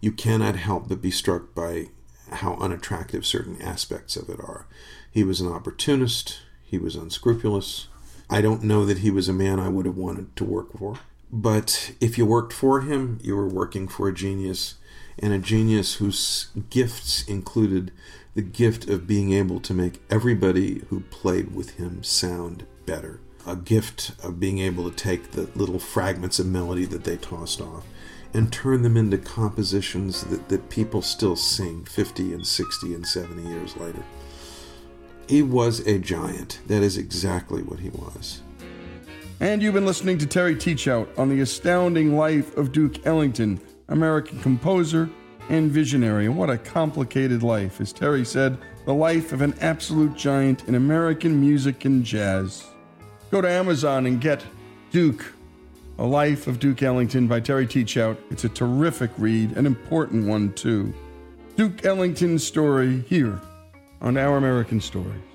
you 0.00 0.10
cannot 0.10 0.56
help 0.56 0.88
but 0.88 1.02
be 1.02 1.10
struck 1.10 1.54
by 1.54 1.88
how 2.32 2.54
unattractive 2.54 3.26
certain 3.26 3.60
aspects 3.60 4.16
of 4.16 4.30
it 4.30 4.40
are. 4.40 4.66
He 5.12 5.22
was 5.22 5.42
an 5.42 5.52
opportunist, 5.52 6.40
he 6.64 6.78
was 6.78 6.96
unscrupulous. 6.96 7.88
I 8.30 8.40
don't 8.40 8.62
know 8.62 8.84
that 8.84 8.98
he 8.98 9.10
was 9.10 9.28
a 9.28 9.32
man 9.32 9.58
I 9.58 9.68
would 9.68 9.86
have 9.86 9.96
wanted 9.96 10.36
to 10.36 10.44
work 10.44 10.76
for. 10.78 10.96
But 11.30 11.92
if 12.00 12.16
you 12.16 12.26
worked 12.26 12.52
for 12.52 12.82
him, 12.82 13.18
you 13.22 13.36
were 13.36 13.48
working 13.48 13.88
for 13.88 14.08
a 14.08 14.14
genius, 14.14 14.74
and 15.18 15.32
a 15.32 15.38
genius 15.38 15.94
whose 15.94 16.48
gifts 16.70 17.22
included 17.24 17.90
the 18.34 18.42
gift 18.42 18.88
of 18.88 19.06
being 19.06 19.32
able 19.32 19.60
to 19.60 19.74
make 19.74 20.00
everybody 20.10 20.80
who 20.88 21.00
played 21.00 21.54
with 21.54 21.76
him 21.76 22.02
sound 22.02 22.66
better. 22.86 23.20
A 23.46 23.56
gift 23.56 24.12
of 24.22 24.38
being 24.38 24.58
able 24.58 24.88
to 24.90 24.96
take 24.96 25.32
the 25.32 25.48
little 25.54 25.78
fragments 25.78 26.38
of 26.38 26.46
melody 26.46 26.84
that 26.86 27.04
they 27.04 27.16
tossed 27.16 27.60
off 27.60 27.84
and 28.34 28.52
turn 28.52 28.82
them 28.82 28.96
into 28.96 29.16
compositions 29.18 30.24
that, 30.24 30.48
that 30.48 30.68
people 30.68 31.00
still 31.00 31.36
sing 31.36 31.84
50 31.84 32.34
and 32.34 32.46
60 32.46 32.94
and 32.94 33.06
70 33.06 33.42
years 33.48 33.76
later. 33.76 34.02
He 35.28 35.42
was 35.42 35.80
a 35.80 35.98
giant. 35.98 36.60
That 36.68 36.82
is 36.82 36.96
exactly 36.96 37.62
what 37.62 37.78
he 37.78 37.90
was. 37.90 38.40
And 39.40 39.62
you've 39.62 39.74
been 39.74 39.84
listening 39.84 40.16
to 40.18 40.26
Terry 40.26 40.56
Teachout 40.56 41.06
on 41.18 41.28
the 41.28 41.42
astounding 41.42 42.16
life 42.16 42.56
of 42.56 42.72
Duke 42.72 43.06
Ellington, 43.06 43.60
American 43.88 44.40
composer 44.40 45.10
and 45.50 45.70
visionary. 45.70 46.26
And 46.26 46.36
what 46.36 46.48
a 46.48 46.56
complicated 46.56 47.42
life. 47.42 47.78
As 47.78 47.92
Terry 47.92 48.24
said, 48.24 48.56
the 48.86 48.94
life 48.94 49.32
of 49.32 49.42
an 49.42 49.54
absolute 49.60 50.16
giant 50.16 50.66
in 50.66 50.74
American 50.74 51.38
music 51.38 51.84
and 51.84 52.02
jazz. 52.02 52.64
Go 53.30 53.42
to 53.42 53.50
Amazon 53.50 54.06
and 54.06 54.22
get 54.22 54.42
Duke, 54.90 55.34
A 55.98 56.04
Life 56.06 56.46
of 56.46 56.58
Duke 56.58 56.82
Ellington 56.82 57.28
by 57.28 57.40
Terry 57.40 57.66
Teachout. 57.66 58.16
It's 58.30 58.44
a 58.44 58.48
terrific 58.48 59.10
read, 59.18 59.58
an 59.58 59.66
important 59.66 60.26
one, 60.26 60.54
too. 60.54 60.94
Duke 61.54 61.84
Ellington's 61.84 62.44
story 62.44 63.02
here 63.02 63.38
on 64.00 64.16
Our 64.16 64.36
American 64.36 64.80
Stories. 64.80 65.27